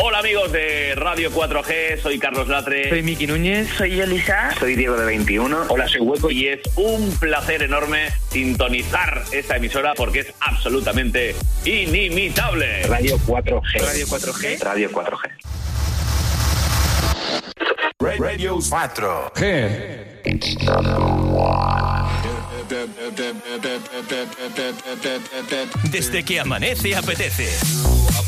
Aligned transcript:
Hola 0.00 0.20
amigos 0.20 0.50
de 0.52 0.94
Radio 0.96 1.30
4G, 1.30 2.00
soy 2.00 2.18
Carlos 2.18 2.48
Latre. 2.48 2.88
Soy 2.88 3.02
Miki 3.02 3.26
Núñez. 3.26 3.68
Soy 3.76 4.00
Elisa. 4.00 4.50
Soy 4.58 4.74
Diego 4.74 4.96
de 4.96 5.04
21. 5.04 5.66
Hola, 5.68 5.86
soy 5.86 6.00
Hueco 6.00 6.30
y 6.30 6.48
es 6.48 6.60
un 6.76 7.10
placer 7.18 7.62
enorme 7.62 8.08
sintonizar 8.30 9.22
esta 9.32 9.56
emisora 9.56 9.92
porque 9.94 10.20
es 10.20 10.32
absolutamente 10.40 11.36
inimitable. 11.64 12.84
Radio 12.84 13.18
4G. 13.18 13.80
Radio 13.80 14.06
4G. 14.06 14.60
Radio 14.60 14.90
4G. 14.90 15.30
Radio 18.18 18.56
4G. 18.58 20.22
Desde 25.90 26.24
que 26.24 26.40
amanece 26.40 26.96
apetece. 26.96 27.48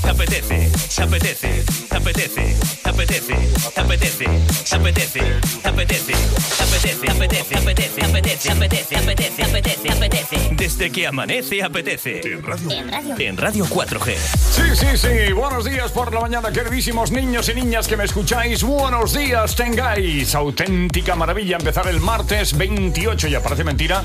Apetece, 0.06 0.70
se 0.88 1.02
apetece, 1.02 1.64
se 1.64 1.96
apetece, 1.96 2.54
se 2.54 2.88
apetece, 2.88 3.36
se 3.72 3.80
apetece, 3.80 4.26
se 4.64 4.76
apetece, 4.76 5.24
se 5.62 5.68
apetece, 5.68 6.14
se 6.56 6.62
apetece, 6.62 7.10
apetece, 7.10 7.56
apetece, 7.56 8.04
apetece, 8.04 8.50
apetece, 8.50 8.96
apetece, 8.96 9.42
apetece, 9.42 9.90
apetece. 9.90 10.48
Desde 10.52 10.92
que 10.92 11.06
amanece 11.06 11.62
apetece. 11.62 12.20
En 12.24 12.42
radio. 12.42 12.70
En 13.18 13.36
radio 13.38 13.64
4G. 13.64 14.14
Sí, 14.16 14.62
sí, 14.74 14.96
sí. 14.96 15.32
Buenos 15.32 15.64
días 15.64 15.90
por 15.90 16.12
la 16.12 16.20
mañana, 16.20 16.52
queridísimos 16.52 17.10
niños 17.10 17.48
y 17.48 17.54
niñas 17.54 17.88
que 17.88 17.96
me 17.96 18.04
escucháis. 18.04 18.62
Buenos 18.62 19.14
días 19.14 19.56
tengáis. 19.56 20.34
Auténtica 20.34 21.16
maravilla 21.16 21.56
empezar 21.56 21.88
el 21.88 22.00
martes 22.00 22.56
28. 22.56 23.28
Ya 23.28 23.42
parece 23.42 23.64
mentira. 23.64 24.04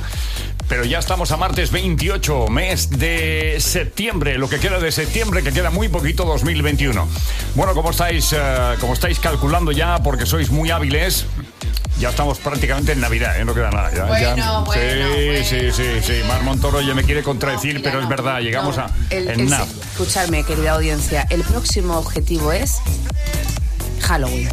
Pero 0.67 0.85
ya 0.85 0.99
estamos 0.99 1.31
a 1.31 1.37
martes 1.37 1.71
28, 1.71 2.47
mes 2.47 2.89
de 2.91 3.57
septiembre, 3.59 4.37
lo 4.37 4.47
que 4.49 4.59
queda 4.59 4.79
de 4.79 4.91
septiembre, 4.91 5.41
que 5.41 5.51
queda 5.51 5.71
muy 5.71 5.89
poquito 5.89 6.25
2021. 6.25 7.07
Bueno, 7.55 7.73
como 7.73 7.89
estáis, 7.89 8.31
eh, 8.33 8.37
como 8.79 8.93
estáis 8.93 9.19
calculando 9.19 9.71
ya, 9.71 9.97
porque 10.03 10.25
sois 10.27 10.51
muy 10.51 10.69
hábiles, 10.69 11.25
ya 11.99 12.09
estamos 12.11 12.37
prácticamente 12.37 12.91
en 12.91 13.01
Navidad, 13.01 13.39
¿eh? 13.39 13.45
no 13.45 13.53
queda 13.55 13.71
nada. 13.71 13.91
Ya, 13.93 14.05
Bueno, 14.05 14.35
ya- 14.37 14.59
bueno, 14.59 14.71
sí, 14.73 15.43
sí, 15.43 15.55
bueno, 15.57 15.73
sí, 15.73 15.83
sí. 16.03 16.11
bueno. 16.19 16.27
Mar 16.27 16.43
Montoro 16.43 16.81
ya 16.81 16.93
me 16.93 17.03
quiere 17.03 17.23
contradecir, 17.23 17.75
No, 17.75 17.81
pero 17.81 17.99
es 18.01 18.07
verdad, 18.07 18.39
llegamos 18.39 18.77
no. 18.77 18.83
a 18.83 18.91
El- 19.09 19.27
en 19.27 19.39
el- 19.41 19.49
nada. 19.49 19.65
Escuchadme, 19.91 20.43
querida 20.43 20.73
audiencia. 20.73 21.25
El 21.31 21.41
próximo 21.41 21.97
objetivo 21.97 22.51
es 22.53 22.75
Halloween. 23.99 24.49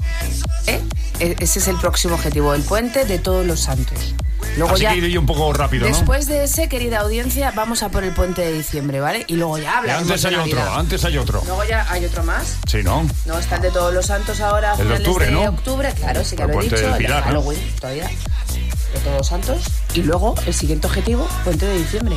¿Eh? 0.66 0.80
E- 1.20 1.36
Ese 1.40 1.58
es 1.60 1.68
el 1.68 1.76
próximo 1.78 2.14
objetivo, 2.14 2.54
el 2.54 2.62
puente 2.62 3.04
de 3.04 3.18
todos 3.18 3.46
los 3.46 3.60
santos. 3.60 4.14
Luego 4.58 4.74
Así 4.74 4.82
ya, 4.82 4.94
que 4.94 5.18
un 5.18 5.26
poco 5.26 5.52
rápido, 5.52 5.86
¿no? 5.88 5.94
después 5.94 6.26
de 6.28 6.44
ese, 6.44 6.68
querida 6.68 7.00
audiencia, 7.00 7.50
vamos 7.54 7.82
a 7.82 7.90
por 7.90 8.04
el 8.04 8.12
puente 8.12 8.42
de 8.42 8.52
diciembre, 8.52 9.00
¿vale? 9.00 9.24
Y 9.28 9.34
luego 9.34 9.58
ya 9.58 9.78
hablaremos 9.78 10.10
antes 10.10 10.24
hay 10.24 10.34
otro, 10.34 10.72
antes 10.74 11.04
hay 11.04 11.18
otro. 11.18 11.42
Luego 11.46 11.64
ya 11.64 11.86
hay 11.90 12.04
otro 12.06 12.22
más. 12.22 12.56
Sí, 12.66 12.78
¿no? 12.82 13.06
No, 13.26 13.38
está 13.38 13.56
el 13.56 13.62
de 13.62 13.70
todos 13.70 13.92
los 13.92 14.06
santos 14.06 14.40
ahora, 14.40 14.74
El 14.78 14.88
de 14.88 14.94
octubre, 14.94 15.26
de 15.26 15.32
¿no? 15.32 15.42
octubre, 15.44 15.92
claro, 15.94 16.24
sí 16.24 16.36
que 16.36 16.42
El 16.42 16.50
lo 16.50 16.60
he 16.60 16.64
dicho. 16.64 16.76
del 16.76 16.84
el 16.86 16.92
de 16.92 16.98
Pilar, 16.98 17.20
¿no? 17.20 17.26
Halloween, 17.26 17.60
todavía. 17.80 18.08
De 18.08 19.00
todos 19.02 19.16
los 19.18 19.26
santos. 19.26 19.62
Y 19.94 20.02
luego, 20.02 20.34
el 20.46 20.54
siguiente 20.54 20.86
objetivo, 20.86 21.28
puente 21.44 21.66
de 21.66 21.78
diciembre. 21.78 22.16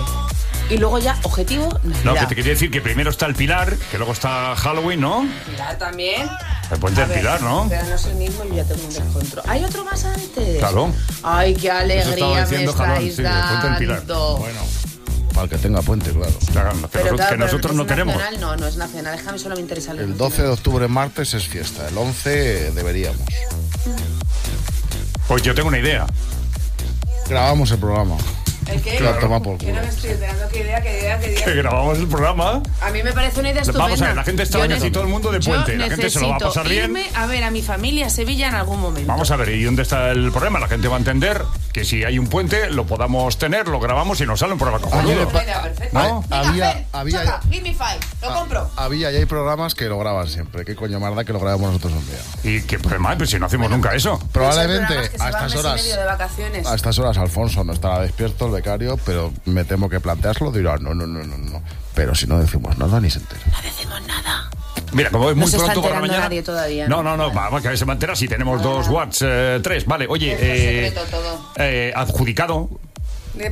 Y 0.70 0.78
luego 0.78 1.00
ya, 1.00 1.18
objetivo, 1.24 1.68
Navidad. 1.84 2.04
No, 2.04 2.14
que 2.14 2.26
te 2.28 2.36
quería 2.36 2.52
decir 2.54 2.70
que 2.70 2.80
primero 2.82 3.10
está 3.10 3.26
el 3.26 3.34
Pilar, 3.36 3.76
que 3.92 3.98
luego 3.98 4.14
está 4.14 4.56
Halloween, 4.56 5.02
¿no? 5.02 5.28
Pilar 5.50 5.78
también. 5.80 6.30
El 6.72 6.78
puente 6.80 7.02
del 7.06 7.10
Pilar, 7.20 7.42
¿no? 7.42 7.66
Pero 7.68 7.84
no 7.86 7.96
es 7.96 8.06
el 8.06 8.16
mismo 8.16 8.44
y 8.52 8.56
ya 8.58 8.64
tengo 8.64 8.84
un 8.86 8.94
descontrol. 8.94 9.44
¿Hay 9.48 9.64
otro 9.64 9.84
más 9.84 10.06
antes? 10.06 10.60
Claro. 10.60 10.94
Ay, 11.24 11.56
qué 11.56 11.72
alegría 11.72 12.46
me 12.46 12.64
estáis 12.66 13.16
sí, 13.16 13.22
el 13.24 13.32
puente 13.32 13.68
del 13.68 13.78
Pilar. 13.78 13.98
dando. 14.00 14.38
Bueno, 14.38 14.60
Para 15.34 15.44
el 15.46 15.50
que 15.50 15.58
tenga 15.58 15.82
puente, 15.82 16.12
claro. 16.12 16.34
claro, 16.52 16.72
que, 16.82 16.88
Pero 16.90 17.04
nosotros, 17.04 17.16
claro, 17.16 17.18
que 17.18 17.24
pero 17.30 17.38
nosotros 17.46 17.72
es 17.72 17.78
no 17.78 17.86
tenemos. 17.88 18.16
nacional, 18.16 18.40
no, 18.42 18.56
no 18.58 18.68
es 18.68 18.76
nacional. 18.78 19.16
Es 19.16 19.24
que 19.24 19.30
a 19.30 19.32
mí 19.32 19.40
solo 19.40 19.56
me 19.56 19.62
interesa 19.62 19.92
El 19.94 20.18
12 20.18 20.42
de 20.44 20.50
octubre, 20.50 20.88
martes, 20.88 21.34
es 21.34 21.48
fiesta. 21.48 21.88
El 21.88 21.98
11 21.98 22.72
deberíamos. 22.74 23.22
Pues 25.28 25.42
yo 25.42 25.56
tengo 25.56 25.70
una 25.70 25.80
idea. 25.80 26.06
Grabamos 27.28 27.72
el 27.72 27.80
programa. 27.80 28.18
¿El 28.72 28.82
qué? 28.82 28.98
Que 28.98 29.04
la 29.04 29.20
toma 29.20 29.42
por 29.42 29.58
Que 29.58 29.68
culo. 29.68 29.78
no 29.78 29.84
me 29.84 29.90
estoy 29.90 30.10
enterando. 30.12 30.48
¿Qué 30.50 30.60
idea, 30.62 30.82
qué 30.82 31.00
idea, 31.00 31.20
qué 31.20 31.34
Que 31.36 31.42
idea? 31.44 31.56
grabamos 31.56 31.98
el 31.98 32.08
programa. 32.08 32.62
A 32.82 32.90
mí 32.92 33.04
me 33.04 33.12
parece 33.14 33.40
una 33.40 33.50
idea 33.50 33.62
estupenda. 33.62 33.86
Vamos 33.86 34.02
a 34.02 34.08
ver, 34.08 34.16
la 34.16 34.24
gente 34.24 34.44
está 34.44 34.68
casi 34.68 34.84
ne- 34.86 34.92
todo 34.92 35.04
el 35.04 35.10
mundo 35.10 35.32
de 35.32 35.40
puente. 35.40 35.78
La 35.78 35.88
gente 35.90 36.10
se 36.10 36.20
lo 36.20 36.30
va 36.30 36.36
a 36.36 36.40
pasar 36.40 36.68
bien. 36.68 36.86
irme 36.86 37.06
a 37.16 37.26
ver 37.26 37.44
a 37.44 37.52
mi 37.52 37.62
familia 37.62 38.08
a 38.08 38.10
Sevilla 38.10 38.48
en 38.50 38.56
algún 38.56 38.80
momento. 38.80 39.08
Vamos 39.12 39.32
a 39.32 39.36
ver, 39.36 39.50
¿y 39.50 39.64
dónde 39.64 39.82
está 39.84 40.12
el 40.12 40.32
problema? 40.32 40.60
La 40.60 40.68
gente 40.68 40.88
va 40.88 40.96
a 40.96 41.00
entender 41.00 41.42
que 41.74 41.86
si 41.86 42.04
hay 42.04 42.18
un 42.20 42.28
puente, 42.28 42.70
lo 42.70 42.86
podamos 42.86 43.38
tener, 43.38 43.68
lo 43.68 43.80
grabamos 43.80 44.20
y 44.22 44.26
nos 44.26 44.40
sale 44.40 44.54
un 44.54 44.60
programa 44.60 44.84
cojonudo. 44.84 45.26
¿No? 45.92 46.22
Venga, 46.30 46.50
Había- 46.50 46.86
había- 46.94 47.24
choca, 47.26 47.42
give 47.50 47.62
me 47.62 47.74
five. 47.74 48.00
Lo 48.22 48.34
compro. 48.34 48.70
Había 48.76 49.12
y 49.12 49.16
hay 49.18 49.26
programas 49.26 49.76
que 49.76 49.86
lo 49.86 49.98
graban 50.00 50.28
siempre. 50.28 50.66
¿Qué 50.66 50.76
coño 50.76 51.00
más 51.00 51.16
da 51.16 51.24
que 51.24 51.34
lo 51.34 51.40
grabemos 51.40 51.68
nosotros 51.74 51.94
un 51.94 52.06
día? 52.06 52.20
¿Y 52.44 52.62
qué 52.64 52.80
problema 52.80 53.12
hay? 53.12 53.18
Pues 53.18 53.30
si 53.30 53.40
no 53.40 53.46
hacemos 53.46 53.70
nunca 53.70 53.94
eso. 53.96 54.20
Probablemente 54.32 54.94
que 55.10 55.22
a 55.24 55.30
estas 55.30 55.54
y 55.54 55.58
horas. 55.58 55.82
A 56.66 56.76
estas 56.76 57.00
horas 57.00 57.18
Alfonso 57.18 57.64
no 57.64 57.74
estará 57.74 58.00
despierto, 58.02 58.56
el 58.56 58.59
becario, 58.60 58.98
pero 59.06 59.32
me 59.46 59.64
temo 59.66 59.90
que 59.90 60.00
planteárselo 60.00 60.52
dirá 60.52 60.78
no, 60.78 60.94
no, 60.94 61.06
no, 61.08 61.24
no, 61.24 61.38
no. 61.38 61.62
Pero 61.96 62.14
si 62.16 62.28
no 62.28 62.40
decimos 62.40 62.78
nada 62.78 63.00
ni 63.02 63.10
se 63.10 63.20
entera. 63.20 63.42
No 63.52 63.62
decimos 63.62 64.02
nada. 64.08 64.50
Mira, 64.92 65.10
como 65.12 65.30
es 65.30 65.36
muy 65.36 65.48
se 65.48 65.58
pronto 65.58 65.82
por 65.82 65.92
la 65.92 66.00
mañana. 66.00 66.20
nadie 66.22 66.42
todavía, 66.42 66.88
No, 66.88 67.04
¿no? 67.04 67.16
no, 67.16 67.30
no, 67.30 67.32
vamos 67.32 67.62
que 67.62 67.78
se 67.78 67.86
me 67.86 67.94
entera 67.94 68.16
si 68.16 68.28
tenemos 68.28 68.62
dos 68.62 68.88
watts, 68.88 69.22
eh, 69.24 69.60
tres. 69.62 69.86
Vale, 69.86 70.08
oye, 70.10 70.34
Es 70.34 70.40
eh, 70.42 70.92
secreto 70.92 71.18
todo. 71.18 71.52
eh, 71.58 71.92
adjudicado 71.96 72.70
¿De 72.72 72.89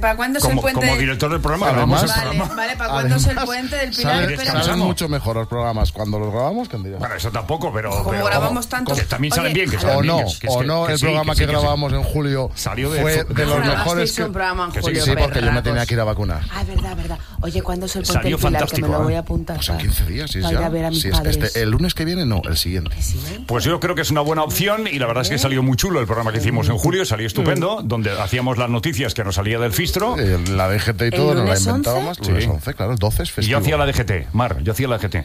¿Para 0.02 0.16
cuándo 0.16 0.40
es 0.40 0.44
el 0.46 0.50
como, 0.52 0.62
puente? 0.62 0.82
como 0.88 0.98
director 1.00 1.32
del 1.32 1.40
programa, 1.42 1.70
Además- 1.70 2.02
Vale, 2.08 2.22
programa. 2.30 2.56
vale, 2.56 2.76
¿para 2.78 2.90
cuándo 2.90 3.16
es 3.16 3.28
el 3.28 3.36
puente 3.38 3.76
del 3.76 3.94
salen- 3.94 3.96
Pilar? 3.96 4.18
¿Quieres 4.18 4.32
Espera. 4.32 4.38
que 4.38 4.46
Salen 4.48 4.58
avisamos? 4.62 4.88
mucho 4.88 5.10
mejor 5.10 5.36
los 5.38 5.48
programas 5.48 5.92
cuando 5.92 6.20
los 6.20 6.32
grabamos 6.32 6.68
que 6.70 6.76
en 6.76 6.84
directo. 6.84 7.00
Bueno, 7.00 7.16
eso 7.16 7.32
tampoco, 7.32 7.72
pero. 7.74 7.90
Como 7.92 8.10
pero- 8.12 8.26
grabamos 8.26 8.68
tanto- 8.68 8.94
Que 8.96 9.02
también 9.04 9.34
salen 9.34 9.52
Oye, 9.52 9.54
bien, 9.66 9.70
que 9.72 9.80
salen 9.80 9.98
O 9.98 10.02
bien, 10.02 10.16
no, 10.16 10.22
es- 10.28 10.40
que 10.40 10.48
o 10.50 10.64
no, 10.64 10.86
que 10.86 10.92
el 10.94 10.98
sí, 11.00 11.06
programa 11.06 11.34
sí, 11.34 11.40
que, 11.40 11.46
sí. 11.46 11.52
grabamos 11.52 11.94
en 11.94 12.04
julio 12.04 12.52
Salió 12.56 12.90
de 12.92 13.02
fue 13.02 13.26
fu- 13.26 13.34
de 13.34 13.46
los 13.46 13.60
mejores 13.66 14.12
que... 14.14 14.24
un 14.24 14.32
programa 14.34 14.66
en 14.66 14.72
que 14.72 14.80
sí, 14.80 14.86
julio, 14.86 15.04
Sí, 15.06 15.12
porque 15.18 15.42
yo 15.42 15.52
me 15.52 15.62
tenía 15.62 15.86
que 15.86 15.94
ir 15.94 16.00
a 16.00 16.04
vacunar. 16.04 16.42
Ah, 16.52 16.64
verdad, 16.64 16.96
verdad. 16.96 17.20
Oye, 17.42 17.62
¿cuándo 17.62 17.86
es 17.86 17.96
el 17.96 18.02
puente 18.04 18.14
Salió 18.14 18.38
del 18.38 18.46
Pilar? 18.46 18.52
fantástico, 18.54 18.88
que 18.88 18.92
me 18.92 18.98
lo 18.98 19.02
¿eh? 19.02 19.06
voy 19.06 19.14
a 19.16 19.20
apuntar. 19.20 19.56
Pues 19.58 19.70
en 19.70 19.76
para- 19.76 19.88
15 19.88 20.06
días, 20.06 20.32
sí, 20.32 20.42
ya. 20.42 20.70
ver 20.70 20.86
a 20.86 20.90
mis 20.90 21.06
padres. 21.06 21.38
este- 21.38 21.62
el 21.62 21.70
lunes 21.70 21.94
que 21.94 22.04
viene, 22.06 22.26
no, 22.26 22.42
el 22.48 22.58
siguiente. 22.58 22.96
Sí. 23.02 23.20
Pues 23.48 23.64
yo 23.64 23.80
creo 23.80 23.96
que 23.96 24.02
es 24.02 24.12
una 24.12 24.22
buena 24.22 24.44
opción 24.44 24.88
y 24.88 25.00
la 25.00 25.06
verdad 25.08 25.24
es 25.24 25.30
que 25.30 25.38
salió 25.38 25.62
muy 25.64 25.78
chulo 25.78 26.00
el 26.00 26.06
programa 26.08 26.32
que 26.32 26.40
hicimos 26.40 26.68
en 26.70 26.78
julio, 26.78 27.06
salió 27.06 27.28
estupendo, 27.28 27.82
donde 27.84 28.12
hacíamos 28.20 28.58
las 28.58 28.70
noticias 28.70 29.14
que 29.14 29.24
nos 29.24 29.36
salía 29.36 29.60
del 29.60 29.72
Fistro. 29.78 30.16
La 30.18 30.68
DGT 30.70 31.02
y 31.04 31.10
todo, 31.12 31.36
no 31.36 31.44
la 31.46 31.56
inventábamos. 31.58 32.18
11? 32.18 32.32
Lunes 32.32 32.44
Sí. 32.46 32.50
11, 32.50 32.74
claro, 32.74 32.92
el 32.94 32.98
12 32.98 33.24
es 33.24 33.30
Y 33.30 33.32
festivo. 33.32 33.52
yo 33.52 33.64
hacía 33.64 33.78
la 33.78 33.86
DGT, 33.86 34.34
Mar, 34.34 34.58
yo 34.64 34.72
hacía 34.72 34.88
la 34.88 34.98
DGT. 34.98 35.24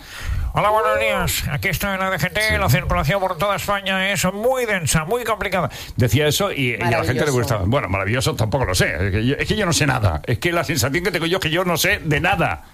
Hola, 0.53 0.69
buenos 0.69 1.01
días. 1.01 1.45
Aquí 1.51 1.69
está 1.69 1.97
la 1.97 2.11
DGT. 2.11 2.59
La 2.61 2.69
circulación 2.69 3.19
por 3.21 3.39
toda 3.39 3.57
España 3.57 4.13
es 4.13 4.23
muy 4.33 4.67
densa, 4.67 5.07
muy 5.07 5.25
complicada. 5.25 5.71
Decía 5.97 6.27
eso 6.27 6.53
y, 6.53 6.73
y 6.79 6.83
a 6.83 6.91
la 6.99 7.05
gente 7.05 7.25
le 7.25 7.31
gustaba. 7.31 7.63
Bueno, 7.65 7.89
maravilloso 7.89 8.35
tampoco 8.37 8.67
lo 8.67 8.75
sé. 8.75 8.95
Es 9.07 9.11
que, 9.13 9.27
yo, 9.27 9.35
es 9.39 9.49
que 9.49 9.57
yo 9.57 9.65
no 9.65 9.73
sé 9.73 9.87
nada. 9.87 10.21
Es 10.27 10.39
que 10.39 10.53
la 10.53 10.65
sensación 10.65 11.03
que 11.03 11.11
tengo 11.11 11.25
yo 11.25 11.39
es 11.39 11.43
que 11.43 11.51
yo 11.51 11.65
no 11.65 11.79
sé 11.79 12.01
de 12.05 12.21
nada. 12.21 12.65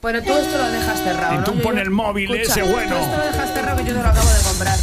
Bueno, 0.00 0.22
tú 0.22 0.32
esto 0.32 0.56
lo 0.56 0.70
dejas 0.70 1.00
cerrado, 1.02 1.34
Y 1.34 1.36
¿no? 1.38 1.42
tú 1.44 1.54
Yo- 1.54 1.62
pon 1.62 1.74
yo- 1.74 1.82
el 1.82 1.90
móvil 1.90 2.32
Escucha, 2.32 2.60
ese 2.60 2.72
bueno. 2.72 2.94
Tú 2.96 3.02
esto 3.02 3.16
lo 3.16 3.24
dejas 3.24 3.52
cerrado 3.54 3.76
que 3.78 3.84
yo 3.84 3.96
te 3.96 4.02
lo 4.04 4.08
acabo 4.08 4.28
de 4.30 4.42
comprar. 4.44 4.76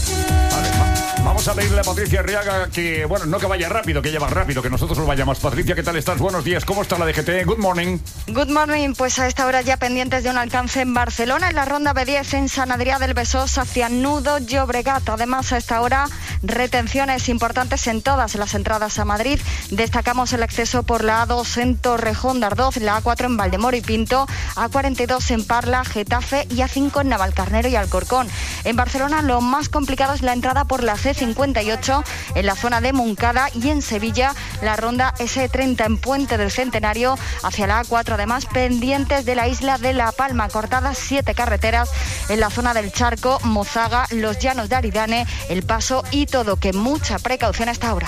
Vamos 1.26 1.48
a 1.48 1.56
pedirle 1.56 1.80
a 1.80 1.84
Patricia 1.84 2.20
Arriaga 2.20 2.68
que, 2.70 3.04
bueno, 3.06 3.26
no 3.26 3.40
que 3.40 3.48
vaya 3.48 3.68
rápido, 3.68 4.00
que 4.00 4.12
lleva 4.12 4.28
rápido, 4.28 4.62
que 4.62 4.70
nosotros 4.70 5.00
lo 5.00 5.08
vayamos. 5.08 5.40
Patricia, 5.40 5.74
¿qué 5.74 5.82
tal 5.82 5.96
estás? 5.96 6.20
Buenos 6.20 6.46
días, 6.46 6.64
¿cómo 6.66 6.84
está 6.84 7.00
la 7.00 7.06
DGT? 7.08 7.48
Good 7.48 7.58
morning. 7.58 7.98
Good 8.28 8.52
morning, 8.52 8.94
pues 8.96 9.18
a 9.18 9.28
esta 9.28 9.48
hora 9.48 9.62
ya 9.62 9.78
pendientes 9.78 10.24
de 10.24 10.30
un 10.30 10.38
alcance 10.38 10.82
en 10.82 10.94
Barcelona, 10.94 11.50
en 11.50 11.56
la 11.56 11.66
ronda 11.66 11.96
B10 11.96 12.36
en 12.36 12.48
San 12.48 12.70
Adrià 12.70 13.00
del 13.00 13.16
Besós 13.16 13.58
hacia 13.58 13.90
Nudo 13.90 14.38
Llobregat. 14.38 15.10
Además, 15.10 15.52
a 15.52 15.58
esta 15.58 15.82
hora 15.82 16.08
retenciones 16.44 17.28
importantes 17.28 17.88
en 17.88 18.04
todas 18.04 18.36
las 18.36 18.54
entradas 18.54 19.00
a 19.00 19.06
Madrid. 19.06 19.40
Destacamos 19.72 20.32
el 20.34 20.44
acceso 20.44 20.84
por 20.84 21.04
la 21.04 21.26
A2 21.26 21.60
en 21.60 21.78
Torrejón 21.78 22.40
de 22.40 22.46
Ardoz, 22.46 22.78
la 22.78 23.02
A4 23.02 23.26
en 23.26 23.38
Valdemoro 23.38 23.76
y 23.76 23.82
Pinto, 23.82 24.28
A42 24.56 25.32
en 25.32 25.44
Parla, 25.44 25.84
Getafe 25.86 26.46
y 26.52 26.58
A5 26.58 27.02
en 27.02 27.10
Navalcarnero 27.10 27.68
y 27.68 27.76
Alcorcón. 27.76 28.28
En 28.64 28.76
Barcelona 28.76 29.24
lo 29.24 29.42
más 29.42 29.70
complicado 29.70 30.14
es 30.14 30.22
la 30.22 30.34
entrada 30.34 30.66
por 30.66 30.84
la 30.84 30.96
C58 31.16 32.04
en 32.36 32.46
la 32.46 32.56
zona 32.56 32.82
de 32.82 32.94
Moncada 32.94 33.50
y 33.54 33.70
en 33.70 33.82
Sevilla 33.82 34.34
la 34.62 34.76
ronda 34.76 35.14
S30 35.18 35.86
en 35.86 35.98
Puente 35.98 36.38
del 36.38 36.52
Centenario 36.52 37.18
hacia 37.44 37.68
la 37.68 37.84
A4. 37.84 38.14
Además, 38.14 38.46
pendientes 38.46 39.26
de 39.26 39.36
la 39.36 39.48
isla 39.48 39.78
de 39.78 39.94
La 39.94 40.12
Palma, 40.12 40.50
cortadas 40.50 40.98
siete 40.98 41.34
carreteras 41.34 41.90
en 42.30 42.40
la 42.40 42.50
zona 42.50 42.74
del 42.74 42.92
Charco, 42.92 43.40
Mozaga, 43.44 44.08
Los 44.12 44.40
Llanos 44.40 44.70
de 44.70 44.76
Aridane, 44.76 45.28
El 45.50 45.64
Paso 45.64 46.04
y 46.12 46.26
todo. 46.26 46.58
Que 46.58 46.74
mucha 46.74 47.20
precaución 47.20 47.70
hasta 47.70 47.90
ahora. 47.90 48.08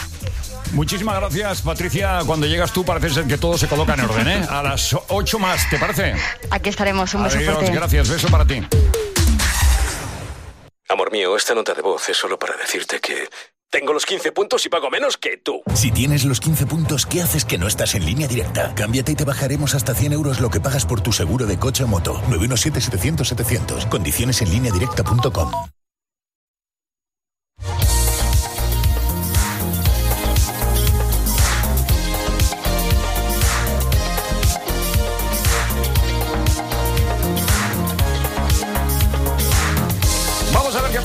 Muchísimas 0.73 1.15
gracias, 1.15 1.61
Patricia. 1.61 2.19
Cuando 2.25 2.45
llegas 2.45 2.73
tú 2.73 2.83
parece 2.83 3.09
ser 3.09 3.25
que 3.25 3.37
todo 3.37 3.57
se 3.57 3.67
coloca 3.67 3.93
en 3.93 4.01
orden, 4.01 4.27
¿eh? 4.27 4.45
A 4.49 4.61
las 4.61 4.95
8 5.07 5.39
más, 5.39 5.69
¿te 5.69 5.77
parece? 5.77 6.13
Aquí 6.51 6.69
estaremos. 6.69 7.13
Un 7.13 7.23
beso 7.23 7.37
Adiós, 7.37 7.55
fuerte. 7.55 7.71
gracias, 7.71 8.09
beso 8.09 8.27
para 8.27 8.45
ti. 8.45 8.61
Amor 10.97 11.11
mío, 11.11 11.37
esta 11.37 11.53
nota 11.53 11.75
de 11.75 11.83
voz 11.83 12.09
es 12.09 12.17
solo 12.17 12.39
para 12.39 12.57
decirte 12.57 12.99
que... 12.99 13.29
Tengo 13.69 13.93
los 13.93 14.03
15 14.03 14.31
puntos 14.31 14.65
y 14.65 14.69
pago 14.69 14.89
menos 14.89 15.15
que 15.15 15.37
tú. 15.37 15.61
Si 15.75 15.91
tienes 15.91 16.25
los 16.25 16.39
15 16.39 16.65
puntos, 16.65 17.05
¿qué 17.05 17.21
haces 17.21 17.45
que 17.45 17.59
no 17.59 17.67
estás 17.67 17.93
en 17.93 18.03
línea 18.03 18.27
directa? 18.27 18.73
Cámbiate 18.73 19.11
y 19.11 19.15
te 19.15 19.23
bajaremos 19.23 19.75
hasta 19.75 19.93
100 19.93 20.13
euros 20.13 20.39
lo 20.39 20.49
que 20.49 20.59
pagas 20.59 20.87
por 20.87 21.01
tu 21.01 21.11
seguro 21.13 21.45
de 21.45 21.59
coche 21.59 21.83
o 21.83 21.87
moto. 21.87 22.19
917-700-700. 22.31 23.89
Condiciones 23.89 24.41
en 24.41 24.49
línea 24.49 24.71
directa.com. 24.71 25.51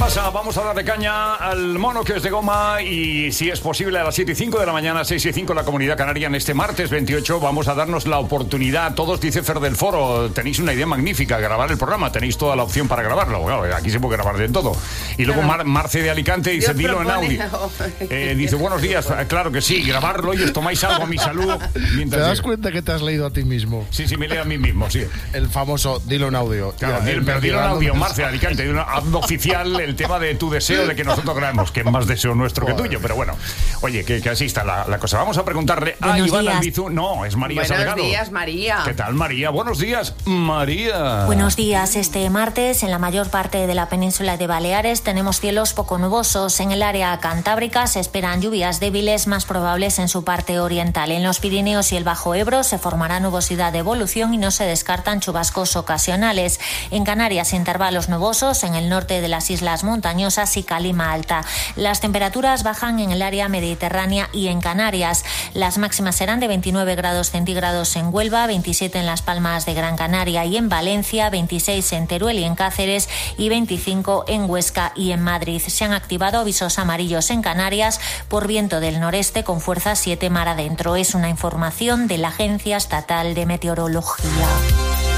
pasa. 0.02 0.30
Vamos 0.30 0.56
a 0.56 0.62
darle 0.64 0.84
caña 0.84 1.36
al 1.36 1.78
mono 1.78 2.02
que 2.02 2.16
es 2.16 2.22
de 2.24 2.30
goma 2.30 2.82
y 2.82 3.30
si 3.30 3.50
es 3.50 3.60
posible 3.60 3.98
a 4.00 4.04
las 4.04 4.14
7 4.16 4.32
y 4.32 4.34
5 4.34 4.58
de 4.58 4.66
la 4.66 4.72
mañana, 4.72 5.04
6 5.04 5.26
y 5.26 5.32
5 5.32 5.52
en 5.52 5.56
la 5.56 5.64
Comunidad 5.64 5.96
Canaria 5.96 6.26
en 6.26 6.34
este 6.34 6.54
martes 6.54 6.90
28 6.90 7.38
vamos 7.38 7.68
a 7.68 7.74
darnos 7.74 8.06
la 8.08 8.18
oportunidad 8.18 8.94
todos, 8.94 9.20
dice 9.20 9.42
Fer 9.44 9.60
del 9.60 9.76
Foro, 9.76 10.30
tenéis 10.30 10.58
una 10.58 10.72
idea 10.72 10.86
magnífica, 10.86 11.38
grabar 11.38 11.70
el 11.70 11.78
programa, 11.78 12.10
tenéis 12.10 12.36
toda 12.36 12.56
la 12.56 12.64
opción 12.64 12.88
para 12.88 13.02
grabarlo. 13.02 13.44
Claro, 13.44 13.76
aquí 13.76 13.90
se 13.90 14.00
puede 14.00 14.16
grabar 14.16 14.36
de 14.38 14.48
todo. 14.48 14.72
Y 15.18 15.24
luego 15.24 15.42
Mar- 15.42 15.64
Marce 15.64 16.02
de 16.02 16.10
Alicante 16.10 16.50
dice, 16.50 16.74
Dios 16.74 16.78
dilo 16.78 17.02
en 17.02 17.10
audio. 17.10 17.42
Eh, 18.00 18.34
dice, 18.36 18.56
buenos 18.56 18.82
días, 18.82 19.06
claro 19.28 19.52
que 19.52 19.60
sí, 19.60 19.82
grabarlo 19.82 20.34
y 20.34 20.42
os 20.42 20.52
tomáis 20.52 20.82
algo 20.84 21.04
a 21.04 21.06
mi 21.06 21.18
salud. 21.18 21.54
¿Te 21.72 21.78
Mientras 21.96 22.22
das 22.22 22.42
cuenta 22.42 22.72
que 22.72 22.82
te 22.82 22.92
has 22.92 23.02
leído 23.02 23.26
a 23.26 23.30
ti 23.30 23.44
mismo? 23.44 23.86
Sí, 23.90 24.06
sí, 24.08 24.16
me 24.16 24.28
leo 24.28 24.42
a 24.42 24.44
mí 24.44 24.58
mismo, 24.58 24.90
sí. 24.90 25.04
El 25.32 25.48
famoso 25.48 26.00
dilo 26.04 26.28
en 26.28 26.34
audio. 26.36 26.72
Claro, 26.78 27.04
Ya, 27.04 27.10
el 27.10 27.24
pero 27.24 27.40
dilo 27.40 27.58
en 27.58 27.64
audio, 27.64 27.94
Marce, 27.94 28.24
Alicante, 28.24 28.66
dilo- 28.68 28.84
hazlo 28.86 29.18
oficial 29.20 29.78
el 29.80 29.91
tema 29.94 30.18
de 30.18 30.34
tu 30.34 30.50
deseo 30.50 30.86
de 30.86 30.94
que 30.94 31.04
nosotros 31.04 31.36
grabemos, 31.36 31.72
que 31.72 31.80
es 31.80 31.86
más 31.86 32.06
deseo 32.06 32.34
nuestro 32.34 32.66
que 32.66 32.74
tuyo, 32.74 32.98
pero 33.00 33.14
bueno. 33.16 33.34
Oye, 33.80 34.04
que, 34.04 34.20
que 34.20 34.30
así 34.30 34.46
está 34.46 34.64
la, 34.64 34.86
la 34.88 34.98
cosa. 34.98 35.18
Vamos 35.18 35.38
a 35.38 35.44
preguntarle 35.44 35.96
a 36.00 36.08
Buenos 36.08 36.28
Iván 36.28 36.42
días. 36.42 36.56
Albizu. 36.56 36.90
No, 36.90 37.24
es 37.24 37.36
María 37.36 37.62
Buenos 37.62 37.76
Salgado. 37.76 38.02
días, 38.02 38.30
María. 38.30 38.78
¿Qué 38.84 38.94
tal, 38.94 39.14
María? 39.14 39.50
Buenos 39.50 39.78
días, 39.78 40.14
María. 40.24 41.24
Buenos 41.26 41.56
días. 41.56 41.96
Este 41.96 42.28
martes, 42.30 42.82
en 42.82 42.90
la 42.90 42.98
mayor 42.98 43.30
parte 43.30 43.66
de 43.66 43.74
la 43.74 43.88
península 43.88 44.36
de 44.36 44.46
Baleares, 44.46 45.02
tenemos 45.02 45.40
cielos 45.40 45.72
poco 45.72 45.98
nubosos. 45.98 46.60
En 46.60 46.72
el 46.72 46.82
área 46.82 47.18
cantábrica 47.20 47.86
se 47.86 48.00
esperan 48.00 48.40
lluvias 48.40 48.80
débiles 48.80 49.26
más 49.26 49.44
probables 49.44 49.98
en 49.98 50.08
su 50.08 50.24
parte 50.24 50.60
oriental. 50.60 51.10
En 51.12 51.22
los 51.22 51.40
Pirineos 51.40 51.92
y 51.92 51.96
el 51.96 52.04
Bajo 52.04 52.34
Ebro 52.34 52.62
se 52.62 52.78
formará 52.78 53.20
nubosidad 53.20 53.72
de 53.72 53.78
evolución 53.80 54.34
y 54.34 54.38
no 54.38 54.50
se 54.50 54.64
descartan 54.64 55.20
chubascos 55.20 55.76
ocasionales. 55.76 56.60
En 56.90 57.04
Canarias, 57.04 57.52
intervalos 57.52 58.08
nubosos 58.08 58.62
en 58.64 58.74
el 58.74 58.88
norte 58.88 59.20
de 59.20 59.28
las 59.28 59.50
islas 59.50 59.81
montañosas 59.84 60.56
y 60.56 60.62
calima 60.62 61.12
alta. 61.12 61.44
Las 61.76 62.00
temperaturas 62.00 62.62
bajan 62.62 63.00
en 63.00 63.10
el 63.10 63.22
área 63.22 63.48
mediterránea 63.48 64.28
y 64.32 64.48
en 64.48 64.60
Canarias. 64.60 65.24
Las 65.54 65.78
máximas 65.78 66.16
serán 66.16 66.40
de 66.40 66.48
29 66.48 66.94
grados 66.94 67.30
centígrados 67.30 67.96
en 67.96 68.12
Huelva, 68.12 68.46
27 68.46 68.98
en 68.98 69.06
Las 69.06 69.22
Palmas 69.22 69.66
de 69.66 69.74
Gran 69.74 69.96
Canaria 69.96 70.44
y 70.44 70.56
en 70.56 70.68
Valencia, 70.68 71.30
26 71.30 71.92
en 71.92 72.06
Teruel 72.06 72.38
y 72.38 72.44
en 72.44 72.54
Cáceres 72.54 73.08
y 73.36 73.48
25 73.48 74.24
en 74.28 74.48
Huesca 74.48 74.92
y 74.94 75.12
en 75.12 75.22
Madrid. 75.22 75.60
Se 75.66 75.84
han 75.84 75.92
activado 75.92 76.38
avisos 76.38 76.78
amarillos 76.78 77.30
en 77.30 77.42
Canarias 77.42 78.00
por 78.28 78.46
viento 78.46 78.80
del 78.80 79.00
noreste 79.00 79.44
con 79.44 79.60
fuerza 79.60 79.94
7 79.94 80.30
mar 80.30 80.48
adentro. 80.48 80.96
Es 80.96 81.14
una 81.14 81.28
información 81.28 82.08
de 82.08 82.18
la 82.18 82.28
Agencia 82.28 82.76
Estatal 82.76 83.34
de 83.34 83.46
Meteorología. 83.46 85.11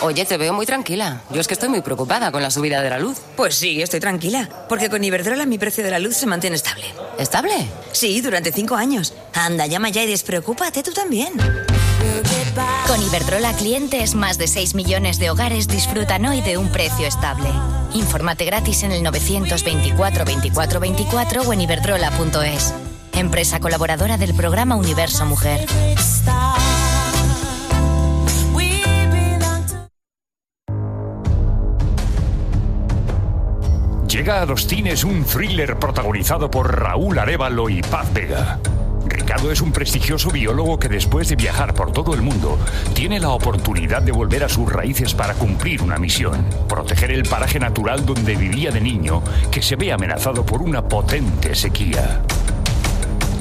Oye, 0.00 0.24
te 0.24 0.36
veo 0.36 0.52
muy 0.52 0.66
tranquila. 0.66 1.22
Yo 1.30 1.40
es 1.40 1.46
que 1.46 1.54
estoy 1.54 1.68
muy 1.68 1.80
preocupada 1.80 2.30
con 2.30 2.42
la 2.42 2.50
subida 2.50 2.82
de 2.82 2.90
la 2.90 2.98
luz. 2.98 3.18
Pues 3.36 3.54
sí, 3.54 3.80
estoy 3.80 4.00
tranquila, 4.00 4.48
porque 4.68 4.90
con 4.90 5.02
Iberdrola 5.02 5.46
mi 5.46 5.58
precio 5.58 5.82
de 5.82 5.90
la 5.90 5.98
luz 5.98 6.16
se 6.16 6.26
mantiene 6.26 6.56
estable. 6.56 6.84
¿Estable? 7.18 7.54
Sí, 7.92 8.20
durante 8.20 8.52
cinco 8.52 8.76
años. 8.76 9.14
Anda, 9.32 9.66
llama 9.66 9.88
ya 9.88 10.02
y 10.02 10.06
despreocúpate 10.06 10.82
tú 10.82 10.92
también. 10.92 11.32
Con 12.86 13.02
Iberdrola 13.02 13.52
clientes, 13.54 14.14
más 14.14 14.38
de 14.38 14.48
6 14.48 14.74
millones 14.74 15.18
de 15.18 15.30
hogares 15.30 15.68
disfrutan 15.68 16.24
hoy 16.26 16.40
de 16.40 16.56
un 16.56 16.68
precio 16.68 17.06
estable. 17.06 17.48
Infórmate 17.94 18.44
gratis 18.44 18.82
en 18.82 18.92
el 18.92 19.02
924 19.02 20.24
24 20.24 20.80
24 20.80 21.42
o 21.42 21.52
en 21.52 21.60
iberdrola.es. 21.62 22.74
Empresa 23.12 23.60
colaboradora 23.60 24.18
del 24.18 24.34
programa 24.34 24.76
Universo 24.76 25.24
Mujer. 25.24 25.66
Llega 34.16 34.40
a 34.40 34.46
los 34.46 34.66
cines 34.66 35.04
un 35.04 35.24
thriller 35.24 35.78
protagonizado 35.78 36.50
por 36.50 36.74
Raúl 36.74 37.18
Arevalo 37.18 37.68
y 37.68 37.82
Paz 37.82 38.10
Vega. 38.14 38.58
Ricardo 39.04 39.52
es 39.52 39.60
un 39.60 39.72
prestigioso 39.72 40.30
biólogo 40.30 40.78
que 40.78 40.88
después 40.88 41.28
de 41.28 41.36
viajar 41.36 41.74
por 41.74 41.92
todo 41.92 42.14
el 42.14 42.22
mundo 42.22 42.58
tiene 42.94 43.20
la 43.20 43.28
oportunidad 43.28 44.00
de 44.00 44.12
volver 44.12 44.42
a 44.44 44.48
sus 44.48 44.72
raíces 44.72 45.12
para 45.12 45.34
cumplir 45.34 45.82
una 45.82 45.98
misión, 45.98 46.46
proteger 46.66 47.10
el 47.10 47.24
paraje 47.24 47.60
natural 47.60 48.06
donde 48.06 48.36
vivía 48.36 48.70
de 48.70 48.80
niño 48.80 49.22
que 49.50 49.60
se 49.60 49.76
ve 49.76 49.92
amenazado 49.92 50.46
por 50.46 50.62
una 50.62 50.88
potente 50.88 51.54
sequía. 51.54 52.22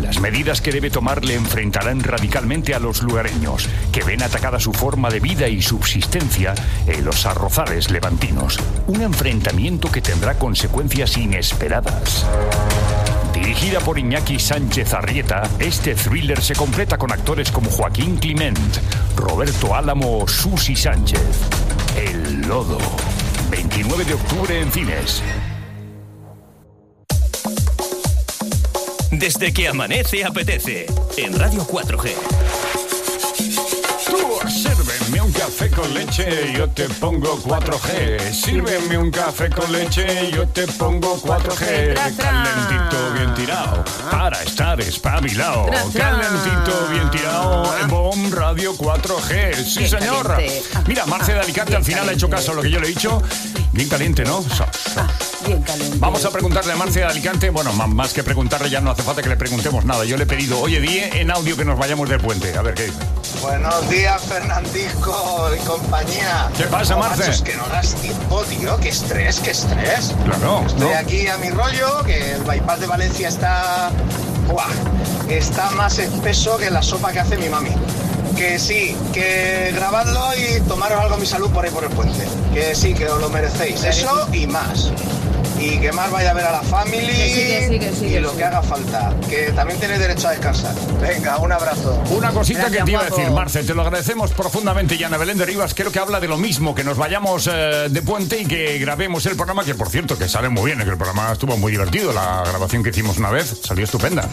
Las 0.06 0.20
medidas 0.20 0.62
que 0.62 0.72
debe 0.72 0.92
tomar 0.92 1.26
le 1.26 1.34
enfrentarán 1.34 2.04
radicalmente 2.04 2.76
a 2.76 2.80
los 2.80 3.02
lugareños, 3.02 3.68
que 3.92 4.04
ven 4.04 4.22
atacada 4.22 4.60
su 4.60 4.72
forma 4.72 5.10
de 5.10 5.20
vida 5.20 5.48
y 5.48 5.64
subsistencia 5.64 6.54
en 6.86 7.04
los 7.04 7.26
arrozales 7.26 7.90
levantinos. 7.90 8.60
Un 8.86 9.02
enfrentamiento 9.02 9.92
que 9.92 10.04
tendrá 10.04 10.38
consecuencias 10.38 11.18
inesperadas. 11.18 12.24
Dirigida 13.34 13.80
por 13.80 13.98
Iñaki 13.98 14.38
Sánchez 14.38 14.94
Arrieta, 14.94 15.50
este 15.58 15.96
thriller 15.96 16.40
se 16.40 16.54
completa 16.54 17.00
con 17.00 17.12
actores 17.12 17.52
como 17.52 17.72
Joaquín 17.72 18.18
Clement, 18.18 18.78
Roberto 19.16 19.74
Álamo 19.74 20.20
o 20.20 20.28
Susi 20.28 20.76
Sánchez. 20.76 21.20
El 21.98 22.42
Lodo. 22.42 22.78
29 23.50 24.06
de 24.06 24.14
octubre 24.14 24.62
en 24.62 24.72
cines. 24.72 25.24
Desde 29.20 29.54
que 29.54 29.68
amanece 29.68 30.26
apetece. 30.26 30.86
En 31.18 31.38
Radio 31.40 31.66
4G. 31.66 32.75
Café 35.58 35.72
con 35.72 35.94
leche, 35.94 36.52
yo 36.54 36.68
te 36.70 36.84
pongo 36.90 37.40
4G. 37.42 38.34
Sírveme 38.34 38.98
un 38.98 39.10
café 39.10 39.50
con 39.50 39.72
leche, 39.72 40.30
yo 40.34 40.46
te 40.50 40.68
pongo 40.68 41.18
4G. 41.22 41.94
Calentito, 42.18 43.14
bien 43.14 43.34
tirado, 43.36 43.86
para 44.12 44.44
estar 44.44 44.82
espabilado. 44.82 45.68
Calentito, 45.94 46.88
bien 46.92 47.10
tirado, 47.10 47.74
en 47.80 47.88
BOM 47.88 48.32
Radio 48.34 48.76
4G. 48.76 49.56
Sí, 49.64 49.88
señor. 49.88 50.36
Mira, 50.88 51.06
Marce 51.06 51.34
de 51.34 51.40
Alicante 51.40 51.74
al 51.78 51.86
final 51.86 52.10
ha 52.10 52.12
hecho 52.12 52.30
caso 52.30 52.52
a 52.52 52.56
lo 52.56 52.62
que 52.62 52.70
yo 52.70 52.82
le 52.82 52.88
he 52.88 52.90
dicho. 52.90 53.22
Bien 53.72 53.88
caliente, 53.88 54.26
¿no? 54.26 54.42
So- 54.42 54.66
Bien 55.46 55.62
caliente. 55.62 55.98
Vamos 56.00 56.26
a 56.26 56.32
preguntarle 56.32 56.74
a 56.74 56.76
Marce 56.76 57.00
de 57.00 57.06
Alicante. 57.06 57.50
Bueno, 57.50 57.72
más 57.72 58.12
que 58.12 58.24
preguntarle, 58.24 58.70
ya 58.70 58.82
no 58.82 58.92
hace 58.92 59.04
falta 59.04 59.22
que 59.22 59.30
le 59.30 59.38
preguntemos 59.38 59.86
nada. 59.86 60.04
Yo 60.04 60.18
le 60.18 60.24
he 60.24 60.28
pedido, 60.28 60.60
oye, 60.60 60.82
di 60.82 61.00
en 61.00 61.32
audio 61.32 61.56
que 61.56 61.64
nos 61.64 61.80
vayamos 61.80 62.10
del 62.10 62.20
puente. 62.20 62.58
A 62.58 62.62
ver 62.62 62.74
qué 62.74 62.84
dice. 62.88 62.98
Buenos 63.42 63.90
días, 63.90 64.22
Fernandisco 64.24 65.50
y 65.56 65.60
compañía. 65.66 66.50
¿Qué 66.58 66.64
pasa, 66.66 66.94
No, 66.96 67.02
Marce? 67.02 67.30
es 67.30 67.42
que 67.42 67.56
no 67.56 67.68
das 67.68 67.94
tiempo, 67.96 68.42
tío. 68.44 68.78
Qué 68.78 68.90
estrés, 68.90 69.40
qué 69.40 69.52
estrés. 69.52 70.14
Claro, 70.24 70.64
Estoy 70.66 70.90
¿no? 70.90 70.98
aquí 70.98 71.28
a 71.28 71.38
mi 71.38 71.50
rollo, 71.50 72.04
que 72.04 72.34
el 72.34 72.44
bypass 72.44 72.80
de 72.80 72.88
Valencia 72.88 73.28
está... 73.28 73.92
¡Buah! 74.48 74.66
Está 75.30 75.70
más 75.72 75.98
espeso 76.00 76.58
que 76.58 76.70
la 76.72 76.82
sopa 76.82 77.12
que 77.12 77.20
hace 77.20 77.38
mi 77.38 77.50
mami. 77.50 77.72
Que 78.36 78.60
sí, 78.60 78.96
que 79.14 79.72
grabadlo 79.76 80.22
y 80.36 80.60
tomaros 80.62 81.00
algo 81.00 81.16
a 81.16 81.18
mi 81.18 81.26
salud 81.26 81.50
por 81.52 81.66
ahí 81.66 81.72
por 81.72 81.84
el 81.84 81.90
puente. 81.92 82.28
Que 82.54 82.76
sí, 82.76 82.94
que 82.94 83.08
os 83.08 83.20
lo 83.22 83.30
merecéis. 83.30 83.84
Eso 83.84 84.28
y 84.34 84.48
más. 84.48 84.92
Y 85.60 85.80
que 85.80 85.92
más 85.92 86.12
vaya 86.12 86.32
a 86.32 86.34
ver 86.34 86.46
a 86.46 86.52
la 86.52 86.62
family 86.62 87.08
Que 87.08 87.30
sí, 87.30 87.46
que 87.46 87.68
sí, 87.68 87.80
que 87.80 87.96
sí, 87.96 88.06
y 88.06 88.10
que 88.12 88.22
lo 88.22 88.36
que 88.36 88.44
haga 88.44 88.62
falta. 88.62 89.14
Que 89.30 89.52
también 89.52 89.80
tenéis 89.80 90.00
derecho 90.00 90.28
a 90.28 90.32
descansar. 90.32 90.76
Venga, 91.02 91.38
un 91.38 91.52
abrazo. 91.52 92.02
Una 92.12 92.32
cosita 92.32 92.60
Gracias, 92.60 92.80
que 92.80 92.86
te 92.86 92.92
iba 92.92 93.02
a 93.02 93.06
decir, 93.06 93.32
Marce, 93.32 93.64
te 93.64 93.74
lo 93.74 93.82
agradecemos 93.82 94.32
profundamente. 94.32 94.96
Y 94.96 95.04
Ana 95.04 95.18
Belén 95.18 95.38
de 95.38 95.46
Rivas 95.46 95.74
creo 95.74 95.92
que 95.92 96.00
habla 96.00 96.20
de 96.20 96.28
lo 96.28 96.38
mismo, 96.38 96.76
que 96.76 96.84
nos 96.84 96.98
vayamos 96.98 97.50
eh, 97.52 97.88
de 97.90 98.02
puente 98.02 98.40
y 98.42 98.46
que 98.46 98.78
grabemos 98.80 99.26
el 99.26 99.36
programa, 99.36 99.64
que 99.64 99.76
por 99.76 99.90
cierto, 99.90 100.18
que 100.18 100.28
sale 100.28 100.50
muy 100.50 100.72
bien, 100.72 100.84
que 100.84 100.90
el 100.90 100.98
programa 100.98 101.32
estuvo 101.32 101.58
muy 101.58 101.72
divertido. 101.72 102.14
La 102.14 102.44
grabación 102.46 102.84
que 102.84 102.90
hicimos 102.90 103.18
una 103.18 103.30
vez 103.32 103.62
salió 103.64 103.84
estupenda. 103.86 104.30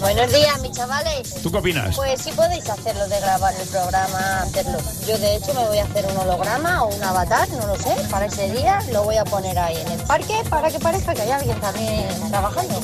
Buenos 0.00 0.32
días, 0.32 0.60
mis 0.62 0.72
chavales. 0.72 1.34
¿Tú 1.42 1.50
qué 1.50 1.58
opinas? 1.58 1.94
Pues 1.96 2.22
sí 2.22 2.32
podéis 2.32 2.68
hacerlo 2.68 3.06
de 3.08 3.20
grabar 3.20 3.52
el 3.60 3.68
programa, 3.68 4.42
hacerlo. 4.42 4.78
Yo 5.06 5.18
de 5.18 5.36
hecho 5.36 5.52
me 5.54 5.66
voy 5.66 5.78
a 5.78 5.84
hacer 5.84 6.06
un 6.06 6.16
holograma 6.16 6.84
o 6.84 6.94
un 6.94 7.02
avatar, 7.02 7.46
no 7.50 7.66
lo 7.66 7.76
sé, 7.76 7.94
para 8.10 8.26
ese 8.26 8.50
día 8.52 8.78
lo 8.92 9.02
voy 9.04 9.16
a 9.16 9.24
poner 9.24 9.58
ahí 9.58 9.76
en 9.76 9.88
el 9.92 10.00
parque 10.00 10.34
para 10.48 10.70
que 10.70 10.78
parezca 10.78 11.12
que 11.14 11.22
hay 11.22 11.30
alguien 11.30 11.60
también 11.60 12.08
trabajando. 12.30 12.80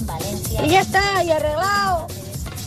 Y 0.63 0.69
ya 0.69 0.81
está, 0.81 1.25
y 1.25 1.31
arreglado. 1.31 2.07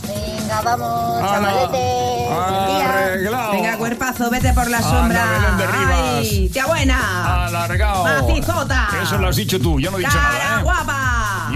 Venga, 0.08 0.60
vamos, 0.62 1.20
chavaletes. 1.20 2.30
Arreglado. 2.30 3.52
Venga, 3.52 3.78
cuerpazo, 3.78 4.30
vete 4.30 4.52
por 4.54 4.68
la 4.70 4.82
sombra. 4.82 5.24
Belén 5.26 5.56
de 5.58 5.66
Rivas. 5.66 6.18
¡Ay, 6.18 6.48
tía 6.48 6.66
buena! 6.66 7.46
Alargado. 7.46 8.04
Macizota. 8.04 8.88
Eso 9.02 9.18
lo 9.18 9.28
has 9.28 9.36
dicho 9.36 9.60
tú, 9.60 9.78
yo 9.78 9.90
no 9.90 9.98
he 9.98 10.00
dicho 10.00 10.12
¡Cara 10.16 10.32
nada. 10.38 10.60
¿eh? 10.60 10.62
guapa! 10.64 11.07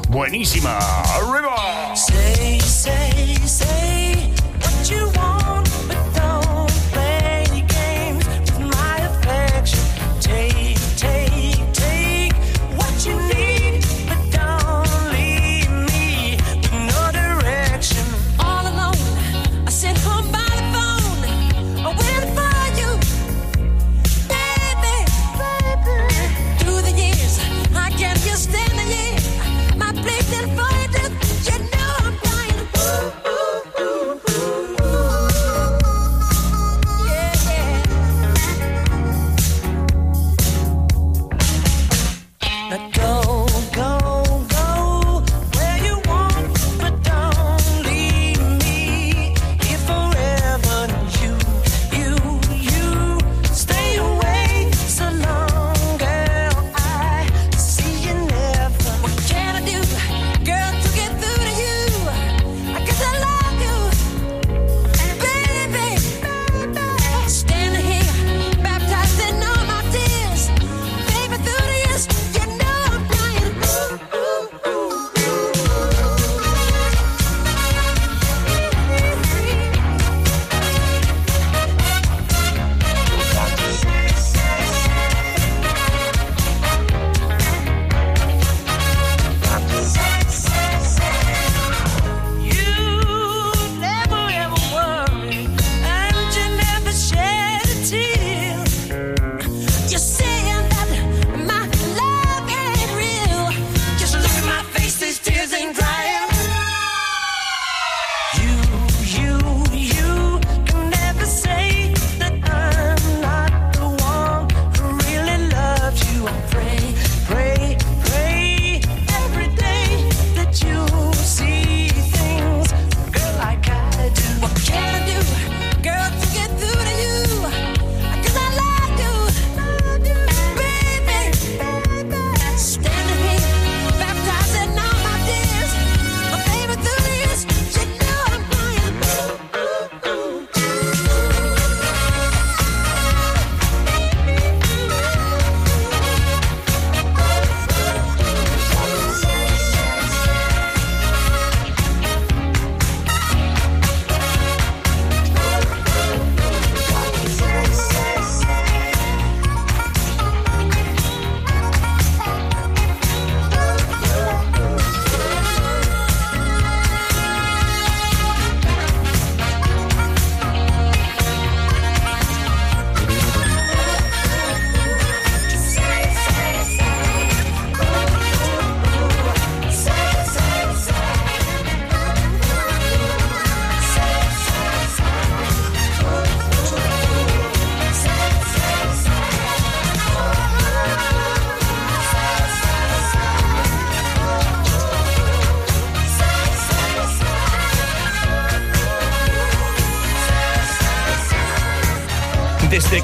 Buenísima. 0.10 0.78
¡Arriba! 0.78 1.96
666 1.96 3.97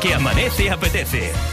que 0.03 0.13
amanece 0.13 0.69
apetece. 0.69 1.52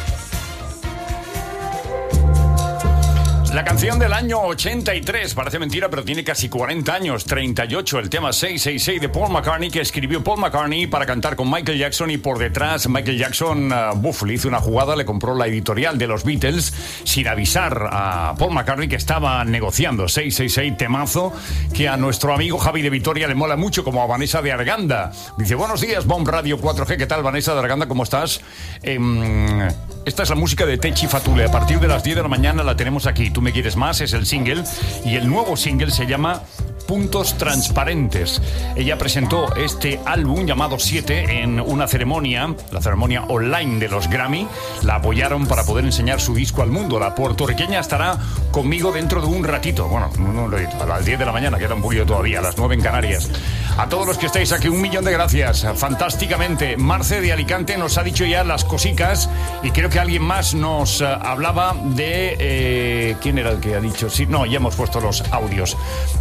Canción 3.71 4.01
del 4.01 4.13
año 4.13 4.41
83, 4.41 5.33
parece 5.33 5.61
mentira, 5.61 5.89
pero 5.89 6.03
tiene 6.03 6.25
casi 6.25 6.49
40 6.49 6.93
años, 6.93 7.25
38, 7.25 8.01
el 8.01 8.11
tema 8.11 8.33
666 8.33 9.01
de 9.01 9.09
Paul 9.09 9.31
McCartney, 9.31 9.71
que 9.71 9.81
escribió 9.81 10.25
Paul 10.25 10.41
McCartney 10.41 10.89
para 10.89 11.07
cantar 11.07 11.37
con 11.37 11.49
Michael 11.49 11.79
Jackson 11.79 12.11
y 12.11 12.19
por 12.19 12.41
detrás 12.41 12.89
Michael 12.89 13.17
Jackson, 13.17 13.73
uh, 13.73 13.95
buf, 13.95 14.25
le 14.25 14.35
hizo 14.35 14.49
una 14.49 14.59
jugada, 14.59 14.97
le 14.97 15.05
compró 15.05 15.37
la 15.37 15.47
editorial 15.47 15.99
de 15.99 16.09
los 16.09 16.25
Beatles 16.25 16.75
sin 17.05 17.29
avisar 17.29 17.91
a 17.93 18.35
Paul 18.37 18.55
McCartney 18.55 18.89
que 18.89 18.97
estaba 18.97 19.45
negociando 19.45 20.09
666 20.09 20.77
temazo 20.77 21.33
que 21.73 21.89
a 21.89 21.97
nuestro 21.97 22.35
amigo 22.35 22.59
Javi 22.59 22.83
de 22.83 22.91
Vitoria 22.91 23.29
le 23.29 23.37
mola 23.37 23.55
mucho, 23.55 23.85
como 23.85 24.03
a 24.03 24.07
Vanessa 24.07 24.43
de 24.43 24.51
Arganda. 24.51 25.13
Dice, 25.39 25.55
buenos 25.55 25.81
días, 25.81 26.07
Bomb 26.07 26.27
Radio 26.27 26.59
4G, 26.59 26.97
¿qué 26.97 27.07
tal 27.07 27.23
Vanessa 27.23 27.55
de 27.55 27.61
Arganda? 27.61 27.87
¿Cómo 27.87 28.03
estás? 28.03 28.41
Em, 28.83 29.61
esta 30.05 30.23
es 30.23 30.31
la 30.31 30.35
música 30.35 30.67
de 30.67 30.79
Techi 30.79 31.07
Fatule. 31.07 31.45
A 31.45 31.51
partir 31.51 31.79
de 31.79 31.89
las 31.89 32.03
10 32.03 32.17
de 32.17 32.23
la 32.23 32.29
mañana 32.29 32.63
la 32.63 32.77
tenemos 32.77 33.07
aquí. 33.07 33.31
Tú 33.31 33.43
me 33.43 33.53
quieres 33.53 33.77
más, 33.77 34.01
es 34.01 34.13
el 34.13 34.27
single. 34.27 34.65
Y 35.05 35.17
el 35.17 35.29
nuevo 35.29 35.57
single 35.57 35.91
se 35.91 36.07
llama 36.07 36.43
Puntos 36.91 37.39
Transparentes. 37.39 38.43
Ella 38.75 38.99
presentó 38.99 39.55
este 39.55 40.01
álbum 40.05 40.45
llamado 40.45 40.77
7 40.77 41.41
en 41.41 41.61
una 41.61 41.87
ceremonia, 41.87 42.53
la 42.73 42.83
ceremonia 42.83 43.23
online 43.29 43.79
de 43.79 43.89
los 43.89 44.11
Grammy. 44.11 44.49
La 44.83 44.97
apoyaron 44.97 45.47
para 45.47 45.63
poder 45.63 45.85
enseñar 45.85 46.21
su 46.21 46.35
disco 46.35 46.63
al 46.63 46.73
mundo. 46.73 46.99
La 46.99 47.15
puertorriqueña 47.15 47.79
estará 47.79 48.19
conmigo 48.51 48.91
dentro 48.91 49.21
de 49.21 49.29
un 49.29 49.45
ratito. 49.45 49.87
Bueno, 49.87 50.11
un 50.19 50.51
ratito, 50.51 50.83
a 50.83 50.87
las 50.87 51.05
10 51.05 51.21
de 51.21 51.27
la 51.27 51.31
mañana, 51.31 51.59
queda 51.59 51.77
un 51.77 51.83
poquito 51.83 52.05
todavía, 52.07 52.41
a 52.41 52.43
las 52.43 52.59
9 52.59 52.75
en 52.75 52.81
Canarias. 52.81 53.31
A 53.79 53.89
todos 53.89 54.05
los 54.05 54.19
que 54.19 54.27
estáis 54.27 54.51
aquí, 54.51 54.67
un 54.67 54.83
millón 54.83 55.05
de 55.05 55.13
gracias. 55.13 55.65
Fantásticamente. 55.77 56.77
Marce 56.77 57.21
de 57.21 57.33
Alicante 57.33 57.79
nos 57.79 57.99
ha 57.99 58.03
dicho 58.03 58.25
ya 58.25 58.43
las 58.43 58.65
cosicas 58.65 59.31
y 59.63 59.71
creo 59.71 59.91
que 59.91 60.01
alguien 60.01 60.23
más 60.23 60.55
nos 60.55 61.01
eh, 61.01 61.07
hablaba 61.07 61.77
de... 61.95 62.37
eh, 62.37 63.17
¿Quién 63.23 63.39
era 63.39 63.51
el 63.53 63.61
que 63.61 63.77
ha 63.77 63.81
dicho? 63.81 64.11
Sí, 64.11 64.27
no, 64.27 64.45
ya 64.45 64.57
hemos 64.57 64.75
puesto 64.75 65.01
los 65.01 65.23
audios. 65.31 65.77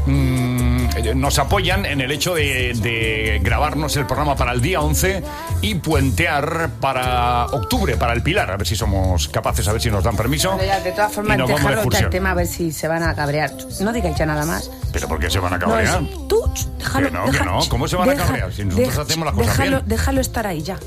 Mm, 0.06 0.59
nos 0.64 1.40
apoyan 1.40 1.86
en 1.86 2.02
el 2.02 2.12
hecho 2.12 2.34
de, 2.36 2.74
de 2.76 3.40
grabarnos 3.44 3.96
el 3.98 4.06
programa 4.06 4.36
para 4.36 4.52
el 4.52 4.62
día 4.62 4.82
11 4.82 5.24
y 5.62 5.76
puentear 5.76 6.70
para 6.80 7.46
octubre, 7.48 7.96
para 7.98 8.14
el 8.14 8.22
Pilar. 8.24 8.52
A 8.52 8.58
ver 8.58 8.68
si 8.68 8.76
somos 8.76 9.28
capaces, 9.30 9.68
a 9.68 9.72
ver 9.74 9.82
si 9.82 9.90
nos 9.90 10.04
dan 10.04 10.16
permiso. 10.16 10.58
Ya, 10.66 10.80
de 10.80 10.92
todas 10.92 11.12
formas, 11.12 11.38
de 11.38 11.44
dejarlo 11.46 11.72
excursión. 11.74 12.06
el 12.06 12.10
tema 12.10 12.32
a 12.32 12.34
ver 12.36 12.48
si 12.48 12.72
se 12.72 12.88
van 12.88 13.04
a 13.04 13.16
cabrear. 13.16 13.52
No 13.82 13.94
digáis 13.94 14.16
ya 14.18 14.26
nada 14.26 14.46
más. 14.46 14.70
¿Pero 14.92 15.08
por 15.08 15.20
qué 15.20 15.30
se 15.30 15.40
van 15.40 15.54
a 15.54 15.58
No, 15.58 15.68
cabrear? 15.68 16.02
es- 16.04 16.28
tú, 16.28 16.42
déjalo. 16.78 17.08
que 17.08 17.14
no, 17.14 17.32
que 17.32 17.40
no. 17.46 17.60
¿Cómo 17.70 17.88
se 17.88 17.96
van 17.96 18.10
a 18.10 18.14
deja- 18.14 18.26
cabrear? 18.26 18.52
Si 18.54 18.64
nosotros 18.66 18.88
deja- 18.90 19.02
hacemos 19.04 19.26
las 19.26 19.36
cosas 19.36 19.58
déjalo, 19.58 19.78
bien. 19.78 19.90
déjalo 19.90 20.22
estar 20.22 20.48
ahí 20.48 20.62
ya. 20.64 20.78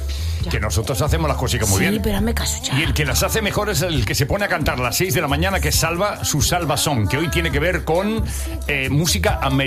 Que 0.51 0.59
nosotros 0.59 1.01
hacemos 1.01 1.29
las 1.29 1.37
cositas 1.37 1.69
muy 1.69 1.79
sí, 1.79 1.89
bien. 1.89 2.03
pero 2.03 2.17
hazme 2.17 2.35
caso 2.35 2.59
ya. 2.65 2.77
Y 2.77 2.83
el 2.83 2.93
que 2.95 3.05
las 3.05 3.23
hace 3.23 3.41
mejor 3.41 3.71
es 3.71 3.81
el 3.83 4.05
que 4.05 4.17
se 4.17 4.27
pone 4.27 4.45
a 4.45 4.49
cantar 4.49 4.77
a 4.81 4.83
las 4.83 4.97
6 4.97 5.15
de 5.15 5.21
la 5.21 5.29
mañana, 5.29 5.61
que 5.61 5.71
salva 5.71 6.25
su 6.25 6.43
salva 6.43 6.77
song, 6.77 7.07
que 7.09 7.17
hoy 7.17 7.29
tiene 7.29 7.53
que 7.53 7.61
ver 7.61 7.85
con 7.85 8.25
eh, 8.67 8.89
música 8.91 9.39
americana, 9.41 9.62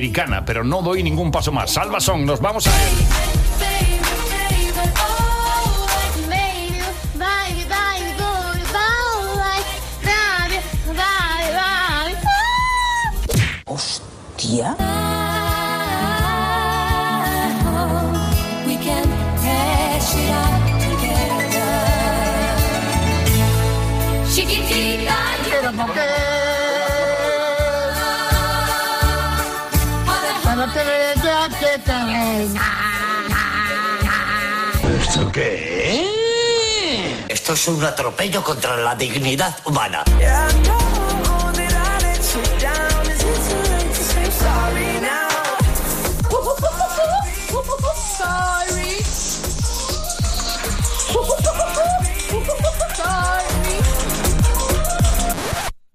pero 0.45 0.63
no 0.63 0.81
doy 0.81 1.03
ningún 1.03 1.31
paso 1.31 1.51
más. 1.51 1.71
Salva 1.71 1.99
song, 1.99 2.25
nos 2.25 2.39
vamos 2.39 2.67
a 2.67 2.83
él. 2.83 2.93
Hostia. 13.65 14.75
¿Esto 35.01 35.31
qué? 35.31 36.05
Esto 37.29 37.53
es 37.53 37.67
un 37.67 37.83
atropello 37.83 38.43
contra 38.43 38.75
la 38.77 38.95
dignidad 38.95 39.55
humana. 39.65 40.03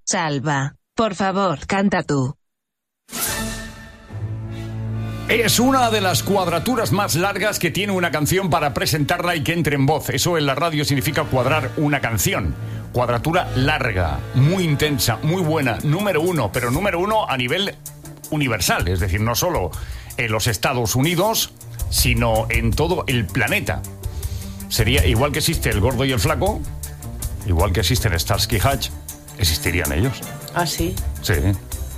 Salva, 0.04 0.74
por 0.96 1.14
favor, 1.14 1.66
canta 1.66 2.02
tú. 2.02 2.39
Es 5.30 5.60
una 5.60 5.90
de 5.90 6.00
las 6.00 6.24
cuadraturas 6.24 6.90
más 6.90 7.14
largas 7.14 7.60
que 7.60 7.70
tiene 7.70 7.92
una 7.92 8.10
canción 8.10 8.50
para 8.50 8.74
presentarla 8.74 9.36
y 9.36 9.44
que 9.44 9.52
entre 9.52 9.76
en 9.76 9.86
voz. 9.86 10.10
Eso 10.10 10.36
en 10.36 10.44
la 10.44 10.56
radio 10.56 10.84
significa 10.84 11.22
cuadrar 11.22 11.70
una 11.76 12.00
canción. 12.00 12.52
Cuadratura 12.92 13.48
larga, 13.54 14.18
muy 14.34 14.64
intensa, 14.64 15.18
muy 15.22 15.40
buena, 15.40 15.78
número 15.84 16.20
uno, 16.20 16.50
pero 16.52 16.72
número 16.72 16.98
uno 16.98 17.28
a 17.28 17.36
nivel 17.36 17.76
universal, 18.30 18.88
es 18.88 18.98
decir, 18.98 19.20
no 19.20 19.36
solo 19.36 19.70
en 20.16 20.32
los 20.32 20.48
Estados 20.48 20.96
Unidos, 20.96 21.52
sino 21.90 22.46
en 22.50 22.72
todo 22.72 23.04
el 23.06 23.24
planeta. 23.26 23.82
Sería 24.68 25.06
igual 25.06 25.30
que 25.30 25.38
existe 25.38 25.70
el 25.70 25.80
gordo 25.80 26.04
y 26.04 26.10
el 26.10 26.18
flaco, 26.18 26.60
igual 27.46 27.72
que 27.72 27.80
existen 27.80 28.18
Starsky 28.18 28.56
y 28.56 28.58
Hutch, 28.58 28.90
existirían 29.38 29.92
ellos. 29.92 30.20
Ah, 30.54 30.66
sí. 30.66 30.96
Sí, 31.22 31.34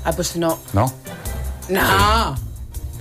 Ah, 0.04 0.12
pues 0.12 0.36
no. 0.36 0.58
¿no? 0.74 0.92
No. 1.70 2.51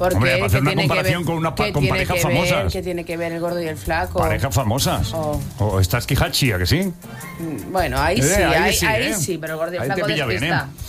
¿Por 0.01 0.15
Hombre, 0.15 0.31
para 0.33 0.45
hacer 0.47 0.61
¿Qué 0.61 0.67
una 0.69 0.75
comparación 0.81 1.17
ver- 1.21 1.25
con 1.27 1.35
una 1.35 1.53
pa- 1.53 1.71
con 1.71 1.87
parejas 1.87 2.17
que 2.17 2.23
ver- 2.25 2.33
famosas. 2.33 2.73
¿Qué 2.73 2.81
tiene 2.81 3.05
que 3.05 3.17
ver 3.17 3.33
el 3.33 3.39
gordo 3.39 3.61
y 3.61 3.67
el 3.67 3.77
flaco? 3.77 4.17
Parejas 4.17 4.51
famosas. 4.55 5.13
Oh. 5.13 5.39
O 5.59 5.83
Starsky 5.83 6.15
y 6.15 6.17
Hutch, 6.17 6.43
¿a 6.55 6.57
que 6.57 6.65
sí? 6.65 6.91
Mm, 7.39 7.71
Bueno, 7.71 7.99
ahí 8.01 8.19
Eh, 8.19 8.23
sí, 8.23 8.33
ahí 8.41 8.53
ahí, 8.55 8.73
sí, 8.75 8.85
ahí 8.87 9.03
¿eh? 9.11 9.15
sí, 9.15 9.37
pero 9.37 9.53
el 9.53 9.59
gordo 9.59 9.73
y 9.73 9.75
el 9.75 9.81
Ahí 9.83 9.87
te 9.89 9.93
flaco 9.93 10.07
pilla 10.07 10.25
bien. 10.25 10.43
¿eh? 10.45 10.47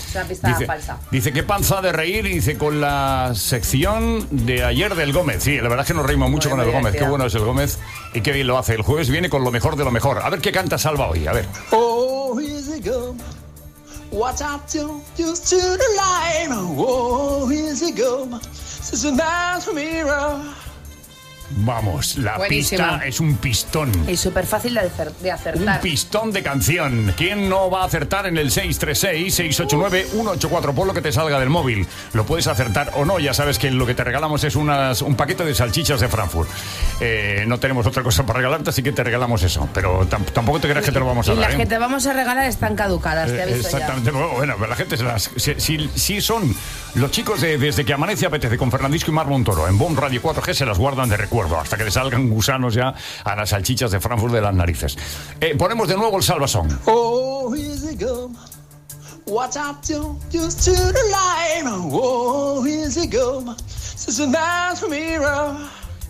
Es 0.08 0.14
una 0.16 0.24
pista 0.24 0.48
Dice, 0.48 0.64
falsa. 0.66 0.96
dice 1.10 1.32
qué 1.34 1.42
panza 1.42 1.82
de 1.82 1.92
reír, 1.92 2.24
dice 2.24 2.56
con 2.56 2.80
la 2.80 3.32
sección 3.34 4.26
de 4.30 4.64
ayer 4.64 4.94
del 4.94 5.12
Gómez. 5.12 5.42
Sí, 5.42 5.56
la 5.56 5.64
verdad 5.68 5.80
es 5.80 5.88
que 5.88 5.94
nos 5.94 6.06
reímos 6.06 6.30
mucho 6.30 6.48
Muy 6.48 6.58
con 6.60 6.66
el 6.66 6.72
Gómez. 6.72 6.94
Qué 6.96 7.04
bueno 7.04 7.26
es 7.26 7.34
el 7.34 7.44
Gómez 7.44 7.78
y 8.14 8.22
qué 8.22 8.32
bien 8.32 8.46
lo 8.46 8.56
hace. 8.56 8.72
El 8.76 8.80
jueves 8.82 9.10
viene 9.10 9.28
con 9.28 9.44
lo 9.44 9.50
mejor 9.50 9.76
de 9.76 9.84
lo 9.84 9.90
mejor. 9.90 10.20
A 10.22 10.30
ver 10.30 10.40
qué 10.40 10.52
canta 10.52 10.78
Salva 10.78 11.08
hoy, 11.10 11.26
a 11.26 11.32
ver. 11.34 11.44
Oh, 11.70 12.38
here's 12.40 12.68
it 12.68 12.86
go. 12.86 13.14
What 14.10 14.36
I 14.40 14.58
do 14.78 15.02
just 15.18 15.48
to 15.50 15.56
the 15.56 15.84
light. 15.96 16.50
Oh, 16.50 17.46
here's 17.50 17.82
it 17.82 17.98
go. 17.98 18.26
Vamos, 21.54 22.16
la 22.16 22.38
Buenísima. 22.38 22.92
pista 22.94 23.06
es 23.06 23.20
un 23.20 23.36
pistón. 23.36 23.92
Es 24.08 24.20
súper 24.20 24.46
fácil 24.46 24.72
de, 24.72 24.80
de 24.80 24.88
Un 25.28 25.34
acertar. 25.34 25.82
pistón 25.82 26.32
de 26.32 26.42
canción. 26.42 27.12
¿Quién 27.14 27.50
no 27.50 27.68
va 27.70 27.82
a 27.82 27.84
acertar 27.84 28.24
en 28.26 28.38
el 28.38 28.50
636-689-184? 28.50 30.74
Por 30.74 30.86
lo 30.86 30.94
que 30.94 31.02
te 31.02 31.12
salga 31.12 31.38
del 31.38 31.50
móvil. 31.50 31.86
Lo 32.14 32.24
puedes 32.24 32.46
acertar 32.46 32.92
o 32.96 33.04
no. 33.04 33.18
Ya 33.18 33.34
sabes 33.34 33.58
que 33.58 33.70
lo 33.70 33.84
que 33.84 33.94
te 33.94 34.02
regalamos 34.02 34.42
es 34.44 34.56
unas, 34.56 35.02
un 35.02 35.14
paquete 35.14 35.44
de 35.44 35.54
salchichas 35.54 36.00
de 36.00 36.08
Frankfurt. 36.08 36.48
Eh, 37.00 37.44
no 37.46 37.60
tenemos 37.60 37.86
otra 37.86 38.02
cosa 38.02 38.24
para 38.24 38.38
regalarte, 38.38 38.70
así 38.70 38.82
que 38.82 38.92
te 38.92 39.04
regalamos 39.04 39.42
eso. 39.42 39.68
Pero 39.74 40.08
tam- 40.08 40.24
tampoco 40.32 40.58
te 40.58 40.70
creas 40.70 40.86
que 40.86 40.92
te 40.92 41.00
lo 41.00 41.04
vamos 41.06 41.28
a 41.28 41.34
y 41.34 41.36
dar. 41.36 41.44
las 41.48 41.54
¿eh? 41.54 41.58
que 41.58 41.66
te 41.66 41.76
vamos 41.76 42.06
a 42.06 42.14
regalar 42.14 42.46
están 42.46 42.76
caducadas, 42.76 43.28
te 43.28 43.36
Eh, 43.36 43.42
aviso. 43.42 43.58
Exactamente. 43.68 44.10
Bueno, 44.10 44.28
bueno, 44.30 44.54
pero 44.56 44.70
la 44.70 44.76
gente 44.76 44.96
se 44.96 45.04
las. 45.04 45.30
Si, 45.36 45.54
si- 45.60 45.90
si 45.94 46.22
son 46.22 46.56
los 46.94 47.10
chicos 47.10 47.40
de 47.40 47.58
Desde 47.58 47.84
que 47.84 47.92
amanece 47.92 48.26
apetece 48.26 48.56
con 48.58 48.70
Fernandisco 48.70 49.10
y 49.10 49.14
Mar 49.14 49.26
Montoro 49.26 49.66
en 49.68 49.78
Bon 49.78 49.96
Radio 49.96 50.22
4G 50.22 50.54
se 50.54 50.66
las 50.66 50.78
guardan 50.78 51.08
de 51.08 51.16
recuerdo 51.16 51.58
hasta 51.58 51.76
que 51.76 51.84
le 51.84 51.90
salgan 51.90 52.28
gusanos 52.28 52.74
ya 52.74 52.94
a 53.24 53.36
las 53.36 53.50
salchichas 53.50 53.90
de 53.90 54.00
Frankfurt 54.00 54.34
de 54.34 54.40
las 54.40 54.54
narices. 54.54 54.96
Eh, 55.40 55.54
ponemos 55.56 55.88
de 55.88 55.96
nuevo 55.96 56.16
el 56.16 56.22
salvasón. 56.22 56.80
Oh, 56.86 57.52
here's 57.54 57.84
it 57.84 58.00
go. 58.00 58.30
What 59.26 59.56
I 59.56 59.74
do 59.88 60.18
just 60.32 60.64
to 60.64 60.72
the. 60.72 61.02
Oh, 61.64 62.64
go. 63.10 63.44
A 63.48 63.56
nice 64.26 64.88
mirror. 64.88 65.56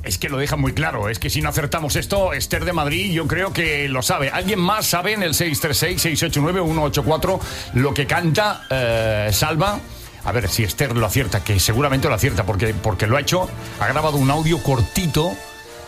Es 0.03 0.19
que 0.19 0.29
lo 0.29 0.39
deja 0.39 0.57
muy 0.57 0.73
claro, 0.73 1.09
es 1.09 1.21
que 1.21 1.31
si 1.31 1.41
no 1.43 1.49
acertamos 1.49 1.95
esto, 1.95 2.33
Esther 2.33 2.65
de 2.65 2.73
Madrid 2.73 3.13
yo 3.13 3.29
creo 3.29 3.53
que 3.53 3.89
lo 3.89 4.03
sabe. 4.03 4.31
¿Alguien 4.31 4.59
más 4.59 4.87
sabe 4.87 5.13
en 5.13 5.23
el 5.23 5.35
636-689-184 5.35 7.41
lo 7.75 7.95
que 7.95 8.05
canta 8.07 8.67
eh, 8.69 9.31
Salva? 9.33 9.79
A 10.25 10.33
ver 10.33 10.49
si 10.49 10.65
Esther 10.65 10.97
lo 10.97 11.07
acierta, 11.07 11.43
que 11.43 11.59
seguramente 11.59 12.09
lo 12.09 12.15
acierta 12.15 12.45
porque, 12.45 12.75
porque 12.75 13.07
lo 13.07 13.17
ha 13.17 13.21
hecho, 13.21 13.49
ha 13.81 13.87
grabado 13.89 14.17
un 14.19 14.31
audio 14.31 14.63
cortito 14.63 15.33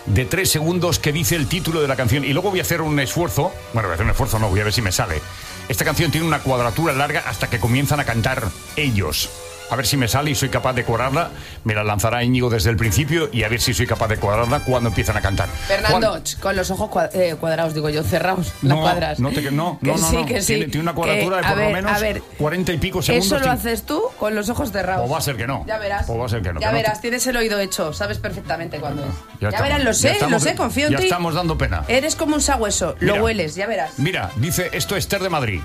de 0.06 0.24
tres 0.24 0.50
segundos 0.50 0.98
que 0.98 1.12
dice 1.12 1.36
el 1.36 1.46
título 1.46 1.80
de 1.80 1.88
la 1.88 1.96
canción 1.96 2.24
y 2.24 2.32
luego 2.32 2.50
voy 2.50 2.58
a 2.58 2.62
hacer 2.62 2.82
un 2.82 2.98
esfuerzo, 3.00 3.52
bueno, 3.72 3.88
voy 3.88 3.92
a 3.92 3.94
hacer 3.94 4.04
un 4.04 4.10
esfuerzo, 4.10 4.38
no, 4.38 4.48
voy 4.48 4.60
a 4.60 4.64
ver 4.64 4.72
si 4.72 4.82
me 4.82 4.92
sale. 4.92 5.20
Esta 5.68 5.84
canción 5.84 6.10
tiene 6.10 6.26
una 6.26 6.40
cuadratura 6.40 6.92
larga 6.92 7.24
hasta 7.26 7.48
que 7.48 7.58
comienzan 7.58 8.00
a 8.00 8.04
cantar 8.04 8.48
ellos. 8.76 9.30
A 9.70 9.76
ver 9.76 9.86
si 9.86 9.96
me 9.96 10.08
sale 10.08 10.30
y 10.30 10.34
soy 10.34 10.50
capaz 10.50 10.74
de 10.74 10.84
cuadrarla. 10.84 11.30
Me 11.64 11.74
la 11.74 11.82
lanzará 11.82 12.22
Íñigo 12.22 12.50
desde 12.50 12.68
el 12.70 12.76
principio 12.76 13.28
y 13.32 13.44
a 13.44 13.48
ver 13.48 13.60
si 13.60 13.72
soy 13.74 13.86
capaz 13.86 14.08
de 14.08 14.18
cuadrarla 14.18 14.60
cuando 14.60 14.90
empiezan 14.90 15.16
a 15.16 15.20
cantar. 15.22 15.48
Fernando, 15.48 16.10
Juan- 16.10 16.22
con 16.40 16.56
los 16.56 16.70
ojos 16.70 16.90
cua- 16.90 17.10
eh, 17.14 17.34
cuadrados, 17.40 17.72
digo 17.74 17.88
yo, 17.88 18.02
cerrados, 18.04 18.52
no, 18.62 18.74
las 18.76 18.82
cuadras. 18.84 19.20
no, 19.20 19.30
te, 19.30 19.50
no, 19.50 19.78
Que 19.80 19.86
no, 19.86 19.96
no, 19.96 20.10
sí, 20.10 20.16
no. 20.16 20.26
que 20.26 20.40
sí. 20.42 20.46
Tiene, 20.54 20.66
tiene 20.66 20.82
una 20.82 20.94
cuadratura 20.94 21.40
Que, 21.40 21.46
de 21.46 21.48
por 21.52 21.58
ver, 21.58 21.68
lo 21.68 21.74
menos 21.76 21.92
a 21.92 21.98
ver, 21.98 22.22
40 22.38 22.72
y 22.72 22.78
pico 22.78 23.02
segundos. 23.02 23.26
Eso 23.26 23.38
lo 23.38 23.50
haces 23.50 23.82
tú 23.84 24.02
con 24.18 24.34
los 24.34 24.48
ojos 24.50 24.70
cerrados. 24.70 25.08
O 25.08 25.12
va 25.12 25.18
a 25.18 25.22
ser 25.22 25.36
que 25.36 25.46
no. 25.46 25.64
Ya 25.66 25.78
verás. 25.78 26.08
O 26.08 26.18
va 26.18 26.26
a 26.26 26.28
ser 26.28 26.42
que 26.42 26.52
no. 26.52 26.60
ya 26.60 26.68
que 26.68 26.74
verás, 26.74 27.00
tienes 27.00 27.26
el 27.26 27.36
oído 27.36 27.58
hecho, 27.58 27.92
sabes 27.94 28.18
perfectamente 28.18 28.78
cuándo 28.78 29.02
es. 29.02 29.40
Ya, 29.40 29.50
verás, 29.62 29.78
lo 29.82 29.90
ya 29.92 29.94
sé, 29.94 30.10
estamos- 30.12 30.42
lo 30.44 30.50
sé, 30.50 30.54
confío 30.56 30.86
en 30.86 30.92
ya 30.92 30.98
ti. 30.98 31.04
estamos 31.04 31.34
dando 31.34 31.56
pena. 31.56 31.84
Eres 31.88 32.16
como 32.16 32.34
un 32.34 32.42
sagüeso, 32.42 32.96
lo 33.00 33.12
Mira. 33.14 33.24
hueles, 33.24 33.54
ya 33.54 33.66
verás. 33.66 33.98
Mira, 33.98 34.30
dice 34.36 34.68
esto 34.72 34.94
Esther 34.94 35.22
de 35.22 35.30
Madrid. 35.30 35.60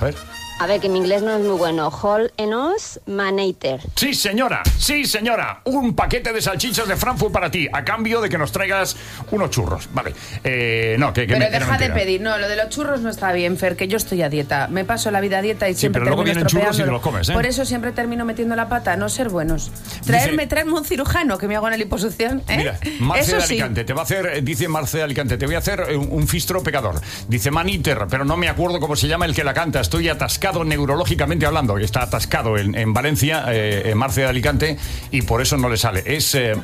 A 0.00 0.04
ver. 0.06 0.14
A 0.60 0.66
ver, 0.66 0.80
que 0.80 0.88
mi 0.88 0.98
inglés 0.98 1.22
no 1.22 1.30
es 1.36 1.40
muy 1.44 1.56
bueno. 1.56 1.88
Hall 1.90 2.32
enos 2.36 2.98
manater. 3.06 3.80
Sí, 3.94 4.12
señora, 4.12 4.62
sí, 4.76 5.04
señora. 5.04 5.60
Un 5.64 5.94
paquete 5.94 6.32
de 6.32 6.42
salchichas 6.42 6.88
de 6.88 6.96
Frankfurt 6.96 7.32
para 7.32 7.48
ti, 7.48 7.68
a 7.72 7.84
cambio 7.84 8.20
de 8.20 8.28
que 8.28 8.38
nos 8.38 8.50
traigas 8.50 8.96
unos 9.30 9.50
churros. 9.50 9.88
Vale. 9.92 10.12
Eh, 10.42 10.96
no, 10.98 11.12
que, 11.12 11.28
que 11.28 11.34
Pero 11.34 11.44
me- 11.44 11.50
deja 11.58 11.78
de 11.78 11.90
pedir. 11.90 12.20
No, 12.20 12.38
lo 12.38 12.48
de 12.48 12.56
los 12.56 12.70
churros 12.70 13.00
no 13.02 13.08
está 13.10 13.30
bien, 13.32 13.56
Fer, 13.56 13.76
que 13.76 13.86
yo 13.86 13.96
estoy 13.96 14.22
a 14.22 14.28
dieta. 14.28 14.66
Me 14.66 14.84
paso 14.84 15.12
la 15.12 15.20
vida 15.20 15.38
a 15.38 15.42
dieta 15.42 15.68
y 15.68 15.74
Sí, 15.74 15.80
siempre 15.80 16.00
pero 16.00 16.10
luego 16.10 16.24
vienen 16.24 16.44
churros 16.46 16.76
y 16.76 16.82
te 16.82 16.86
los 16.90 17.02
comes, 17.02 17.28
¿eh? 17.28 17.32
Por 17.34 17.46
eso 17.46 17.64
siempre 17.64 17.92
termino 17.92 18.24
metiendo 18.24 18.56
la 18.56 18.68
pata, 18.68 18.96
no 18.96 19.08
ser 19.08 19.28
buenos. 19.28 19.70
Traerme, 20.06 20.48
traerme 20.48 20.72
un 20.72 20.84
cirujano 20.84 21.38
que 21.38 21.46
me 21.46 21.54
haga 21.54 21.68
una 21.68 21.76
liposucción. 21.76 22.42
¿eh? 22.48 22.56
Mira, 22.56 22.80
Marce 22.98 23.22
eso 23.26 23.36
de 23.36 23.42
sí. 23.42 23.52
Alicante, 23.54 23.84
te 23.84 23.92
va 23.92 24.00
a 24.00 24.04
hacer, 24.04 24.26
eh, 24.26 24.40
dice 24.42 24.66
Marce 24.66 24.98
de 24.98 25.04
Alicante, 25.04 25.38
te 25.38 25.46
voy 25.46 25.54
a 25.54 25.58
hacer 25.58 25.84
eh, 25.88 25.96
un, 25.96 26.08
un 26.10 26.26
fistro 26.26 26.64
pecador. 26.64 27.00
Dice 27.28 27.52
Maniter, 27.52 28.06
pero 28.10 28.24
no 28.24 28.36
me 28.36 28.48
acuerdo 28.48 28.80
cómo 28.80 28.96
se 28.96 29.06
llama 29.06 29.24
el 29.24 29.36
que 29.36 29.44
la 29.44 29.54
canta, 29.54 29.78
estoy 29.80 30.08
atascado 30.08 30.47
neurológicamente 30.52 31.46
hablando, 31.46 31.78
está 31.78 32.02
atascado 32.02 32.56
en, 32.56 32.74
en 32.74 32.92
Valencia, 32.92 33.44
eh, 33.48 33.90
en 33.90 33.98
Marce 33.98 34.22
de 34.22 34.26
Alicante, 34.26 34.78
y 35.10 35.22
por 35.22 35.42
eso 35.42 35.56
no 35.56 35.68
le 35.68 35.76
sale. 35.76 36.02
Es 36.06 36.34
eh, 36.34 36.54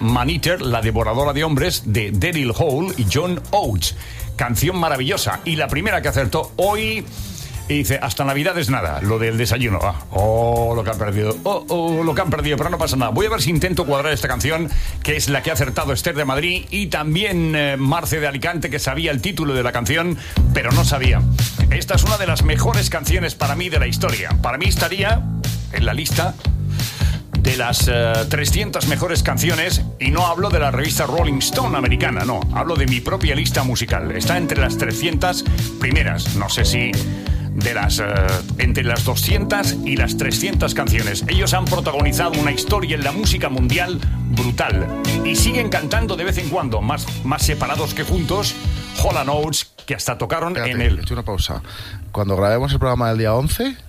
la 0.60 0.80
devoradora 0.80 1.32
de 1.32 1.44
hombres, 1.44 1.82
de 1.86 2.10
Daryl 2.10 2.52
Hall 2.56 2.94
y 2.96 3.06
John 3.12 3.40
Oates. 3.50 3.96
Canción 4.36 4.76
maravillosa. 4.76 5.40
Y 5.44 5.56
la 5.56 5.68
primera 5.68 6.02
que 6.02 6.08
acertó 6.08 6.52
hoy. 6.56 7.04
Y 7.66 7.78
dice, 7.78 7.98
hasta 8.02 8.24
Navidad 8.24 8.58
es 8.58 8.68
nada, 8.68 9.00
lo 9.00 9.18
del 9.18 9.38
desayuno. 9.38 9.78
Ah, 9.82 10.04
oh, 10.10 10.74
lo 10.76 10.84
que 10.84 10.90
han 10.90 10.98
perdido. 10.98 11.34
Oh, 11.44 11.64
oh, 11.68 12.04
lo 12.04 12.14
que 12.14 12.20
han 12.20 12.28
perdido, 12.28 12.58
pero 12.58 12.68
no 12.68 12.76
pasa 12.76 12.96
nada. 12.96 13.10
Voy 13.10 13.24
a 13.24 13.30
ver 13.30 13.40
si 13.40 13.48
intento 13.48 13.86
cuadrar 13.86 14.12
esta 14.12 14.28
canción, 14.28 14.70
que 15.02 15.16
es 15.16 15.30
la 15.30 15.42
que 15.42 15.50
ha 15.50 15.54
acertado 15.54 15.92
Esther 15.94 16.14
de 16.14 16.26
Madrid 16.26 16.66
y 16.70 16.88
también 16.88 17.56
eh, 17.56 17.76
Marce 17.78 18.20
de 18.20 18.26
Alicante, 18.26 18.68
que 18.68 18.78
sabía 18.78 19.10
el 19.12 19.22
título 19.22 19.54
de 19.54 19.62
la 19.62 19.72
canción, 19.72 20.18
pero 20.52 20.72
no 20.72 20.84
sabía. 20.84 21.22
Esta 21.70 21.94
es 21.94 22.04
una 22.04 22.18
de 22.18 22.26
las 22.26 22.42
mejores 22.42 22.90
canciones 22.90 23.34
para 23.34 23.56
mí 23.56 23.70
de 23.70 23.78
la 23.78 23.86
historia. 23.86 24.30
Para 24.42 24.58
mí 24.58 24.66
estaría 24.66 25.22
en 25.72 25.86
la 25.86 25.94
lista 25.94 26.34
de 27.40 27.56
las 27.56 27.88
eh, 27.88 28.12
300 28.28 28.88
mejores 28.88 29.22
canciones 29.22 29.82
y 29.98 30.10
no 30.10 30.26
hablo 30.26 30.50
de 30.50 30.58
la 30.58 30.70
revista 30.70 31.06
Rolling 31.06 31.38
Stone 31.38 31.76
americana, 31.76 32.24
no, 32.24 32.40
hablo 32.54 32.74
de 32.74 32.86
mi 32.86 33.00
propia 33.00 33.34
lista 33.34 33.64
musical. 33.64 34.12
Está 34.12 34.36
entre 34.36 34.60
las 34.60 34.76
300 34.78 35.44
primeras, 35.78 36.36
no 36.36 36.48
sé 36.48 36.64
si 36.64 36.90
de 37.54 37.74
las 37.74 37.98
eh, 38.00 38.04
entre 38.58 38.84
las 38.84 39.04
200 39.04 39.78
y 39.84 39.96
las 39.96 40.16
300 40.16 40.74
canciones. 40.74 41.24
Ellos 41.28 41.54
han 41.54 41.64
protagonizado 41.64 42.32
una 42.40 42.52
historia 42.52 42.96
en 42.96 43.04
la 43.04 43.12
música 43.12 43.48
mundial 43.48 44.00
brutal 44.30 45.02
y 45.24 45.36
siguen 45.36 45.68
cantando 45.68 46.16
de 46.16 46.24
vez 46.24 46.38
en 46.38 46.48
cuando, 46.48 46.80
más, 46.80 47.06
más 47.24 47.42
separados 47.42 47.94
que 47.94 48.02
juntos, 48.02 48.54
Holland 49.02 49.30
Oates, 49.30 49.72
que 49.86 49.94
hasta 49.94 50.18
tocaron 50.18 50.56
en 50.56 50.80
el... 50.80 50.98
He 50.98 51.02
hecho 51.02 51.14
una 51.14 51.22
pausa. 51.22 51.62
Cuando 52.12 52.36
grabemos 52.36 52.72
el 52.72 52.78
programa 52.78 53.08
del 53.08 53.18
día 53.18 53.34
11... 53.34 53.83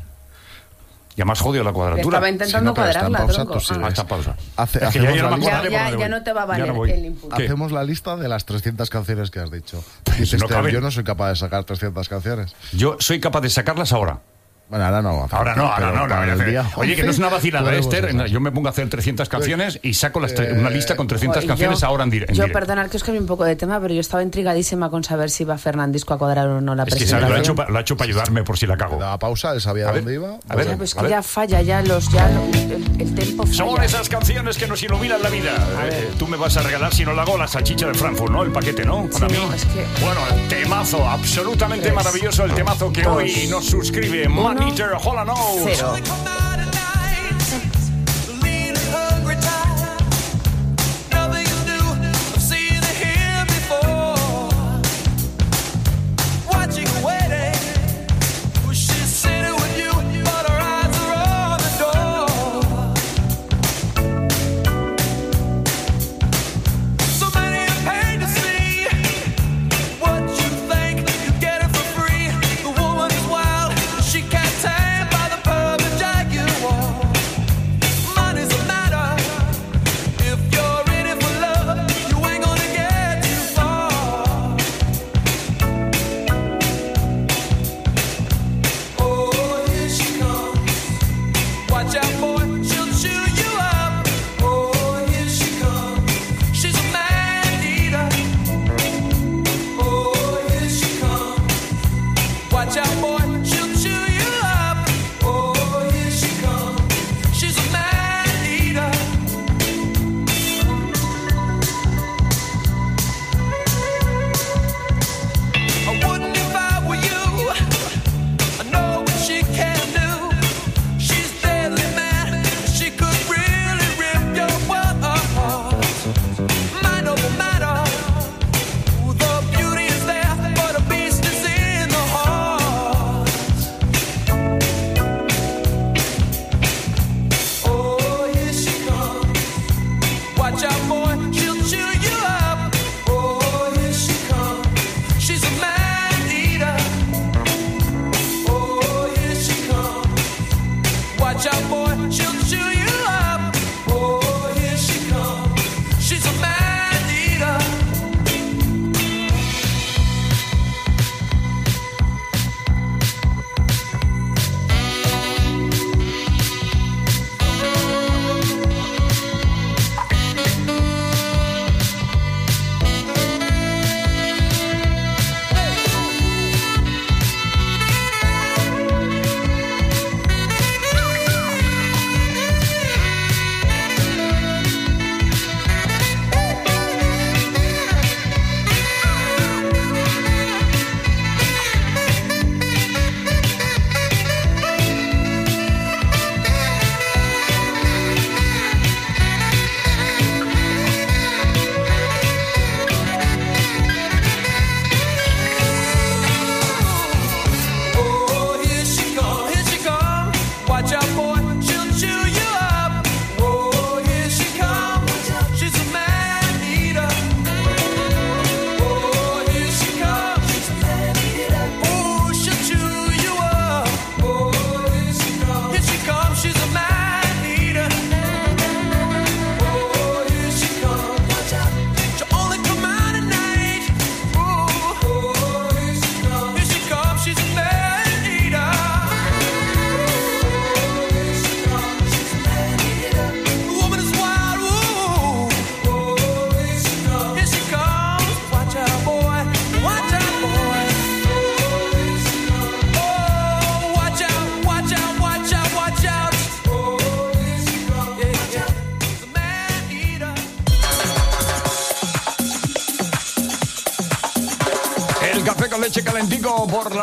Ya 1.16 1.24
más 1.26 1.40
jodido 1.40 1.64
la 1.64 1.72
cuadratura. 1.72 2.04
Estaba 2.18 2.30
intentando 2.30 2.72
está 2.72 2.82
en 2.82 2.92
cuadrarla, 2.94 3.18
pausa, 3.20 3.34
tronco. 3.46 3.60
tú. 3.60 3.74
Ah. 3.84 3.88
Está 3.88 4.06
pausa. 4.08 4.36
Hace- 4.58 4.84
Es 4.86 4.90
que 4.92 5.00
ya 5.02 5.10
no 5.30 5.38
Ya, 5.38 5.64
ya 5.70 5.96
voy. 5.96 6.10
no 6.10 6.24
te 6.24 6.34
va 6.34 6.42
a 6.42 6.44
Ya 6.44 6.48
valer 6.48 6.74
no 6.74 6.86
el. 6.86 7.16
¿Qué? 7.38 7.44
Hacemos 7.46 7.72
la 7.72 7.84
lista 7.84 8.18
de 8.18 8.28
las 8.28 8.46
300 8.46 8.90
canciones 8.90 9.32
que 9.32 9.40
has 9.40 9.50
dicho. 9.52 9.84
No 10.50 10.70
yo 10.70 10.82
no 10.82 10.92
soy 10.92 11.04
capaz 11.04 11.30
de 11.30 11.36
sacar 11.38 11.64
300 11.64 12.08
canciones. 12.10 12.56
Yo 12.74 12.98
soy 13.00 13.20
capaz 13.20 13.42
de 13.42 13.50
sacarlas 13.50 13.94
ahora. 13.94 14.20
Bueno, 14.68 14.84
ahora 14.86 15.02
no. 15.04 15.28
Ahora 15.30 15.56
no, 15.56 15.64
ahora 15.68 15.92
no. 15.92 16.24
el 16.34 16.38
no, 16.40 16.44
día 16.44 16.66
Oye, 16.76 16.96
que 16.96 17.04
no 17.04 17.12
es 17.12 17.18
11 17.18 17.22
una 17.22 17.30
vacilada, 17.36 17.74
Esther. 17.76 18.26
Yo 18.28 18.40
me 18.40 18.52
pongo 18.52 18.68
a 18.68 18.72
hacer 18.72 18.90
300 18.90 19.30
canciones 19.30 19.80
y 19.84 19.94
saco 19.94 20.20
las 20.20 20.32
Eh, 20.34 20.54
una 20.58 20.70
lista 20.72 20.96
con 20.96 21.06
300 21.08 21.44
Yo- 21.44 21.48
canciones 21.48 21.84
ahora 21.84 22.04
en, 22.04 22.10
dire- 22.12 22.26
en 22.28 22.36
Yo, 22.36 22.44
directo. 22.44 22.60
perdonar 22.60 22.90
que 22.90 22.98
os 22.98 23.04
cambie 23.04 23.22
un 23.22 23.28
poco 23.28 23.46
de 23.46 23.56
tema, 23.56 23.80
pero 23.80 23.94
yo 23.94 24.02
estaba 24.02 24.24
intrigadísima 24.24 24.90
con 24.90 25.04
saber 25.04 25.30
si 25.30 25.44
iba 25.44 25.56
Fernandisco 25.60 26.16
a 26.16 26.18
cuadrar 26.18 26.48
o 26.48 26.62
no 26.62 26.74
la 26.74 26.84
Es 26.84 26.96
que 26.96 27.06
¿sabes? 27.06 27.30
lo 27.30 27.36
ha 27.36 27.40
hecho, 27.40 27.54
presentación. 27.54 27.56
pa- 27.68 27.72
lo 27.72 27.78
ha 27.78 27.82
hecho 27.82 27.96
para 27.98 28.08
ayudarme 28.10 28.44
por 28.44 28.58
si 28.58 28.66
la 28.66 28.76
cago. 28.76 28.98
Daba 29.00 29.20
pausa, 29.20 29.52
él 29.54 29.62
sabía 29.62 29.88
A 29.88 29.92
ver, 29.92 30.02
dónde 30.04 30.16
iba. 30.16 30.30
a 30.50 30.56
ver, 30.56 30.68
Ya, 30.68 30.78
pues 30.78 30.94
a 30.94 30.98
que 30.98 31.02
ver. 31.04 31.12
ya 31.12 31.22
falla, 31.22 31.62
ya 31.62 31.82
los, 31.84 32.12
ya 32.12 32.28
lo- 32.30 32.46
el, 32.46 33.02
el 33.02 33.16
tempo 33.16 33.46
Son 33.48 33.76
falla. 33.76 33.86
esas 33.86 34.10
canciones 34.10 34.58
que 34.58 34.68
nos 34.68 34.82
iluminan 34.82 35.22
la 35.22 35.30
vida. 35.30 35.52
Eh, 35.92 36.10
tú 36.18 36.28
me 36.28 36.38
vas 36.38 36.58
a 36.58 36.64
regalar, 36.64 36.92
si 36.94 37.06
no 37.06 37.14
la 37.14 37.22
hago, 37.22 37.38
la 37.38 37.48
salchicha 37.48 37.86
de 37.88 37.94
Frankfurt, 37.94 38.32
¿no? 38.32 38.42
El 38.44 38.52
paquete, 38.52 38.84
¿no? 38.84 39.08
Para 39.14 39.30
Sí, 39.30 39.36
mí. 39.36 39.48
es 39.56 39.66
que- 39.66 39.86
Bueno, 40.04 40.22
el 40.34 40.48
temazo, 40.48 41.08
absolutamente 41.08 41.84
Tres, 41.86 41.96
maravilloso 41.96 42.46
el 42.46 42.54
temazo 42.54 42.92
que 42.92 43.04
dos, 43.04 43.16
hoy 43.18 43.48
nos 43.50 43.66
suscribe 43.66 44.28
uno, 44.28 44.55
Eater 44.62 44.96
Holland 44.96 45.30
Oates. 45.30 45.80
Cero. 45.80 46.55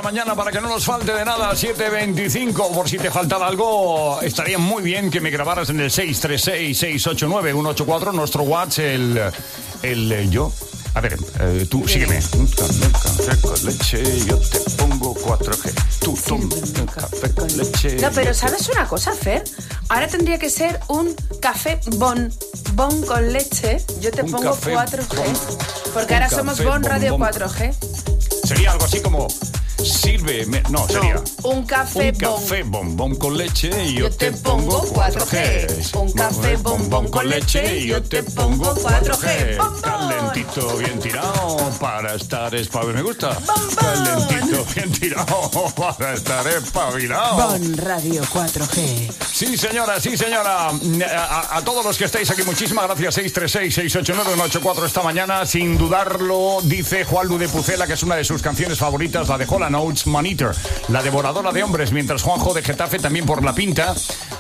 La 0.03 0.11
mañana 0.11 0.35
para 0.35 0.51
que 0.51 0.61
no 0.61 0.69
nos 0.69 0.85
falte 0.85 1.13
de 1.13 1.25
nada, 1.25 1.53
7.25. 1.53 2.75
Por 2.75 2.89
si 2.89 2.99
te 2.99 3.09
faltaba 3.11 3.47
algo, 3.47 4.21
estaría 4.21 4.59
muy 4.59 4.83
bien 4.83 5.11
que 5.11 5.21
me 5.21 5.31
grabaras 5.31 5.71
en 5.71 5.79
el 5.81 5.91
636-689-184, 5.91 8.13
nuestro 8.13 8.43
WhatsApp, 8.43 8.85
el, 8.85 9.21
el 9.83 10.31
yo. 10.31 10.53
A 10.95 11.01
ver, 11.01 11.17
eh, 11.41 11.67
tú 11.71 11.87
sígueme. 11.87 12.21
Un 12.37 12.47
café, 12.49 13.41
con 13.41 13.65
leche, 13.65 14.03
yo 14.27 14.37
te 14.39 14.59
pongo 14.77 15.15
4G. 15.15 15.73
Tú, 16.01 16.19
tú, 16.27 16.35
un 16.35 16.87
café 16.87 17.31
con 17.35 17.57
leche. 17.57 17.97
No, 17.97 18.11
pero 18.13 18.35
¿sabes 18.35 18.69
una 18.69 18.87
cosa, 18.87 19.13
Fer? 19.13 19.43
Ahora 19.89 20.07
tendría 20.09 20.39
que 20.39 20.51
ser 20.51 20.79
un 20.89 21.15
café 21.41 21.81
bon. 21.97 22.31
Bon 22.75 23.03
con 23.07 23.33
leche. 23.33 23.79
Yo 24.01 24.11
te 24.11 24.23
Un 24.23 24.33
pongo 24.33 24.51
café 24.51 24.75
4G. 24.75 25.17
bon. 25.17 25.33
Porque 25.95 26.13
ahora 26.15 26.29
somos 26.29 26.63
bon, 26.63 26.83
Radio 26.83 27.17
bon. 27.17 27.27
4G. 27.29 27.73
Sería 28.45 28.73
algo 28.73 28.85
así 28.85 29.01
como, 29.01 29.29
sirve, 29.85 30.47
no, 30.71 30.87
sería... 30.89 31.23
Un 31.43 31.65
café 31.65 32.13
Un 32.13 32.19
bon. 32.19 32.35
café 32.41 32.63
bombón 32.63 33.15
con 33.17 33.37
leche 33.37 33.71
y 33.85 33.95
yo, 33.95 34.09
Yo 34.09 34.17
te 34.17 34.33
pongo 34.33 34.83
4G. 34.93 35.97
Un 35.97 36.13
café 36.13 36.57
bombón 36.57 37.09
con 37.09 37.29
leche 37.29 37.79
y 37.81 37.87
yo 37.89 38.03
te 38.03 38.23
pongo 38.23 38.75
4G. 38.75 39.81
Calentito, 39.81 40.77
bien 40.79 40.99
tirado 41.01 41.57
para 41.81 42.15
estar 42.15 42.55
espabilado. 42.55 42.95
Me 42.95 43.03
gusta. 43.03 43.37
Calentito, 43.77 44.65
bien 44.75 44.93
tirado 44.93 45.51
para 45.77 46.15
estar 46.15 46.47
espabilado. 46.47 47.49
Bon 47.49 47.77
Radio 47.79 48.23
4G. 48.23 49.13
Sí, 49.33 49.57
señora, 49.57 50.01
sí, 50.01 50.17
señora. 50.17 50.69
A, 50.69 51.57
a 51.57 51.63
todos 51.65 51.85
los 51.85 51.99
que 51.99 52.05
estáis 52.05 52.31
aquí, 52.31 52.43
muchísimas 52.43 52.87
gracias. 52.87 53.19
636-689-184 53.19 54.87
esta 54.87 55.03
mañana. 55.03 55.45
Sin 55.47 55.77
dudarlo, 55.77 56.59
dice 56.63 57.05
Juan 57.05 57.27
Lu 57.29 57.39
de 57.39 57.49
Pucela, 57.49 57.87
que 57.87 57.95
es 57.95 58.03
una 58.03 58.17
de 58.17 58.25
sus 58.25 58.43
canciones 58.43 58.79
favoritas, 58.79 59.29
la 59.29 59.39
de 59.39 59.47
Holland 59.49 59.72
Oates 59.75 60.07
Monitor, 60.07 60.55
la 60.89 61.03
devoradora 61.03 61.53
de 61.53 61.63
hombres, 61.63 61.93
mientras 61.93 62.23
Juanjo 62.23 62.55
de 62.55 62.63
Getafe 62.63 62.99
también 62.99 63.27
por 63.27 63.45
la 63.45 63.55
pinta 63.55 63.95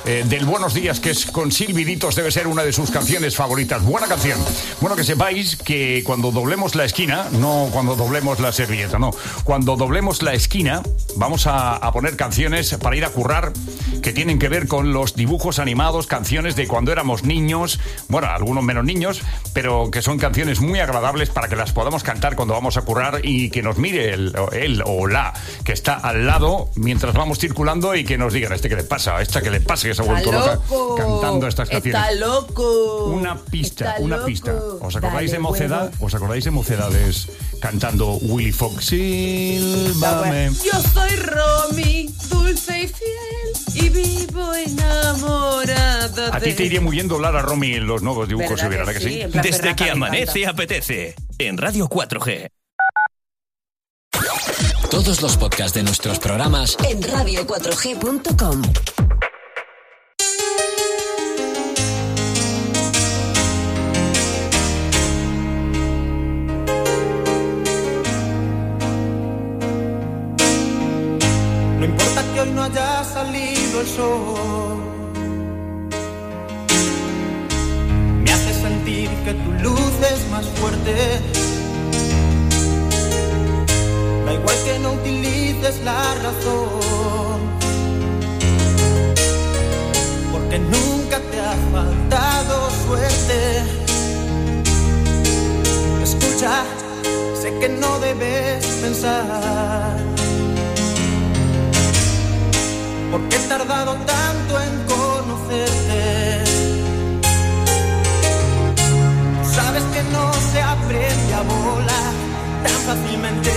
eh, 0.05 0.25
del 0.27 0.45
Buenos 0.45 0.75
Días, 0.75 1.01
que 1.01 1.11
es 1.11 1.27
con 1.27 1.53
Silviditos, 1.53 2.14
debe 2.14 2.31
ser 2.31 2.47
una 2.47 2.62
de 2.62 2.73
sus 2.73 2.90
canciones 2.90 3.37
favoritas. 3.37 3.83
Buena 3.85 4.07
canción. 4.07 4.38
Bueno, 4.81 4.97
que 4.97 5.05
sepáis 5.05 5.57
que 5.57 6.03
cuando 6.05 6.31
doblemos 6.31 6.75
la 6.75 6.85
esquina, 6.85 7.29
no 7.33 7.68
cuando 7.73 7.97
doblemos 7.97 8.40
la 8.40 8.53
servilleta, 8.53 8.99
no, 8.99 9.11
cuando 9.45 9.77
doblemos 9.77 10.23
la 10.23 10.35
esquina, 10.35 10.83
vamos 11.16 11.47
a, 11.47 11.77
a 11.77 11.92
poner 11.92 12.16
canciones 12.16 12.75
para 12.75 12.97
ir 12.97 13.05
a 13.05 13.11
currar 13.11 13.53
que 14.03 14.12
tienen 14.12 14.38
que 14.38 14.49
ver 14.49 14.66
con 14.66 14.92
los 14.92 15.14
dibujos 15.14 15.59
animados, 15.59 16.07
canciones 16.07 16.57
de 16.57 16.66
cuando 16.66 16.92
éramos 16.92 17.23
niños, 17.25 17.79
bueno, 18.09 18.29
algunos 18.29 18.64
menos 18.64 18.85
niños, 18.85 19.23
pero 19.53 19.90
que 19.90 20.03
son 20.03 20.18
canciones 20.18 20.61
muy 20.61 20.81
agradables 20.81 21.31
para 21.31 21.49
que 21.49 21.57
las 21.57 21.73
podamos 21.73 22.03
cantar 22.03 22.35
cuando 22.35 22.55
vamos 22.55 22.77
a 22.77 22.83
currar 22.83 23.21
y 23.23 23.51
que 23.51 23.62
nos 23.62 23.79
mire 23.79 24.12
él 24.12 24.83
o 24.85 25.07
la 25.07 25.22
que 25.65 25.73
está 25.73 25.95
al 25.95 26.27
lado 26.27 26.71
mientras 26.77 27.15
vamos 27.15 27.39
circulando 27.39 27.95
y 27.95 28.05
que 28.05 28.17
nos 28.19 28.33
digan, 28.33 28.53
¿a 28.53 28.55
este 28.57 28.69
qué 28.69 28.77
le 28.77 28.85
pasa? 28.85 29.17
¿A 29.17 29.23
esta 29.23 29.41
qué 29.43 29.51
le 29.51 29.61
pasa? 29.61 29.89
Que 29.89 29.95
se 29.95 30.03
ha 30.03 30.05
vuelto 30.05 30.33
loca 30.33 30.55
loco. 30.55 30.95
cantando 30.97 31.47
estas 31.47 31.69
canciones. 31.69 32.01
Está 32.03 32.15
loco. 32.15 33.05
Una 33.07 33.37
pista, 33.37 33.91
Está 33.91 34.01
una 34.03 34.17
loco. 34.17 34.27
pista. 34.27 34.55
¿Os 34.81 34.97
acordáis 34.97 35.31
Dale 35.31 35.33
de 35.33 35.39
mocedad? 35.39 35.93
¿Os 36.01 36.15
acordáis 36.15 36.45
de 36.45 36.51
mocedades 36.51 37.29
cantando 37.61 38.15
Willy 38.15 38.53
Fox? 38.53 38.87
Sílvame? 38.87 40.51
Yo 40.65 40.81
soy 40.95 41.17
Romy, 41.17 42.11
dulce 42.29 42.81
y 42.83 42.89
fiel, 42.89 43.53
y 43.75 43.89
vivo 43.89 44.53
enamorada 44.55 46.35
A 46.35 46.41
ti 46.41 46.53
te 46.55 46.65
iría 46.65 46.81
muy 46.81 46.93
bien 46.93 47.09
doblar 47.09 47.37
a 47.37 47.43
Romy 47.43 47.75
en 47.75 47.87
los 47.87 48.03
nuevos 48.03 48.29
dibujos, 48.29 48.51
¿Verdad 48.61 48.63
si 48.63 48.69
hubiera, 48.69 48.85
que 48.85 48.93
¿verdad 48.93 49.01
que 49.01 49.09
sí? 49.09 49.33
sí? 49.33 49.51
Desde 49.61 49.77
que 49.77 49.91
amanece 49.91 50.47
apetece. 50.47 51.15
En 51.39 51.59
Radio 51.59 51.89
4G. 51.89 52.49
Todos 54.93 55.23
los 55.23 55.39
podcasts 55.39 55.73
de 55.73 55.83
nuestros 55.83 56.19
programas 56.19 56.77
En 56.87 57.01
radio4g.com. 57.01 58.63
No 71.79 71.85
importa 71.87 72.25
que 72.35 72.41
hoy 72.43 72.51
no 72.51 72.63
haya 72.63 73.03
salido 73.03 73.81
el 73.81 73.87
sol. 73.87 74.77
Me 78.23 78.31
hace 78.31 78.61
sentir 78.61 79.09
que 79.25 79.33
tu 79.33 79.53
luz 79.53 79.93
es 80.15 80.31
más 80.31 80.45
fuerte. 80.45 81.32
Utilices 84.95 85.81
la 85.85 86.15
razón. 86.27 87.41
Porque 90.33 90.59
nunca 90.59 91.19
te 91.31 91.41
ha 91.41 91.57
faltado 91.73 92.71
suerte. 92.87 93.63
Escucha, 96.03 96.65
sé 97.41 97.59
que 97.61 97.69
no 97.69 97.99
debes 98.01 98.65
pensar. 98.83 100.13
porque 103.13 103.37
he 103.37 103.41
tardado 103.41 103.95
tanto 104.07 104.59
en 104.59 104.75
conocerte. 104.95 106.45
Sabes 109.55 109.83
que 109.95 110.03
no 110.05 110.33
se 110.51 110.63
aprende 110.63 111.35
a 111.35 111.43
volar 111.43 112.13
tan 112.65 112.79
fácilmente, 112.87 113.53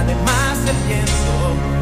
además 0.00 0.58
el 0.66 0.76
viento 0.88 1.79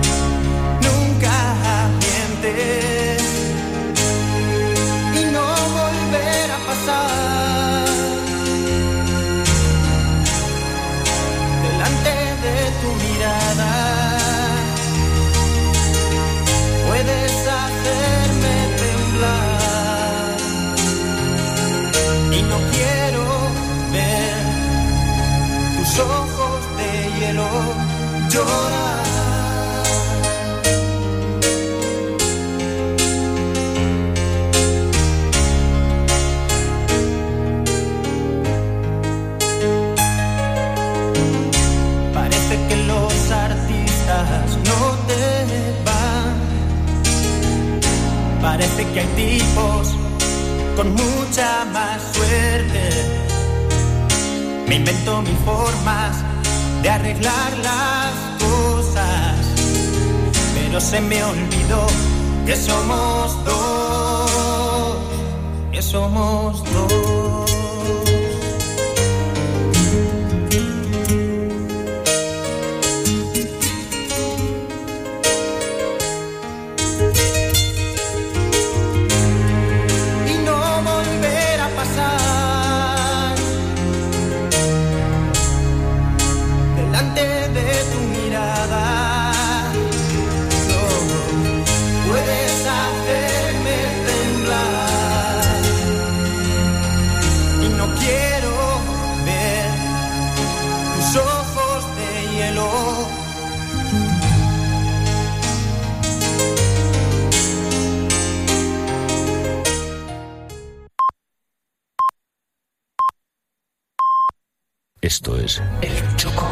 Esto 115.01 115.37
es 115.39 115.63
El 115.81 116.17
Choco. 116.17 116.47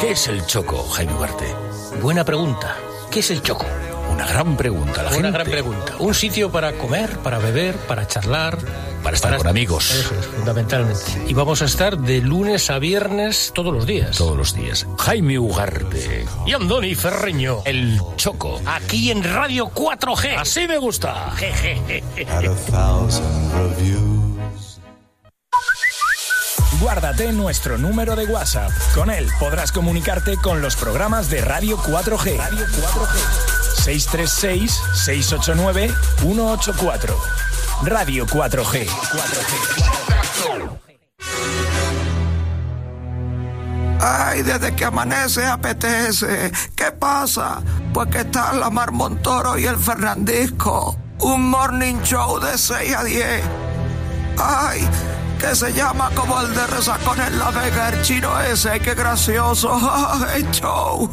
¿Qué 0.00 0.10
es 0.12 0.28
el 0.28 0.44
Choco, 0.46 0.82
Jaime 0.90 1.14
Ugarte? 1.14 1.46
Buena 2.00 2.24
pregunta. 2.24 2.76
¿Qué 3.10 3.20
es 3.20 3.30
el 3.30 3.42
Choco? 3.42 3.66
Una 4.12 4.26
gran 4.26 4.56
pregunta. 4.56 5.02
La 5.02 5.08
Una 5.08 5.16
gente- 5.16 5.30
gran 5.32 5.46
pregunta. 5.50 5.94
Un 5.98 6.14
sitio 6.14 6.50
para 6.50 6.72
comer, 6.74 7.18
para 7.18 7.38
beber, 7.38 7.74
para 7.76 8.06
charlar. 8.06 8.56
Para 9.02 9.14
estar 9.14 9.36
con 9.36 9.46
amigos. 9.46 9.90
Eso 9.92 10.14
es, 10.18 10.26
fundamentalmente. 10.26 11.02
Y 11.28 11.34
vamos 11.34 11.62
a 11.62 11.66
estar 11.66 11.96
de 11.96 12.20
lunes 12.20 12.70
a 12.70 12.78
viernes 12.80 13.52
todos 13.54 13.72
los 13.72 13.86
días. 13.86 14.16
Todos 14.16 14.36
los 14.36 14.52
días. 14.54 14.84
Jaime 14.98 15.38
Ugarte. 15.38 16.26
Y 16.44 16.52
Andoni 16.54 16.94
Ferreño. 16.96 17.58
El 17.64 18.00
Choco. 18.16 18.60
Aquí 18.66 19.10
en 19.12 19.22
Radio 19.22 19.68
4G. 19.72 20.36
Así 20.38 20.66
me 20.66 20.78
gusta. 20.78 21.32
Guárdate 26.80 27.32
nuestro 27.32 27.78
número 27.78 28.16
de 28.16 28.26
WhatsApp. 28.26 28.70
Con 28.94 29.10
él 29.10 29.26
podrás 29.38 29.72
comunicarte 29.72 30.36
con 30.36 30.60
los 30.60 30.76
programas 30.76 31.30
de 31.30 31.40
Radio 31.40 31.78
4G. 31.78 32.36
Radio 32.36 32.66
4G. 32.66 33.56
636 33.84 34.82
689 34.94 35.94
184. 36.20 37.18
Radio 37.84 38.26
4G. 38.26 38.86
4G. 38.86 39.76
Ay, 44.00 44.42
desde 44.42 44.74
que 44.74 44.84
amanece 44.84 45.44
apetece. 45.44 46.52
¿Qué 46.76 46.92
pasa? 46.92 47.62
Pues 47.92 48.08
que 48.08 48.18
están 48.18 48.60
la 48.60 48.70
Mar 48.70 48.92
Montoro 48.92 49.58
y 49.58 49.64
el 49.64 49.76
Fernandisco. 49.76 50.96
Un 51.18 51.48
morning 51.48 52.02
show 52.02 52.38
de 52.38 52.56
6 52.56 52.94
a 52.94 53.04
10. 53.04 53.42
Ay, 54.38 54.88
que 55.38 55.54
se 55.54 55.72
llama 55.72 56.10
como 56.14 56.40
el 56.40 56.54
de 56.54 56.66
Resacón 56.66 57.20
en 57.20 57.38
la 57.38 57.50
Vega, 57.50 57.88
el 57.90 58.02
chino 58.02 58.40
ese. 58.40 58.80
Qué 58.80 58.94
gracioso. 58.94 59.70
Ay, 60.28 60.46
show. 60.52 61.08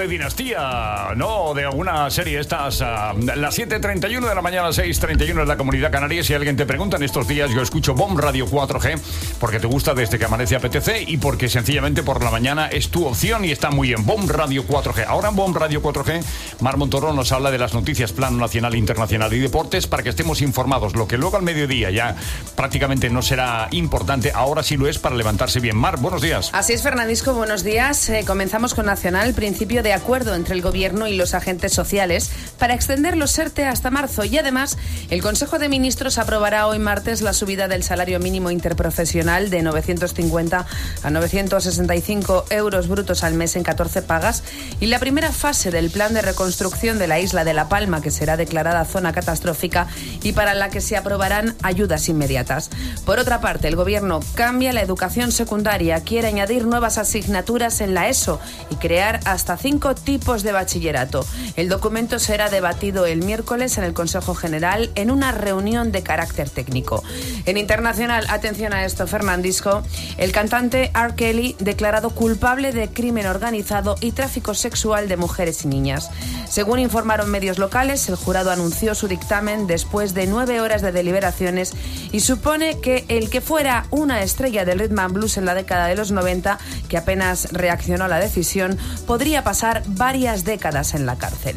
De 0.00 0.08
Dinastía, 0.08 1.08
no 1.14 1.52
de 1.52 1.64
alguna 1.64 2.08
serie 2.10 2.40
estas. 2.40 2.80
ah, 2.80 3.12
las 3.36 3.58
7.31 3.58 4.26
de 4.26 4.34
la 4.34 4.40
mañana, 4.40 4.68
6.31 4.68 5.42
en 5.42 5.48
la 5.48 5.58
comunidad 5.58 5.92
canaria. 5.92 6.24
Si 6.24 6.32
alguien 6.32 6.56
te 6.56 6.64
pregunta 6.64 6.96
en 6.96 7.02
estos 7.02 7.28
días, 7.28 7.50
yo 7.50 7.60
escucho 7.60 7.94
BOM 7.94 8.16
Radio 8.16 8.46
4G 8.46 8.98
porque 9.38 9.60
te 9.60 9.66
gusta 9.66 9.92
desde 9.92 10.18
que 10.18 10.24
amanece 10.24 10.56
apetece 10.56 11.02
y 11.06 11.18
porque 11.18 11.50
sencillamente 11.50 12.02
por 12.02 12.24
la 12.24 12.30
mañana 12.30 12.68
es 12.68 12.88
tu 12.88 13.06
opción 13.06 13.44
y 13.44 13.50
está 13.50 13.70
muy 13.70 13.88
bien. 13.88 14.06
BOM 14.06 14.26
Radio 14.26 14.66
4G. 14.66 15.04
Ahora 15.06 15.28
en 15.28 15.36
BOM 15.36 15.54
Radio 15.54 15.82
4G, 15.82 16.24
Mar 16.60 16.78
Montoro 16.78 17.12
nos 17.12 17.30
habla 17.32 17.50
de 17.50 17.58
las 17.58 17.74
noticias, 17.74 18.12
plano 18.12 18.38
nacional, 18.38 18.74
internacional 18.76 19.32
y 19.34 19.38
deportes 19.38 19.86
para 19.86 20.02
que 20.02 20.08
estemos 20.08 20.40
informados. 20.40 20.94
Lo 20.96 21.06
que 21.06 21.18
luego 21.18 21.36
al 21.36 21.42
mediodía 21.42 21.90
ya 21.90 22.16
prácticamente 22.56 23.10
no 23.10 23.20
será 23.20 23.68
importante, 23.72 24.32
ahora 24.34 24.62
sí 24.62 24.78
lo 24.78 24.88
es 24.88 24.98
para 24.98 25.14
levantarse 25.14 25.60
bien. 25.60 25.76
Mar, 25.76 25.98
buenos 25.98 26.22
días. 26.22 26.50
Así 26.54 26.72
es, 26.72 26.82
Fernandisco, 26.82 27.34
buenos 27.34 27.64
días. 27.64 28.08
Eh, 28.08 28.24
comenzamos 28.26 28.74
con 28.74 28.86
Nacional, 28.86 29.34
principio 29.34 29.82
de 29.82 29.89
acuerdo 29.92 30.34
entre 30.34 30.54
el 30.54 30.62
Gobierno 30.62 31.06
y 31.06 31.16
los 31.16 31.34
agentes 31.34 31.72
sociales 31.72 32.30
para 32.58 32.74
extender 32.74 33.16
los 33.16 33.36
ERTE 33.38 33.66
hasta 33.66 33.90
marzo. 33.90 34.24
Y 34.24 34.38
además, 34.38 34.78
el 35.10 35.22
Consejo 35.22 35.58
de 35.58 35.68
Ministros 35.68 36.18
aprobará 36.18 36.66
hoy 36.66 36.78
martes 36.78 37.22
la 37.22 37.32
subida 37.32 37.68
del 37.68 37.82
salario 37.82 38.20
mínimo 38.20 38.50
interprofesional 38.50 39.50
de 39.50 39.62
950 39.62 40.66
a 41.02 41.10
965 41.10 42.46
euros 42.50 42.88
brutos 42.88 43.24
al 43.24 43.34
mes 43.34 43.56
en 43.56 43.62
14 43.62 44.02
pagas 44.02 44.42
y 44.80 44.86
la 44.86 44.98
primera 44.98 45.32
fase 45.32 45.70
del 45.70 45.90
plan 45.90 46.14
de 46.14 46.22
reconstrucción 46.22 46.98
de 46.98 47.06
la 47.06 47.20
isla 47.20 47.44
de 47.44 47.54
La 47.54 47.68
Palma, 47.68 48.00
que 48.00 48.10
será 48.10 48.36
declarada 48.36 48.84
zona 48.84 49.12
catastrófica 49.12 49.86
y 50.22 50.32
para 50.32 50.54
la 50.54 50.70
que 50.70 50.80
se 50.80 50.96
aprobarán 50.96 51.56
ayudas 51.62 52.08
inmediatas. 52.08 52.70
Por 53.04 53.18
otra 53.18 53.40
parte, 53.40 53.68
el 53.68 53.76
Gobierno 53.76 54.20
cambia 54.34 54.72
la 54.72 54.82
educación 54.82 55.32
secundaria, 55.32 56.00
quiere 56.00 56.28
añadir 56.28 56.66
nuevas 56.66 56.98
asignaturas 56.98 57.80
en 57.80 57.94
la 57.94 58.08
ESO 58.08 58.40
y 58.70 58.76
crear 58.76 59.20
hasta 59.24 59.56
cinco 59.56 59.79
tipos 59.80 60.42
de 60.42 60.52
bachillerato. 60.52 61.26
El 61.56 61.68
documento 61.68 62.18
será 62.18 62.50
debatido 62.50 63.06
el 63.06 63.24
miércoles 63.24 63.78
en 63.78 63.84
el 63.84 63.94
Consejo 63.94 64.34
General 64.34 64.90
en 64.94 65.10
una 65.10 65.32
reunión 65.32 65.90
de 65.90 66.02
carácter 66.02 66.50
técnico. 66.50 67.02
En 67.46 67.56
internacional, 67.56 68.26
atención 68.28 68.72
a 68.72 68.84
esto, 68.84 69.06
Fernandisco, 69.06 69.82
el 70.18 70.32
cantante 70.32 70.90
R. 70.94 71.14
Kelly 71.16 71.56
declarado 71.58 72.10
culpable 72.10 72.72
de 72.72 72.90
crimen 72.90 73.26
organizado 73.26 73.96
y 74.00 74.12
tráfico 74.12 74.54
sexual 74.54 75.08
de 75.08 75.16
mujeres 75.16 75.64
y 75.64 75.68
niñas. 75.68 76.10
Según 76.48 76.78
informaron 76.78 77.30
medios 77.30 77.58
locales, 77.58 78.08
el 78.08 78.16
jurado 78.16 78.50
anunció 78.50 78.94
su 78.94 79.08
dictamen 79.08 79.66
después 79.66 80.14
de 80.14 80.26
nueve 80.26 80.60
horas 80.60 80.82
de 80.82 80.92
deliberaciones 80.92 81.72
y 82.12 82.20
supone 82.20 82.80
que 82.80 83.04
el 83.08 83.30
que 83.30 83.40
fuera 83.40 83.86
una 83.90 84.22
estrella 84.22 84.64
del 84.64 84.80
rhythm 84.80 84.98
and 84.98 85.14
blues 85.14 85.36
en 85.36 85.44
la 85.44 85.54
década 85.54 85.86
de 85.86 85.96
los 85.96 86.10
90, 86.10 86.58
que 86.88 86.96
apenas 86.96 87.52
reaccionó 87.52 88.04
a 88.04 88.08
la 88.08 88.18
decisión, 88.18 88.76
podría 89.06 89.44
pasar 89.44 89.69
varias 89.86 90.44
décadas 90.44 90.94
en 90.94 91.06
la 91.06 91.16
cárcel. 91.16 91.56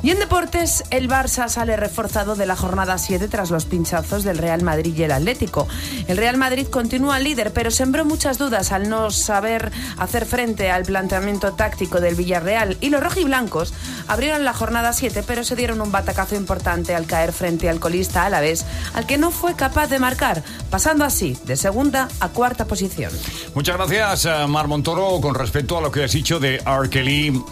Y 0.00 0.12
en 0.12 0.20
deportes, 0.20 0.84
el 0.90 1.08
Barça 1.08 1.48
sale 1.48 1.76
reforzado 1.76 2.36
de 2.36 2.46
la 2.46 2.54
jornada 2.54 2.98
7 2.98 3.26
tras 3.26 3.50
los 3.50 3.64
pinchazos 3.64 4.22
del 4.22 4.38
Real 4.38 4.62
Madrid 4.62 4.94
y 4.96 5.02
el 5.02 5.10
Atlético. 5.10 5.66
El 6.06 6.16
Real 6.16 6.36
Madrid 6.36 6.68
continúa 6.68 7.18
líder, 7.18 7.52
pero 7.52 7.72
sembró 7.72 8.04
muchas 8.04 8.38
dudas 8.38 8.70
al 8.70 8.88
no 8.88 9.10
saber 9.10 9.72
hacer 9.96 10.24
frente 10.24 10.70
al 10.70 10.84
planteamiento 10.84 11.54
táctico 11.54 12.00
del 12.00 12.14
Villarreal. 12.14 12.76
Y 12.80 12.90
los 12.90 13.02
rojiblancos 13.02 13.74
abrieron 14.06 14.44
la 14.44 14.54
jornada 14.54 14.92
7, 14.92 15.24
pero 15.26 15.42
se 15.42 15.56
dieron 15.56 15.80
un 15.80 15.90
batacazo 15.90 16.36
importante 16.36 16.94
al 16.94 17.06
caer 17.06 17.32
frente 17.32 17.68
al 17.68 17.80
colista 17.80 18.24
Alavés, 18.24 18.64
al 18.94 19.04
que 19.04 19.18
no 19.18 19.32
fue 19.32 19.56
capaz 19.56 19.88
de 19.88 19.98
marcar, 19.98 20.44
pasando 20.70 21.04
así 21.04 21.36
de 21.44 21.56
segunda 21.56 22.08
a 22.20 22.28
cuarta 22.28 22.66
posición. 22.66 23.12
Muchas 23.54 23.76
gracias, 23.76 24.26
eh, 24.26 24.46
Mar 24.46 24.68
Montoro. 24.68 25.20
Con 25.20 25.34
respecto 25.34 25.76
a 25.76 25.80
lo 25.80 25.90
que 25.90 26.04
has 26.04 26.12
dicho 26.12 26.38
de 26.38 26.62
R. 26.64 26.88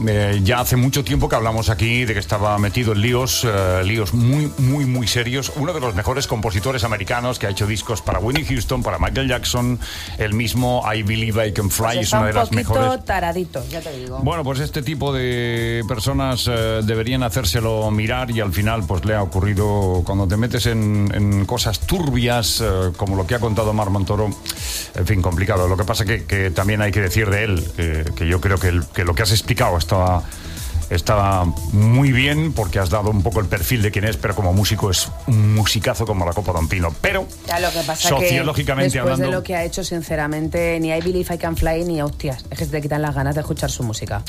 Eh, 0.06 0.40
ya 0.44 0.60
hace 0.60 0.76
mucho 0.76 1.04
tiempo 1.04 1.28
que 1.28 1.36
hablamos 1.36 1.70
aquí 1.70 2.04
de 2.04 2.12
que 2.12 2.20
estaba 2.20 2.58
metido 2.58 2.92
en 2.92 3.00
líos, 3.00 3.46
eh, 3.48 3.82
líos 3.84 4.12
muy, 4.12 4.52
muy, 4.58 4.84
muy 4.84 5.06
serios. 5.08 5.52
Uno 5.56 5.72
de 5.72 5.80
los 5.80 5.94
mejores 5.94 6.26
compositores 6.26 6.84
americanos 6.84 7.38
que 7.38 7.46
ha 7.46 7.50
hecho 7.50 7.66
discos 7.66 8.02
para 8.02 8.18
Winnie 8.18 8.44
Houston, 8.44 8.82
para 8.82 8.98
Michael 8.98 9.28
Jackson, 9.28 9.78
el 10.18 10.34
mismo 10.34 10.82
I 10.92 11.02
Believe 11.02 11.48
I 11.48 11.52
Can 11.52 11.70
Fly, 11.70 11.94
Pues 11.94 12.06
es 12.08 12.12
una 12.12 12.24
de 12.24 12.30
un 12.30 12.34
las 12.36 12.48
poquito 12.50 12.74
mejores. 12.74 13.04
taradito, 13.06 13.64
ya 13.70 13.80
te 13.80 13.96
digo. 13.98 14.18
Bueno, 14.22 14.44
pues 14.44 14.60
este 14.60 14.82
tipo 14.82 15.12
de 15.14 15.82
personas 15.88 16.46
eh, 16.46 16.80
deberían 16.84 17.22
hacérselo 17.22 17.90
mirar 17.90 18.30
y 18.30 18.40
al 18.40 18.52
final 18.52 18.84
pues 18.86 19.04
le 19.06 19.14
ha 19.14 19.22
ocurrido 19.22 20.02
cuando 20.04 20.28
te 20.28 20.36
metes 20.36 20.66
en, 20.66 21.10
en 21.14 21.46
cosas 21.46 21.80
turbias 21.80 22.60
eh, 22.62 22.92
como 22.98 23.16
lo 23.16 23.26
que 23.26 23.34
ha 23.34 23.38
contado 23.40 23.72
Mar 23.72 23.88
Montoro, 23.90 24.28
en 24.94 25.06
fin, 25.06 25.22
complicado. 25.22 25.68
Lo 25.68 25.76
que 25.78 25.84
pasa 25.84 26.04
que, 26.04 26.24
que 26.24 26.50
también 26.50 26.82
hay 26.82 26.92
que 26.92 27.00
decir 27.00 27.30
de 27.30 27.44
él, 27.44 27.64
que, 27.76 28.04
que 28.14 28.28
yo 28.28 28.40
creo 28.42 28.58
que, 28.58 28.68
el- 28.68 28.84
que 28.88 29.04
lo 29.04 29.14
que 29.14 29.22
has 29.22 29.30
explicado 29.32 29.78
estaba... 29.86 30.22
Está 30.88 31.44
muy 31.72 32.12
bien 32.12 32.52
porque 32.52 32.78
has 32.78 32.90
dado 32.90 33.10
un 33.10 33.20
poco 33.24 33.40
el 33.40 33.46
perfil 33.46 33.82
de 33.82 33.90
quién 33.90 34.04
es, 34.04 34.16
pero 34.16 34.36
como 34.36 34.52
músico 34.52 34.88
es 34.88 35.08
un 35.26 35.52
musicazo 35.52 36.06
como 36.06 36.24
la 36.24 36.32
Copa 36.32 36.52
Don 36.52 36.68
Pino. 36.68 36.94
Pero 37.00 37.26
Ya 37.48 37.58
lo 37.58 37.72
que 37.72 37.80
pasa 37.80 38.08
Sociológicamente 38.08 38.92
que 38.92 38.98
después 38.98 39.18
de 39.18 39.24
hablando- 39.24 39.36
lo 39.38 39.42
que 39.42 39.56
ha 39.56 39.64
hecho, 39.64 39.82
sinceramente, 39.82 40.78
ni 40.78 40.90
I 40.92 41.00
Believe 41.00 41.34
I 41.34 41.38
Can 41.38 41.56
Fly 41.56 41.82
ni 41.86 42.00
hostias. 42.02 42.44
Es 42.50 42.58
que 42.60 42.66
te 42.66 42.80
quitan 42.80 43.02
las 43.02 43.16
ganas 43.16 43.34
de 43.34 43.40
escuchar 43.40 43.68
su 43.68 43.82
música. 43.82 44.22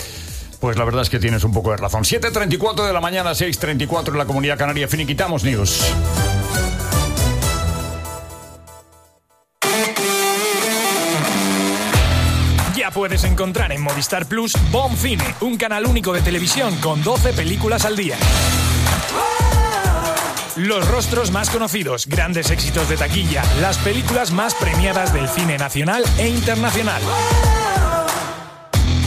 Pues 0.60 0.78
la 0.78 0.84
verdad 0.86 1.04
es 1.04 1.12
que 1.12 1.20
tienes 1.20 1.44
un 1.44 1.52
poco 1.54 1.70
de 1.70 1.78
razón. 1.78 2.02
7.34 2.04 2.88
de 2.88 2.92
la 2.94 3.02
mañana, 3.02 3.34
6.34 3.36 4.14
en 4.14 4.18
la 4.18 4.26
Comunidad 4.26 4.58
Canaria. 4.58 4.88
Finiquitamos 4.88 5.44
News. 5.44 5.84
Puedes 12.98 13.26
encontrar 13.26 13.72
en 13.72 13.84
Movistar 13.84 14.26
Plus 14.26 14.54
Bon 14.72 14.98
Cine, 14.98 15.24
un 15.42 15.56
canal 15.56 15.86
único 15.86 16.14
de 16.14 16.22
televisión 16.22 16.76
con 16.78 17.04
12 17.04 17.32
películas 17.34 17.86
al 17.86 17.96
día. 17.96 18.18
Los 20.56 20.88
rostros 20.88 21.30
más 21.30 21.52
conocidos, 21.52 22.08
grandes 22.08 22.50
éxitos 22.50 22.90
de 22.90 22.98
taquilla, 22.98 23.44
las 23.62 23.78
películas 23.78 24.32
más 24.32 24.56
premiadas 24.56 25.14
del 25.14 25.30
cine 25.30 25.60
nacional 25.60 26.04
e 26.18 26.28
internacional. 26.28 27.04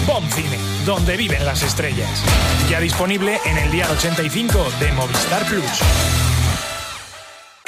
Bon 0.06 0.22
Cine, 0.30 0.56
donde 0.86 1.16
viven 1.16 1.44
las 1.44 1.64
estrellas. 1.64 2.22
Ya 2.70 2.78
disponible 2.78 3.40
en 3.44 3.58
el 3.58 3.72
día 3.72 3.90
85 3.90 4.66
de 4.78 4.92
Movistar 4.92 5.44
Plus. 5.46 6.29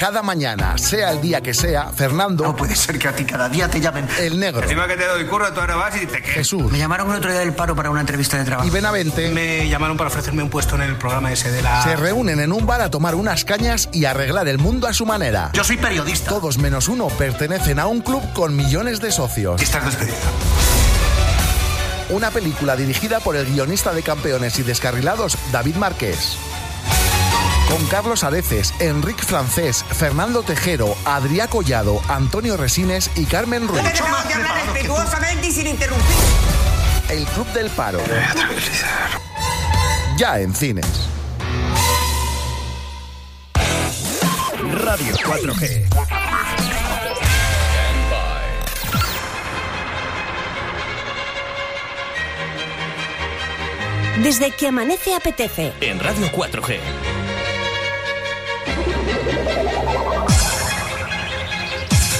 Cada 0.03 0.20
mañana, 0.20 0.76
sea 0.78 1.12
el 1.12 1.20
día 1.20 1.40
que 1.40 1.55
sea, 1.55 1.92
Fernando. 1.92 2.42
No 2.42 2.57
puede 2.57 2.74
ser 2.74 2.98
que 2.98 3.07
a 3.07 3.14
ti 3.14 3.24
cada 3.24 3.48
día 3.48 3.68
te 3.68 3.80
llamen 3.80 4.09
el 4.18 4.36
negro. 4.36 4.64
Encima 4.64 4.88
que 4.88 4.96
te 4.96 5.07
doy 5.07 5.24
curro, 5.26 5.53
tú 5.53 5.61
ahora 5.61 5.76
vas 5.76 5.94
y 5.94 6.07
te 6.07 6.20
qué. 6.20 6.28
Jesús. 6.28 6.72
Me 6.72 6.78
llamaron 6.78 7.09
el 7.12 7.18
otro 7.18 7.30
día 7.30 7.38
del 7.38 7.53
paro 7.53 7.76
para 7.76 7.88
una 7.88 8.00
entrevista 8.00 8.36
de 8.36 8.44
trabajo. 8.44 8.66
Y 8.66 8.70
Benavente. 8.72 9.30
Me 9.30 9.68
llamaron 9.68 9.96
para 9.96 10.09
ofrecerme 10.09 10.42
un 10.42 10.50
puesto 10.50 10.74
en 10.74 10.82
el 10.82 10.96
programa 10.96 11.30
ese 11.30 11.53
de 11.53 11.62
la. 11.62 11.84
Se 11.84 11.94
reúnen 11.94 12.40
en 12.40 12.53
un 12.53 12.66
bar 12.66 12.80
a 12.80 12.90
tomar 12.90 13.14
unas 13.14 13.44
cañas 13.44 13.90
y 13.92 14.05
arreglar 14.05 14.48
el 14.48 14.59
mundo 14.59 14.88
a 14.88 14.92
su 14.92 15.07
manera. 15.07 15.50
Yo 15.53 15.62
soy 15.62 15.76
periodista. 15.76 16.30
Todos 16.30 16.59
menos 16.59 16.88
uno 16.88 17.07
pertenecen 17.07 17.78
a 17.78 17.86
un 17.86 18.00
club 18.00 18.24
con 18.32 18.57
millones 18.57 19.00
de 19.00 19.12
socios. 19.12 19.62
Estás 19.62 19.84
despedido. 19.84 20.16
una 22.11 22.32
película 22.32 22.74
dirigida 22.74 23.20
por 23.20 23.36
el 23.36 23.46
guionista 23.46 23.94
de 23.94 24.03
Campeones 24.03 24.59
y 24.59 24.64
Descarrilados, 24.64 25.38
David 25.53 25.76
Márquez. 25.76 26.38
Con 27.73 27.87
Carlos 27.87 28.23
Areces, 28.23 28.75
Enrique 28.81 29.23
Francés, 29.23 29.83
Fernando 29.93 30.43
Tejero, 30.43 30.95
Adrià 31.07 31.49
Collado, 31.49 32.03
Antonio 32.07 32.59
Resines 32.59 33.11
y 33.16 33.25
Carmen 33.25 33.66
Ruiz. 33.66 33.83
Tenemos 33.83 34.25
que 34.25 34.35
hablar 34.35 34.62
respetuosamente 34.66 35.47
y 35.47 35.53
sin 35.53 35.66
interrumpir. 35.68 36.16
El 37.09 37.25
Club 37.25 37.47
del 37.55 37.70
Paro. 37.70 37.99
Ya 40.18 40.39
en 40.41 40.55
cines. 40.55 40.87
Radio 44.75 45.14
4G. 45.16 45.87
Desde 54.23 54.51
que 54.51 54.68
amanece 54.68 55.14
apetece. 55.14 55.73
En 55.81 55.99
Radio 56.01 56.31
4G. 56.33 57.12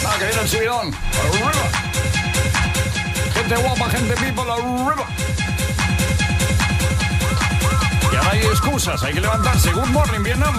Ah, 0.05 0.17
que 0.19 0.25
el 0.41 0.49
subidón. 0.49 0.93
Gente 3.35 3.57
guapa, 3.57 3.91
gente 3.91 4.15
people, 4.15 4.51
arriba. 4.51 5.07
Ya 8.13 8.23
no 8.23 8.31
hay 8.31 8.41
excusas, 8.41 9.03
hay 9.03 9.15
que 9.15 9.21
levantarse. 9.21 9.71
Good 9.73 9.89
morning, 9.89 10.23
Vietnam. 10.23 10.55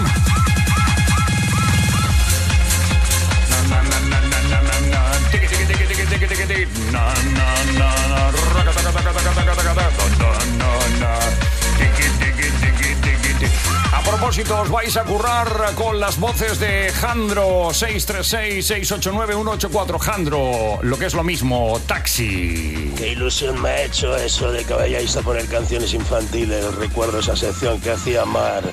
Propósito, 14.24 14.61
os 14.61 14.69
vais 14.69 14.95
a 14.95 15.03
currar 15.03 15.76
con 15.76 15.99
las 15.99 16.17
voces 16.17 16.57
de 16.57 16.93
Jandro 16.93 17.71
636-689-184. 17.71 19.99
Jandro, 19.99 20.80
lo 20.82 20.97
que 20.97 21.07
es 21.07 21.13
lo 21.13 21.26
mismo, 21.26 21.78
taxi. 21.86 22.93
Qué 22.95 23.09
ilusión 23.09 23.61
me 23.61 23.67
ha 23.69 23.84
hecho 23.84 24.15
eso 24.15 24.49
de 24.49 24.63
que 24.63 24.74
vayáis 24.74 25.17
a 25.17 25.21
poner 25.24 25.45
canciones 25.47 25.93
infantiles. 25.93 26.74
Recuerdo 26.76 27.19
esa 27.19 27.36
sección 27.36 27.82
que 27.82 27.91
hacía 27.91 28.24
Mar 28.24 28.63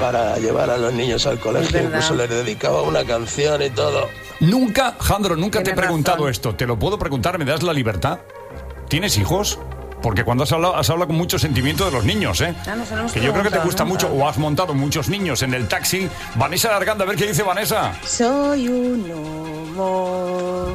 para 0.00 0.36
llevar 0.38 0.68
a 0.68 0.76
los 0.76 0.92
niños 0.92 1.28
al 1.28 1.38
colegio. 1.38 1.80
Incluso 1.80 2.16
les 2.16 2.28
dedicaba 2.28 2.82
una 2.82 3.04
canción 3.04 3.62
y 3.62 3.70
todo. 3.70 4.08
Nunca, 4.40 4.96
Jandro, 4.98 5.36
nunca 5.36 5.62
te 5.62 5.70
he 5.70 5.74
preguntado 5.74 6.16
razón. 6.16 6.30
esto. 6.30 6.56
¿Te 6.56 6.66
lo 6.66 6.76
puedo 6.76 6.98
preguntar? 6.98 7.38
¿Me 7.38 7.44
das 7.44 7.62
la 7.62 7.72
libertad? 7.72 8.18
¿Tienes 8.88 9.16
hijos? 9.16 9.60
Porque 10.02 10.24
cuando 10.24 10.44
has 10.44 10.52
hablado, 10.52 10.76
has 10.76 10.88
hablado 10.90 11.08
con 11.08 11.16
mucho 11.16 11.38
sentimiento 11.38 11.84
de 11.84 11.90
los 11.90 12.04
niños, 12.04 12.40
¿eh? 12.40 12.54
No 12.66 12.84
se 12.86 12.94
lo 12.94 13.00
hemos 13.00 13.12
Que 13.12 13.20
yo 13.20 13.32
creo 13.32 13.42
que 13.44 13.50
te 13.50 13.58
gusta 13.58 13.84
nunca. 13.84 14.06
mucho, 14.06 14.14
o 14.14 14.28
has 14.28 14.38
montado 14.38 14.74
muchos 14.74 15.08
niños 15.08 15.42
en 15.42 15.54
el 15.54 15.66
taxi. 15.68 16.08
Vanessa 16.36 16.74
Arganda, 16.76 17.04
a 17.04 17.08
ver 17.08 17.16
qué 17.16 17.26
dice 17.26 17.42
Vanessa. 17.42 17.92
Soy 18.04 18.68
un 18.68 19.10
homo. 19.10 20.72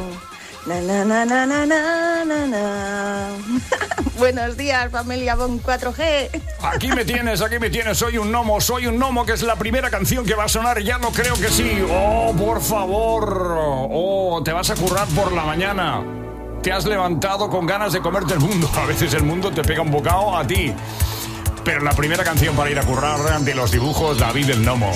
Na, 0.66 0.80
na, 0.82 1.04
na, 1.04 1.26
na, 1.26 1.46
na, 1.46 1.66
na, 1.66 2.26
na, 2.26 2.48
na. 2.48 3.28
Buenos 4.18 4.56
días, 4.56 4.90
familia 4.92 5.36
Bon 5.36 5.62
4G. 5.62 6.30
Aquí 6.62 6.88
me 6.90 7.04
tienes, 7.04 7.42
aquí 7.42 7.60
me 7.60 7.70
tienes. 7.70 7.98
Soy 7.98 8.18
un 8.18 8.30
gnomo, 8.32 8.62
soy 8.62 8.88
un 8.88 8.98
gnomo, 8.98 9.26
que 9.26 9.34
es 9.34 9.42
la 9.44 9.56
primera 9.58 9.90
canción 9.90 10.26
que 10.26 10.36
va 10.36 10.46
a 10.46 10.48
sonar. 10.48 10.82
Ya 10.82 10.98
no 11.00 11.10
creo 11.12 11.36
que 11.36 11.50
sí. 11.50 11.84
Oh, 11.90 12.34
por 12.38 12.62
favor. 12.62 13.58
Oh, 13.92 14.42
te 14.46 14.54
vas 14.54 14.70
a 14.70 14.76
currar 14.76 15.08
por 15.10 15.34
la 15.34 15.44
mañana. 15.44 16.02
Te 16.64 16.72
has 16.72 16.86
levantado 16.86 17.50
con 17.50 17.66
ganas 17.66 17.92
de 17.92 18.00
comerte 18.00 18.36
el 18.36 18.40
mundo. 18.40 18.70
A 18.82 18.86
veces 18.86 19.14
el 19.14 19.24
mundo 19.24 19.52
te 19.52 19.64
pega 19.64 19.82
un 19.82 19.92
bocado 19.92 20.38
a 20.38 20.48
ti. 20.48 20.74
Pero 21.66 21.82
la 21.82 21.92
primera 21.92 22.24
canción 22.24 22.56
para 22.56 22.70
ir 22.70 22.80
a 22.80 22.84
currar 22.84 23.42
de 23.42 23.54
los 23.54 23.72
dibujos, 23.72 24.18
David 24.18 24.50
el 24.50 24.64
Gnomo. 24.64 24.92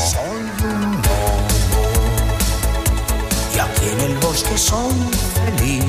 Y 3.53 3.59
aquí 3.59 3.89
en 3.89 3.99
el 3.99 4.17
bosque 4.17 4.57
soy 4.57 4.93
feliz. 5.57 5.83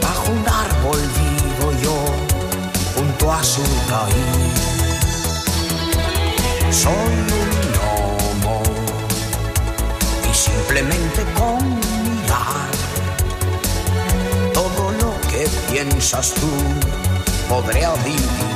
Bajo 0.00 0.32
un 0.32 0.48
árbol 0.48 1.00
vivo 1.18 1.72
yo, 1.82 2.04
junto 2.94 3.32
a 3.32 3.42
su 3.42 3.62
raíz. 3.90 4.74
Soy 6.70 6.92
un 6.92 8.40
gnomo 8.40 8.62
y 10.30 10.34
simplemente 10.34 11.24
con 11.34 11.68
mirar 11.68 12.83
piensas 15.74 16.32
tú 16.34 16.48
podré 17.48 17.84
adivinar. 17.84 18.53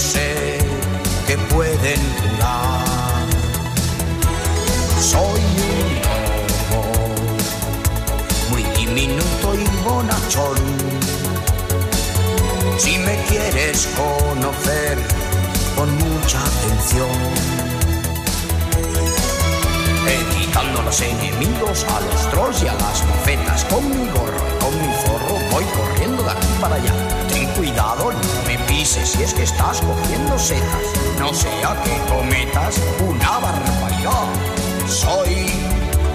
Sé 0.00 0.58
que 1.26 1.36
pueden 1.54 2.00
curar. 2.20 3.26
Soy 5.00 5.40
un 5.68 6.00
gnomo, 6.00 6.84
muy 8.50 8.62
diminuto 8.76 9.54
y 9.54 9.64
bonachón. 9.84 10.56
Si 12.78 12.98
me 12.98 13.16
quieres 13.28 13.88
conocer, 13.96 14.98
con 15.76 15.94
mucha 15.96 16.38
atención. 16.38 17.18
Evitando 20.08 20.82
los 20.82 21.00
enemigos, 21.00 21.84
a 21.84 22.00
los 22.00 22.30
trolls 22.30 22.62
y 22.62 22.68
a 22.68 22.74
las 22.74 23.04
mofetas. 23.04 23.64
Con 23.64 23.88
mi 23.88 24.08
gorro 24.10 24.42
y 24.48 24.64
con 24.64 24.72
mi 24.80 24.94
zorro 25.04 25.34
voy 25.50 25.64
corriendo 25.76 26.22
de 26.22 26.30
aquí 26.30 26.48
para 26.60 26.76
allá. 26.76 26.92
Ten 27.28 27.46
cuidado, 27.50 28.12
no 28.12 28.42
me 28.46 28.58
pises 28.80 29.10
si 29.10 29.22
es 29.22 29.34
que 29.34 29.42
estás 29.42 29.80
cogiendo 29.82 30.38
setas. 30.38 30.86
No 31.18 31.34
sea 31.34 31.76
que 31.84 32.12
cometas 32.12 32.80
una 33.06 33.38
barbaridad. 33.38 34.26
Soy 34.88 35.46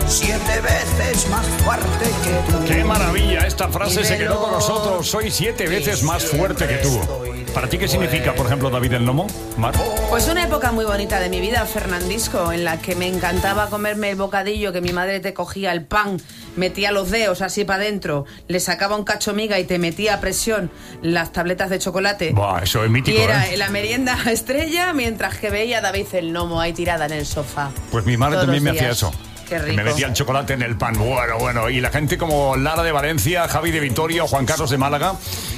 siete 0.08 0.62
veces 0.62 1.30
más 1.30 1.46
fuerte 1.64 2.06
que 2.24 2.52
tú. 2.52 2.66
¡Qué 2.66 2.84
maravilla! 2.84 3.46
Esta 3.46 3.70
frase 3.70 4.04
se 4.04 4.18
quedó 4.18 4.42
con 4.42 4.52
nosotros. 4.52 5.08
Soy 5.08 5.30
siete 5.30 5.68
veces 5.68 6.02
más 6.02 6.26
fuerte 6.26 6.66
que 6.66 6.78
tú. 6.78 7.25
¿Para 7.56 7.70
ti 7.70 7.78
qué 7.78 7.88
significa, 7.88 8.36
por 8.36 8.48
ejemplo, 8.48 8.70
David 8.70 8.96
el 8.96 9.04
Gnomo? 9.04 9.28
Mar. 9.56 9.74
Pues 10.10 10.28
una 10.28 10.44
época 10.44 10.74
muy 10.74 10.84
bonita 10.84 11.22
de 11.22 11.30
mi 11.30 11.40
vida, 11.40 11.66
Fernandisco, 11.66 12.52
en 12.52 12.66
la 12.66 12.80
que 12.82 12.96
me 12.96 13.08
encantaba 13.08 13.70
comerme 13.70 14.10
el 14.10 14.18
bocadillo 14.18 14.74
que 14.74 14.82
mi 14.82 14.92
madre 14.92 15.22
te 15.22 15.34
cogía 15.34 15.72
el 15.72 15.86
pan, 15.86 16.20
metía 16.58 16.92
los 16.92 17.12
dedos 17.12 17.42
así 17.42 17.64
para 17.64 17.82
adentro, 17.82 18.26
le 18.50 18.60
sacaba 18.60 18.98
un 18.98 19.06
cacho 19.06 19.34
miga 19.34 19.58
y 19.58 19.64
te 19.64 19.80
metía 19.80 20.16
a 20.16 20.20
presión 20.20 20.70
las 21.02 21.32
tabletas 21.32 21.70
de 21.70 21.80
chocolate. 21.80 22.34
Buah, 22.34 22.64
eso 22.64 22.84
es 22.84 22.92
mítico, 22.92 23.18
y 23.18 23.22
era 23.22 23.48
¿eh? 23.48 23.56
la 23.56 23.70
merienda 23.70 24.18
estrella 24.30 24.92
mientras 24.92 25.38
que 25.38 25.50
veía 25.50 25.78
a 25.78 25.82
David 25.82 26.08
el 26.12 26.34
gnomo 26.34 26.60
ahí 26.60 26.74
tirada 26.74 27.06
en 27.06 27.14
el 27.14 27.26
sofá. 27.26 27.72
Pues 27.90 28.06
mi 28.06 28.18
madre 28.18 28.40
también 28.40 28.64
me 28.64 28.72
hacía 28.72 28.90
eso. 28.90 29.14
Qué 29.48 29.60
rico. 29.60 29.78
Me 29.78 29.84
metía 29.84 30.08
el 30.08 30.14
chocolate 30.14 30.54
en 30.54 30.62
el 30.62 30.76
pan. 30.76 30.98
Bueno, 30.98 31.38
bueno. 31.40 31.70
Y 31.70 31.80
la 31.80 31.92
gente 31.92 32.18
como 32.18 32.58
Lara 32.58 32.84
de 32.84 32.92
Valencia, 32.92 33.48
Javi 33.48 33.72
de 33.72 33.80
Vitoria 33.80 34.24
o 34.24 34.28
Juan 34.28 34.46
Carlos 34.46 34.70
de 34.72 34.78
Málaga. 34.78 35.14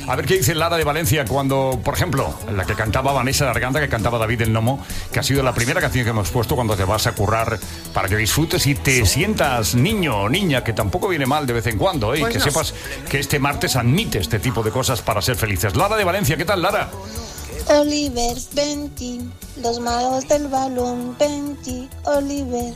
A 0.08 0.16
ver 0.16 0.26
qué 0.26 0.38
dice 0.38 0.56
Lara 0.56 0.78
de 0.78 0.86
Valencia 0.86 1.26
cuando, 1.26 1.82
por 1.84 1.94
ejemplo, 1.94 2.34
la 2.56 2.66
que 2.66 2.76
cantaba 2.76 3.12
Vanessa 3.12 3.44
de 3.44 3.52
Arganda, 3.52 3.82
que 3.82 3.90
cantaba 3.90 4.18
David 4.18 4.44
el 4.44 4.54
Nomo, 4.54 4.82
que 5.12 5.20
ha 5.20 5.24
sido 5.24 5.44
la 5.44 5.54
primera 5.54 5.82
canción 5.82 6.06
que 6.06 6.12
hemos 6.12 6.30
puesto 6.30 6.56
cuando 6.56 6.78
te 6.78 6.86
vas 6.86 7.08
a 7.08 7.12
currar 7.12 7.60
para 7.94 8.08
que 8.08 8.16
disfrutes 8.16 8.66
y 8.68 8.76
te 8.76 9.06
sientas 9.06 9.76
niño 9.76 10.16
o 10.16 10.30
niña, 10.30 10.64
que 10.64 10.72
tampoco 10.72 11.10
viene 11.10 11.26
mal 11.26 11.46
de 11.46 11.54
vez 11.54 11.68
en 11.68 11.78
cuando, 11.78 12.14
¿eh? 12.14 12.20
y 12.20 12.22
Pues 12.22 12.34
que 12.34 12.40
no. 12.40 12.46
sepas 12.46 12.74
que 13.10 13.20
este 13.20 13.38
martes 13.40 13.76
admite 13.76 14.20
este 14.20 14.40
tipo 14.40 14.64
de 14.64 14.72
cosas 14.72 15.02
para 15.02 15.22
ser 15.22 15.36
felices. 15.36 15.76
Lara 15.76 15.98
de 15.98 16.06
Valencia, 16.06 16.38
¿qué 16.38 16.46
tal, 16.46 16.62
Lara? 16.62 16.90
Oliver, 17.68 18.38
Benji, 18.54 19.30
los 19.62 19.82
magos 19.82 20.26
del 20.30 20.48
balón, 20.48 21.18
Benji, 21.20 21.90
Oliver, 22.06 22.74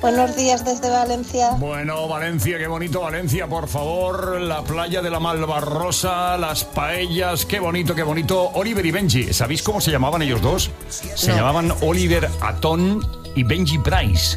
Buenos 0.00 0.36
días 0.36 0.64
desde 0.64 0.90
Valencia. 0.90 1.50
Bueno, 1.58 2.08
Valencia, 2.08 2.58
qué 2.58 2.66
bonito 2.66 3.00
Valencia, 3.00 3.46
por 3.46 3.68
favor. 3.68 4.40
La 4.40 4.62
playa 4.62 5.02
de 5.02 5.10
la 5.10 5.20
Malvarrosa, 5.20 6.36
las 6.38 6.64
paellas, 6.64 7.44
qué 7.46 7.60
bonito, 7.60 7.94
qué 7.94 8.02
bonito. 8.02 8.50
Oliver 8.54 8.84
y 8.84 8.90
Benji, 8.90 9.32
¿sabéis 9.32 9.62
cómo 9.62 9.80
se 9.80 9.90
llamaban 9.90 10.22
ellos 10.22 10.40
dos? 10.42 10.70
Se 10.88 11.28
No. 11.30 11.36
llamaban 11.36 11.72
Oliver 11.82 12.28
Atón 12.40 13.00
y 13.34 13.42
Benji 13.42 13.78
Price. 13.78 14.36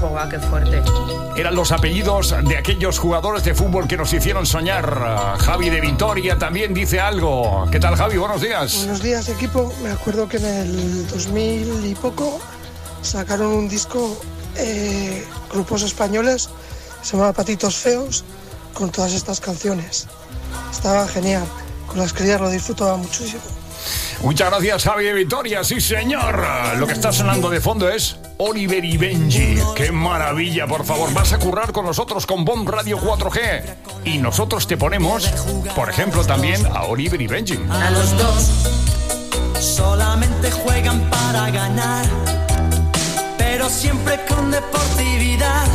Joga, 0.00 0.28
qué 0.28 0.38
fuerte. 0.38 0.82
Eran 1.36 1.54
los 1.54 1.72
apellidos 1.72 2.34
de 2.44 2.56
aquellos 2.56 2.98
jugadores 2.98 3.44
de 3.44 3.54
fútbol 3.54 3.88
que 3.88 3.96
nos 3.96 4.12
hicieron 4.12 4.46
soñar. 4.46 5.36
Javi 5.38 5.70
de 5.70 5.80
Vitoria 5.80 6.38
también 6.38 6.74
dice 6.74 7.00
algo. 7.00 7.66
¿Qué 7.70 7.80
tal, 7.80 7.96
Javi? 7.96 8.16
Buenos 8.18 8.40
días. 8.40 8.76
Buenos 8.78 9.02
días, 9.02 9.28
equipo. 9.28 9.72
Me 9.82 9.90
acuerdo 9.90 10.28
que 10.28 10.36
en 10.36 10.44
el 10.44 11.06
2000 11.08 11.86
y 11.86 11.94
poco 11.94 12.38
sacaron 13.02 13.52
un 13.52 13.68
disco, 13.68 14.18
eh, 14.56 15.24
grupos 15.50 15.82
españoles, 15.82 16.50
se 17.02 17.12
llamaba 17.12 17.32
Patitos 17.32 17.76
Feos, 17.76 18.24
con 18.74 18.90
todas 18.90 19.14
estas 19.14 19.40
canciones. 19.40 20.06
Estaba 20.70 21.08
genial. 21.08 21.44
Con 21.86 21.98
las 21.98 22.12
crías 22.12 22.40
lo 22.40 22.50
disfrutaba 22.50 22.96
muchísimo. 22.96 23.42
Muchas 24.22 24.50
gracias, 24.50 24.84
Javi 24.84 25.04
de 25.04 25.12
Vitoria. 25.12 25.64
Sí, 25.64 25.80
señor. 25.80 26.44
Lo 26.76 26.86
que 26.86 26.92
está 26.92 27.12
sonando 27.12 27.50
de 27.50 27.60
fondo 27.60 27.88
es 27.88 28.16
Oliver 28.38 28.84
y 28.84 28.96
Benji. 28.96 29.58
¡Qué 29.74 29.92
maravilla! 29.92 30.66
Por 30.66 30.84
favor, 30.84 31.12
vas 31.12 31.32
a 31.32 31.38
currar 31.38 31.72
con 31.72 31.84
nosotros 31.84 32.26
con 32.26 32.44
Bomb 32.44 32.68
Radio 32.68 32.98
4G. 32.98 33.62
Y 34.04 34.18
nosotros 34.18 34.66
te 34.66 34.76
ponemos, 34.76 35.28
por 35.74 35.90
ejemplo, 35.90 36.24
también 36.24 36.64
a 36.66 36.82
Oliver 36.82 37.20
y 37.20 37.26
Benji. 37.26 37.58
A 37.70 37.90
los 37.90 38.16
dos 38.16 38.50
solamente 39.60 40.50
juegan 40.50 41.08
para 41.10 41.50
ganar, 41.50 42.04
pero 43.38 43.68
siempre 43.68 44.20
con 44.28 44.50
deportividad. 44.50 45.66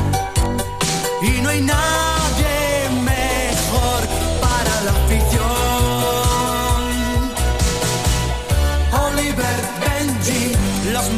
Y 1.22 1.42
no 1.42 1.50
hay 1.50 1.62
nadie 1.62 2.21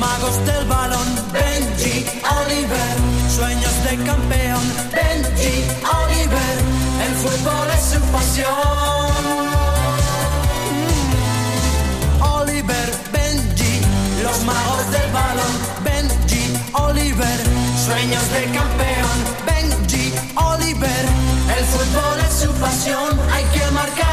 magos 0.03 0.35
del 0.45 0.65
balón. 0.65 1.07
Benji, 1.31 1.95
Oliver, 2.39 2.95
sueños 3.37 3.75
de 3.85 3.93
campeón. 4.09 4.65
Benji, 4.97 5.55
Oliver, 6.01 6.55
el 7.05 7.13
fútbol 7.23 7.67
es 7.77 7.83
su 7.91 7.99
pasión. 8.15 9.13
Oliver, 12.37 12.87
Benji, 13.15 13.73
los 14.25 14.37
magos 14.51 14.85
del 14.95 15.09
balón. 15.19 15.53
Benji, 15.87 16.43
Oliver, 16.87 17.39
sueños 17.87 18.25
de 18.35 18.41
campeón. 18.59 19.17
Benji, 19.49 20.05
Oliver, 20.51 21.03
el 21.57 21.65
fútbol 21.73 22.17
es 22.27 22.33
su 22.43 22.51
pasión. 22.65 23.11
Hay 23.33 23.45
que 23.55 23.65
marcar 23.71 24.12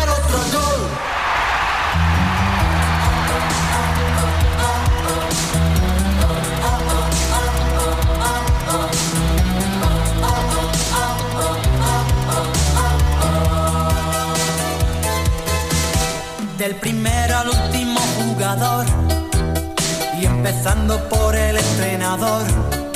Del 16.61 16.75
primero 16.75 17.39
al 17.39 17.49
último 17.49 17.99
jugador 18.19 18.85
y 20.21 20.27
empezando 20.27 21.09
por 21.09 21.35
el 21.35 21.57
entrenador. 21.57 22.90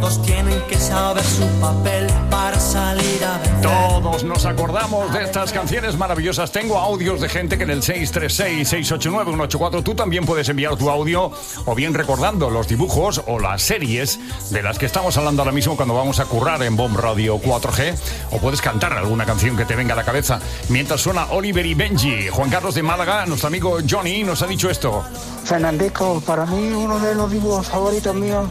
Todos 0.00 0.22
tienen 0.22 0.62
que 0.68 0.78
saber 0.78 1.24
su 1.24 1.44
papel 1.60 2.06
para 2.30 2.56
salir 2.60 3.24
a 3.24 3.38
vencer. 3.38 3.62
Todos 3.62 4.22
nos 4.22 4.46
acordamos 4.46 5.12
de 5.12 5.24
estas 5.24 5.50
canciones 5.50 5.98
maravillosas. 5.98 6.52
Tengo 6.52 6.78
audios 6.78 7.20
de 7.20 7.28
gente 7.28 7.58
que 7.58 7.64
en 7.64 7.70
el 7.70 7.82
636-689-184 7.82 9.82
tú 9.82 9.96
también 9.96 10.24
puedes 10.24 10.48
enviar 10.48 10.76
tu 10.76 10.88
audio 10.88 11.32
o 11.66 11.74
bien 11.74 11.94
recordando 11.94 12.48
los 12.48 12.68
dibujos 12.68 13.22
o 13.26 13.40
las 13.40 13.62
series 13.62 14.20
de 14.52 14.62
las 14.62 14.78
que 14.78 14.86
estamos 14.86 15.16
hablando 15.16 15.42
ahora 15.42 15.50
mismo 15.50 15.74
cuando 15.74 15.94
vamos 15.94 16.20
a 16.20 16.26
currar 16.26 16.62
en 16.62 16.76
Bomb 16.76 16.96
Radio 16.96 17.40
4G 17.40 17.98
o 18.30 18.38
puedes 18.38 18.62
cantar 18.62 18.92
alguna 18.92 19.26
canción 19.26 19.56
que 19.56 19.64
te 19.64 19.74
venga 19.74 19.94
a 19.94 19.96
la 19.96 20.04
cabeza. 20.04 20.38
Mientras 20.68 21.00
suena 21.00 21.26
Oliver 21.32 21.66
y 21.66 21.74
Benji, 21.74 22.28
Juan 22.28 22.50
Carlos 22.50 22.76
de 22.76 22.84
Málaga, 22.84 23.26
nuestro 23.26 23.48
amigo 23.48 23.78
Johnny 23.90 24.22
nos 24.22 24.42
ha 24.42 24.46
dicho 24.46 24.70
esto. 24.70 25.02
Fernandesco, 25.42 26.22
para 26.24 26.46
mí 26.46 26.68
uno 26.68 27.00
de 27.00 27.16
los 27.16 27.32
dibujos 27.32 27.66
favoritos 27.66 28.14
míos 28.14 28.46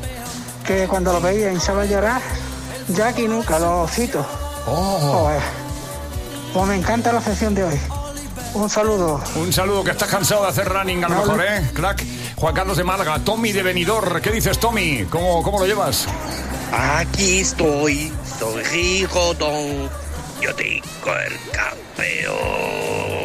que 0.67 0.85
cuando 0.87 1.13
lo 1.13 1.21
veía 1.21 1.51
y 1.53 1.59
sabe 1.59 1.87
llorar, 1.87 2.21
Jackie 2.89 3.27
nunca 3.27 3.57
lo 3.57 3.87
cito. 3.87 4.21
Joder. 4.65 5.41
Pues 6.53 6.67
me 6.67 6.75
encanta 6.75 7.13
la 7.13 7.21
sección 7.21 7.55
de 7.55 7.63
hoy. 7.63 7.79
Un 8.53 8.69
saludo. 8.69 9.21
Un 9.35 9.53
saludo, 9.53 9.83
que 9.83 9.91
estás 9.91 10.09
cansado 10.09 10.43
de 10.43 10.49
hacer 10.49 10.67
running 10.67 11.03
a 11.05 11.09
lo 11.09 11.15
mejor, 11.15 11.41
¿eh? 11.43 11.69
Crack. 11.73 12.03
Juan 12.35 12.53
Carlos 12.53 12.77
de 12.77 12.83
Málaga, 12.83 13.19
Tommy 13.19 13.51
de 13.51 13.63
Benidorm. 13.63 14.21
¿Qué 14.21 14.31
dices, 14.31 14.59
Tommy? 14.59 15.05
¿Cómo, 15.09 15.41
cómo 15.41 15.59
lo 15.59 15.65
llevas? 15.65 16.05
Aquí 16.71 17.39
estoy, 17.39 18.11
soy 18.37 18.63
Gijotón. 18.65 19.89
Yo 20.41 20.53
tengo 20.53 21.17
el 21.25 21.39
campeón. 21.51 23.16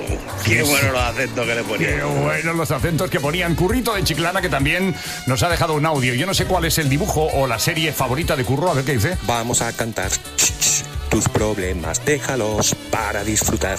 Qué 0.53 0.62
bueno 0.62 0.92
los 0.92 1.03
acentos 1.03 1.46
que 1.46 1.55
le 1.55 1.62
ponían. 1.62 1.98
Qué 1.98 2.05
buenos 2.05 2.57
los 2.57 2.70
acentos 2.70 3.11
que 3.11 3.20
ponían. 3.20 3.55
Currito 3.55 3.94
de 3.94 4.05
Chiclana, 4.05 4.42
que 4.42 4.48
también 4.48 4.94
nos 5.26 5.42
ha 5.42 5.48
dejado 5.48 5.74
un 5.74 5.86
audio. 5.86 6.14
Yo 6.14 6.26
no 6.26 6.34
sé 6.34 6.44
cuál 6.44 6.66
es 6.66 6.78
el 6.78 6.88
dibujo 6.88 7.28
o 7.34 7.46
la 7.46 7.59
serie 7.59 7.92
favorita 7.92 8.36
de 8.36 8.44
Curro. 8.44 8.70
A 8.70 8.74
ver 8.74 8.84
qué 8.84 8.92
dice. 8.92 9.16
Vamos 9.22 9.62
a 9.62 9.72
cantar. 9.72 10.11
Tus 11.09 11.28
problemas 11.28 12.05
déjalos 12.05 12.74
para 12.90 13.24
disfrutar. 13.24 13.78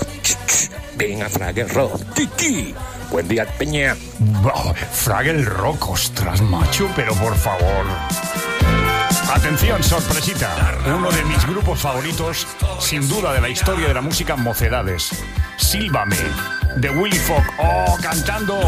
Ven 0.96 1.22
a 1.22 1.30
Fraggle 1.30 1.66
Rock. 1.66 2.02
Ti, 2.14 2.28
ti. 2.28 2.76
Buen 3.12 3.28
día, 3.28 3.46
Peña. 3.46 3.96
Bah, 4.42 4.74
Fraggle 4.92 5.44
Rock, 5.44 5.90
ostras, 5.90 6.42
macho, 6.42 6.90
pero 6.96 7.14
por 7.16 7.36
favor. 7.36 7.86
Atención, 9.34 9.84
sorpresita. 9.84 10.78
Uno 10.86 11.12
de 11.12 11.24
mis 11.26 11.46
grupos 11.48 11.80
favoritos, 11.80 12.48
sin 12.80 13.08
duda 13.08 13.34
de 13.34 13.42
la 13.42 13.50
historia 13.50 13.88
de 13.88 13.94
la 13.94 14.02
música, 14.02 14.36
Mocedades. 14.36 15.12
Sílvame, 15.58 16.18
de 16.76 16.90
Willy 16.90 17.18
Fogg. 17.18 17.44
Oh, 17.58 17.98
cantando. 18.02 18.60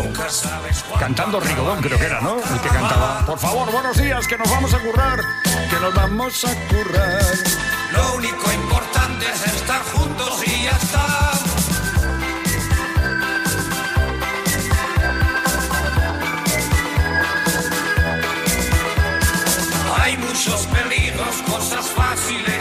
Cantando 1.00 1.40
Rigodón, 1.40 1.82
creo 1.82 1.98
que 1.98 2.06
era, 2.06 2.22
¿no? 2.22 2.38
El 2.38 2.62
que 2.62 2.70
cantaba. 2.70 3.26
Por 3.26 3.40
favor, 3.40 3.72
buenos 3.72 3.98
días, 3.98 4.28
que 4.28 4.38
nos 4.38 4.50
vamos 4.50 4.74
a 4.74 4.80
currar. 4.80 5.20
Que 5.70 5.80
nos 5.80 5.94
vamos 5.94 6.46
a 6.46 6.54
currar. 6.68 7.22
Lo 7.92 8.16
único 8.16 8.52
importante 8.54 9.26
es 9.26 9.54
estar 9.56 9.82
juntos 9.84 10.42
y 10.46 10.64
ya 10.64 10.72
está. 10.72 11.32
Hay 20.02 20.18
muchos 20.18 20.68
peligros, 20.68 21.36
cosas 21.50 21.88
fáciles, 21.88 22.55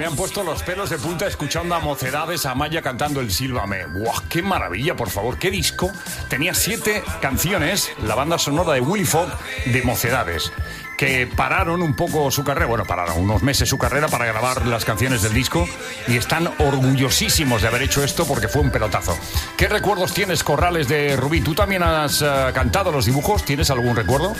me 0.00 0.06
han 0.06 0.16
puesto 0.16 0.42
los 0.42 0.62
pelos 0.62 0.88
de 0.88 0.96
punta 0.96 1.26
escuchando 1.26 1.74
a 1.74 1.78
Mocedades, 1.78 2.46
a 2.46 2.54
Maya 2.54 2.80
cantando 2.80 3.20
el 3.20 3.30
Sílvame. 3.30 3.84
¡Guau! 3.84 4.14
¡Qué 4.30 4.40
maravilla, 4.40 4.96
por 4.96 5.10
favor! 5.10 5.36
¡Qué 5.36 5.50
disco! 5.50 5.92
Tenía 6.30 6.54
siete 6.54 7.02
canciones, 7.20 7.92
la 8.02 8.14
banda 8.14 8.38
sonora 8.38 8.72
de 8.72 8.80
Willy 8.80 9.04
Fogg 9.04 9.28
de 9.66 9.82
Mocedades, 9.82 10.54
que 10.96 11.26
pararon 11.26 11.82
un 11.82 11.94
poco 11.94 12.30
su 12.30 12.42
carrera, 12.44 12.64
bueno, 12.64 12.86
pararon 12.86 13.18
unos 13.18 13.42
meses 13.42 13.68
su 13.68 13.76
carrera 13.76 14.08
para 14.08 14.24
grabar 14.24 14.66
las 14.66 14.86
canciones 14.86 15.20
del 15.20 15.34
disco 15.34 15.68
y 16.08 16.16
están 16.16 16.48
orgullosísimos 16.58 17.60
de 17.60 17.68
haber 17.68 17.82
hecho 17.82 18.02
esto 18.02 18.24
porque 18.24 18.48
fue 18.48 18.62
un 18.62 18.70
pelotazo. 18.70 19.14
¿Qué 19.58 19.68
recuerdos 19.68 20.14
tienes, 20.14 20.42
Corrales 20.42 20.88
de 20.88 21.14
Rubí? 21.14 21.42
¿Tú 21.42 21.54
también 21.54 21.82
has 21.82 22.22
eh, 22.22 22.26
cantado 22.54 22.90
los 22.90 23.04
dibujos? 23.04 23.44
¿Tienes 23.44 23.70
algún 23.70 23.94
recuerdo? 23.94 24.32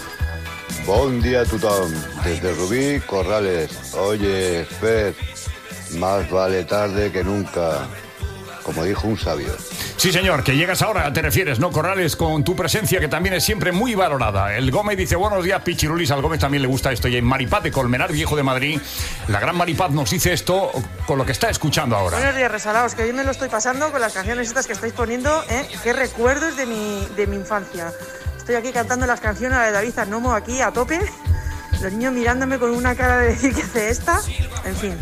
Buen 0.86 1.20
día, 1.20 1.44
Tutón. 1.44 1.94
Desde 2.24 2.54
Rubí, 2.54 3.00
Corrales. 3.00 3.94
Oye, 3.94 4.64
Fer, 4.64 5.14
más 5.94 6.30
vale 6.30 6.64
tarde 6.64 7.10
que 7.10 7.24
nunca. 7.24 7.86
Como 8.62 8.84
dijo 8.84 9.08
un 9.08 9.18
sabio. 9.18 9.48
Sí, 9.96 10.12
señor, 10.12 10.44
que 10.44 10.54
llegas 10.54 10.82
ahora, 10.82 11.12
te 11.12 11.22
refieres, 11.22 11.58
¿no, 11.58 11.70
Corrales? 11.70 12.14
Con 12.14 12.44
tu 12.44 12.54
presencia, 12.54 13.00
que 13.00 13.08
también 13.08 13.34
es 13.34 13.42
siempre 13.42 13.72
muy 13.72 13.94
valorada. 13.94 14.54
El 14.54 14.70
Gómez 14.70 14.96
dice, 14.96 15.16
buenos 15.16 15.42
días, 15.42 15.62
Pichirulis. 15.62 16.10
Al 16.10 16.22
Gómez 16.22 16.40
también 16.40 16.62
le 16.62 16.68
gusta 16.68 16.92
esto. 16.92 17.08
Y 17.08 17.16
en 17.16 17.24
Maripaz 17.24 17.62
de 17.62 17.72
Colmenar, 17.72 18.12
viejo 18.12 18.36
de 18.36 18.42
Madrid, 18.42 18.78
la 19.28 19.40
gran 19.40 19.56
Maripaz 19.56 19.90
nos 19.90 20.10
dice 20.10 20.32
esto 20.32 20.70
con 21.06 21.18
lo 21.18 21.26
que 21.26 21.32
está 21.32 21.48
escuchando 21.50 21.96
ahora. 21.96 22.18
Buenos 22.18 22.36
días, 22.36 22.52
resalados, 22.52 22.94
que 22.94 23.02
hoy 23.02 23.12
me 23.12 23.24
lo 23.24 23.30
estoy 23.30 23.48
pasando 23.48 23.90
con 23.90 24.00
las 24.00 24.12
canciones 24.12 24.48
estas 24.48 24.66
que 24.66 24.74
estáis 24.74 24.92
poniendo, 24.92 25.42
¿eh? 25.48 25.66
Qué 25.82 25.92
recuerdos 25.92 26.56
de 26.56 26.66
mi, 26.66 27.06
de 27.16 27.26
mi 27.26 27.36
infancia. 27.36 27.92
Estoy 28.36 28.54
aquí 28.54 28.72
cantando 28.72 29.06
las 29.06 29.20
canciones 29.20 29.58
de 29.58 29.72
David 29.72 29.98
Arnomo 29.98 30.32
aquí 30.32 30.60
a 30.60 30.70
tope. 30.70 31.00
Los 31.82 31.92
niños 31.92 32.12
mirándome 32.12 32.58
con 32.58 32.70
una 32.70 32.94
cara 32.94 33.18
de 33.18 33.28
decir 33.28 33.54
que 33.54 33.62
hace 33.62 33.90
esta. 33.90 34.20
En 34.64 34.76
fin, 34.76 34.94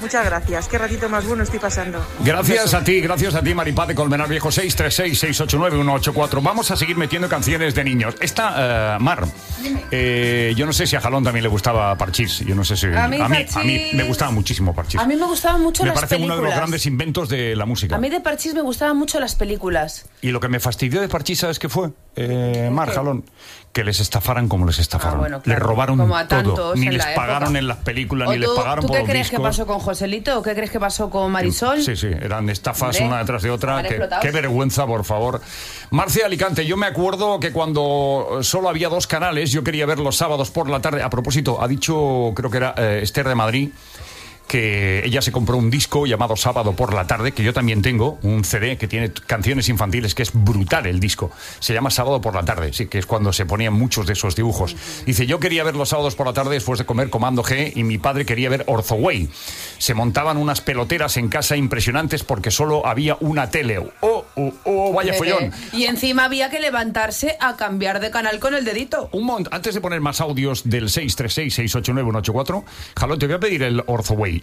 muchas 0.00 0.24
gracias. 0.24 0.68
Qué 0.68 0.78
ratito 0.78 1.08
más 1.08 1.26
bueno 1.26 1.42
estoy 1.42 1.58
pasando. 1.58 2.04
Gracias 2.24 2.74
a 2.74 2.84
ti, 2.84 3.00
gracias 3.00 3.34
a 3.34 3.42
ti, 3.42 3.54
Maripaz 3.54 3.88
de 3.88 3.94
Colmenar 3.94 4.28
Viejo 4.28 4.48
636-689-184. 4.50 6.42
Vamos 6.42 6.70
a 6.70 6.76
seguir 6.76 6.96
metiendo 6.96 7.28
canciones 7.28 7.74
de 7.74 7.84
niños. 7.84 8.14
Esta, 8.20 8.96
eh, 8.96 8.98
Mar, 9.00 9.26
eh, 9.90 10.54
yo 10.56 10.66
no 10.66 10.72
sé 10.72 10.86
si 10.86 10.96
a 10.96 11.00
Jalón 11.00 11.24
también 11.24 11.42
le 11.42 11.48
gustaba 11.48 11.96
Parchís. 11.96 12.40
Yo 12.40 12.54
no 12.54 12.64
sé 12.64 12.76
si. 12.76 12.86
A 12.86 13.08
mí 13.08 13.18
a, 13.20 13.28
mí, 13.28 13.90
me 13.92 14.04
gustaba 14.04 14.30
muchísimo 14.30 14.74
Parchís. 14.74 15.00
A 15.00 15.06
mí 15.06 15.16
me 15.16 15.26
gustaban 15.26 15.62
mucho 15.62 15.82
me 15.82 15.90
las 15.90 15.96
parece 15.96 16.16
uno 16.16 16.24
de 16.24 16.28
los 16.28 16.36
películas. 16.36 16.58
grandes 16.58 16.86
inventos 16.86 17.28
de 17.28 17.56
la 17.56 17.66
música. 17.66 17.96
A 17.96 17.98
mí 17.98 18.10
de 18.10 18.20
Parchís 18.20 18.54
me 18.54 18.62
gustaban 18.62 18.96
mucho 18.96 19.20
las 19.20 19.34
películas. 19.34 20.06
Y 20.20 20.30
lo 20.30 20.40
que 20.40 20.48
me 20.48 20.60
fastidió 20.60 21.00
de 21.00 21.08
Parchís, 21.08 21.40
¿sabes 21.40 21.58
qué 21.58 21.68
fue? 21.68 21.90
Eh, 22.16 22.70
Mar, 22.72 22.90
Jalón. 22.90 23.24
Que 23.76 23.84
les 23.84 24.00
estafaran 24.00 24.48
como 24.48 24.64
les 24.64 24.78
estafaron. 24.78 25.16
Ah, 25.16 25.20
bueno, 25.20 25.42
claro. 25.42 25.60
Les 25.60 25.68
robaron 25.68 25.98
Como 25.98 26.16
a 26.16 26.26
todo. 26.26 26.74
Ni 26.74 26.88
les 26.88 26.96
la 26.96 27.14
pagaron 27.14 27.48
época. 27.48 27.58
en 27.58 27.68
las 27.68 27.76
películas, 27.76 28.26
¿O 28.26 28.32
ni 28.32 28.38
les 28.38 28.48
pagaron 28.48 28.80
¿tú 28.80 28.86
por 28.88 28.96
qué 28.96 29.02
los 29.02 29.10
crees 29.10 29.28
que 29.28 29.38
pasó 29.38 29.66
con 29.66 29.80
Joselito 29.80 30.38
o 30.38 30.42
qué 30.42 30.54
crees 30.54 30.70
que 30.70 30.80
pasó 30.80 31.10
con 31.10 31.30
Marisol? 31.30 31.82
Sí, 31.82 31.94
sí, 31.94 32.06
eran 32.06 32.48
estafas 32.48 32.96
Hombre, 32.96 33.06
una 33.06 33.18
detrás 33.18 33.42
de 33.42 33.50
otra. 33.50 33.82
qué 34.22 34.30
vergüenza, 34.30 34.86
por 34.86 35.04
favor. 35.04 35.42
Marcia 35.90 36.24
Alicante, 36.24 36.64
yo 36.64 36.78
me 36.78 36.86
acuerdo 36.86 37.38
que 37.38 37.52
cuando 37.52 38.38
solo 38.40 38.70
había 38.70 38.88
dos 38.88 39.06
canales, 39.06 39.52
yo 39.52 39.62
quería 39.62 39.84
ver 39.84 39.98
los 39.98 40.16
sábados 40.16 40.50
por 40.50 40.70
la 40.70 40.80
tarde. 40.80 41.02
A 41.02 41.10
propósito, 41.10 41.62
ha 41.62 41.68
dicho, 41.68 42.32
creo 42.34 42.50
que 42.50 42.56
era 42.56 42.74
eh, 42.78 43.00
Esther 43.02 43.28
de 43.28 43.34
Madrid, 43.34 43.68
que 44.46 45.02
ella 45.04 45.22
se 45.22 45.32
compró 45.32 45.56
un 45.56 45.70
disco 45.70 46.06
llamado 46.06 46.36
Sábado 46.36 46.72
por 46.74 46.94
la 46.94 47.06
tarde, 47.06 47.32
que 47.32 47.42
yo 47.42 47.52
también 47.52 47.82
tengo, 47.82 48.18
un 48.22 48.44
CD 48.44 48.76
que 48.76 48.86
tiene 48.88 49.12
canciones 49.12 49.68
infantiles, 49.68 50.14
que 50.14 50.22
es 50.22 50.30
brutal 50.32 50.86
el 50.86 51.00
disco. 51.00 51.30
Se 51.58 51.74
llama 51.74 51.90
Sábado 51.90 52.20
por 52.20 52.34
la 52.34 52.44
tarde, 52.44 52.72
sí, 52.72 52.86
que 52.86 52.98
es 52.98 53.06
cuando 53.06 53.32
se 53.32 53.44
ponían 53.46 53.72
muchos 53.72 54.06
de 54.06 54.12
esos 54.12 54.36
dibujos. 54.36 54.76
Dice, 55.04 55.26
yo 55.26 55.40
quería 55.40 55.64
ver 55.64 55.74
los 55.76 55.88
sábados 55.88 56.14
por 56.14 56.26
la 56.26 56.32
tarde 56.32 56.54
después 56.54 56.78
de 56.78 56.86
comer 56.86 57.10
Comando 57.10 57.42
G 57.42 57.72
y 57.74 57.82
mi 57.82 57.98
padre 57.98 58.24
quería 58.24 58.48
ver 58.48 58.64
Orthoway. 58.66 59.28
Se 59.78 59.94
montaban 59.94 60.36
unas 60.36 60.60
peloteras 60.60 61.16
en 61.16 61.28
casa 61.28 61.56
impresionantes 61.56 62.22
porque 62.22 62.50
solo 62.50 62.86
había 62.86 63.16
una 63.20 63.50
tele. 63.50 63.78
¡Oh, 64.00 64.24
oh, 64.36 64.52
oh, 64.64 64.92
vaya 64.92 65.14
follón! 65.14 65.52
Y 65.72 65.84
encima 65.84 66.24
había 66.24 66.50
que 66.50 66.60
levantarse 66.60 67.36
a 67.40 67.56
cambiar 67.56 68.00
de 68.00 68.10
canal 68.10 68.38
con 68.38 68.54
el 68.54 68.64
dedito. 68.64 69.08
Un 69.12 69.26
mont- 69.28 69.48
Antes 69.50 69.74
de 69.74 69.80
poner 69.80 70.00
más 70.00 70.20
audios 70.20 70.62
del 70.68 70.88
636-689-184, 70.88 72.64
Jalón, 72.98 73.18
te 73.18 73.26
voy 73.26 73.34
a 73.34 73.40
pedir 73.40 73.62
el 73.62 73.82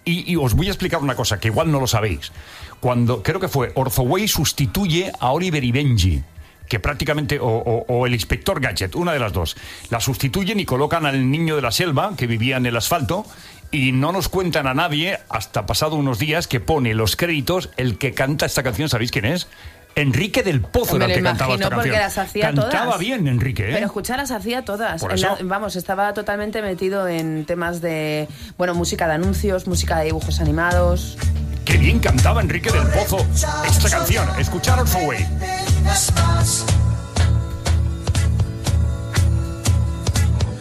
Y, 0.06 0.36
os 0.36 0.54
voy 0.54 0.68
a 0.68 0.72
explicar 0.72 1.02
una 1.02 1.16
cosa 1.16 1.40
que 1.40 1.48
igual 1.50 1.72
no 1.72 1.80
lo 1.80 1.88
sabéis. 1.88 2.32
Cuando, 2.80 3.24
creo 3.24 3.40
que 3.40 3.48
fue, 3.48 3.72
Orthoway 3.76 4.28
sustituye 4.28 5.12
a 5.20 5.32
Oliver 5.32 5.64
y 5.64 5.72
Benji. 5.72 6.24
Que 6.68 6.80
prácticamente, 6.80 7.40
o, 7.40 7.46
o- 7.48 7.86
o 7.88 8.06
el 8.08 8.14
inspector 8.14 8.60
Gadget, 8.60 8.96
una 8.96 9.12
de 9.14 9.20
las 9.20 9.34
dos, 9.34 9.56
la 9.90 10.00
sustituyen 10.00 10.60
y 10.60 10.66
colocan 10.66 11.06
al 11.06 11.30
niño 11.30 11.56
de 11.56 11.62
la 11.62 11.72
selva 11.72 12.14
que 12.18 12.26
vivía 12.28 12.58
en 12.58 12.66
el 12.66 12.76
asfalto 12.78 13.26
y 13.72 13.92
no 13.92 14.12
nos 14.12 14.30
cuentan 14.30 14.68
a 14.68 14.74
nadie 14.74 15.20
hasta 15.30 15.66
pasado 15.66 15.96
unos 15.96 16.20
días 16.20 16.48
que 16.48 16.60
pone 16.60 16.94
los 16.94 17.16
créditos 17.16 17.70
el 17.78 17.98
que 17.98 18.14
canta 18.14 18.46
esta 18.46 18.64
canción, 18.64 18.88
¿sabéis 18.88 19.12
quién 19.12 19.26
es? 19.26 19.48
Enrique 19.96 20.42
del 20.42 20.62
Pozo 20.62 20.98
Me 20.98 21.06
era 21.06 21.06
el 21.06 21.12
lo 21.12 21.18
que 21.18 21.24
cantaba 21.24 21.54
imagino 21.54 21.66
esta 21.68 21.76
porque 21.76 21.90
canción. 21.92 22.04
las 22.04 22.18
hacía 22.18 22.46
Cantaba 22.48 22.86
todas. 22.86 23.00
bien 23.00 23.28
Enrique, 23.28 23.70
¿eh? 23.70 23.74
Pero 23.74 23.86
escuchar 23.86 24.18
las 24.18 24.32
hacía 24.32 24.66
todas. 24.66 25.00
Por 25.02 25.12
En 25.12 25.18
eso. 25.18 25.28
la- 25.28 25.44
vamos, 25.44 25.76
estaba 25.76 26.14
totalmente 26.14 26.62
metido 26.64 27.08
en 27.08 27.46
temas 27.46 27.80
de, 27.82 28.28
bueno, 28.58 28.74
música 28.74 29.08
de 29.08 29.14
anuncios, 29.14 29.68
música 29.68 30.00
de 30.00 30.06
dibujos 30.06 30.40
animados. 30.40 31.18
Qué 31.64 31.78
bien 31.78 32.00
cantaba 32.00 32.42
Enrique 32.42 32.72
del 32.72 32.88
Pozo 32.88 33.26
esta 33.68 33.90
canción. 33.90 34.28
Escuchar 34.40 34.80
Orthoway. 34.80 35.26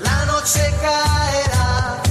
La 0.03 0.25
noche 0.27 0.61
caerá. 0.81 2.03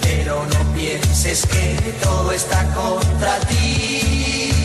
Pero 0.00 0.44
no 0.46 0.74
pienses 0.74 1.46
que 1.46 1.94
todo 2.02 2.32
está 2.32 2.64
contra 2.74 3.38
ti. 3.40 4.57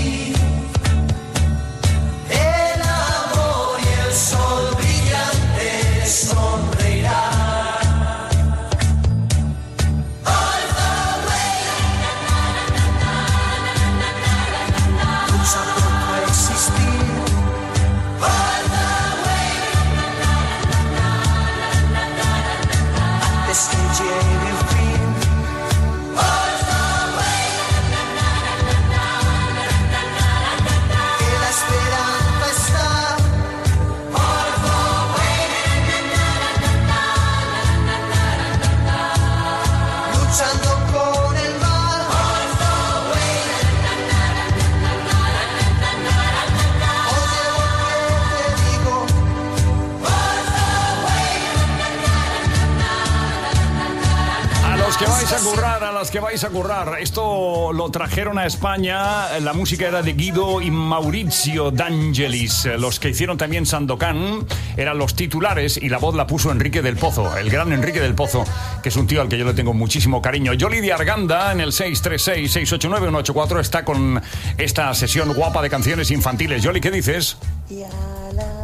Que 56.14 56.20
vais 56.20 56.44
a 56.44 56.50
currar. 56.50 57.00
Esto 57.00 57.74
lo 57.74 57.90
trajeron 57.90 58.38
a 58.38 58.46
España. 58.46 59.40
La 59.40 59.54
música 59.54 59.88
era 59.88 60.04
de 60.04 60.14
Guido 60.14 60.62
y 60.62 60.70
Maurizio 60.70 61.72
D'Angelis. 61.72 62.66
Los 62.78 63.00
que 63.00 63.10
hicieron 63.10 63.36
también 63.36 63.66
Sandokan 63.66 64.46
eran 64.78 65.00
los 65.00 65.16
titulares 65.16 65.76
y 65.76 65.90
la 65.90 65.98
voz 65.98 66.14
la 66.14 66.28
puso 66.28 66.52
Enrique 66.52 66.84
del 66.84 66.98
Pozo, 66.98 67.36
el 67.36 67.50
gran 67.50 67.74
Enrique 67.74 68.00
del 68.00 68.14
Pozo, 68.14 68.46
que 68.84 68.90
es 68.90 68.96
un 68.96 69.08
tío 69.08 69.22
al 69.22 69.28
que 69.28 69.40
yo 69.40 69.46
le 69.46 69.56
tengo 69.56 69.74
muchísimo 69.74 70.22
cariño. 70.22 70.54
Yoli 70.54 70.82
de 70.82 70.94
Arganda 70.94 71.52
en 71.52 71.62
el 71.62 71.72
636-689-184 71.72 73.60
está 73.60 73.84
con 73.84 74.22
esta 74.60 74.94
sesión 74.94 75.34
guapa 75.34 75.64
de 75.64 75.72
canciones 75.72 76.12
infantiles. 76.12 76.62
Yoli, 76.62 76.80
¿qué 76.80 76.92
dices? 76.92 77.38
Y 77.72 77.82
a 77.82 77.90
la 78.36 78.63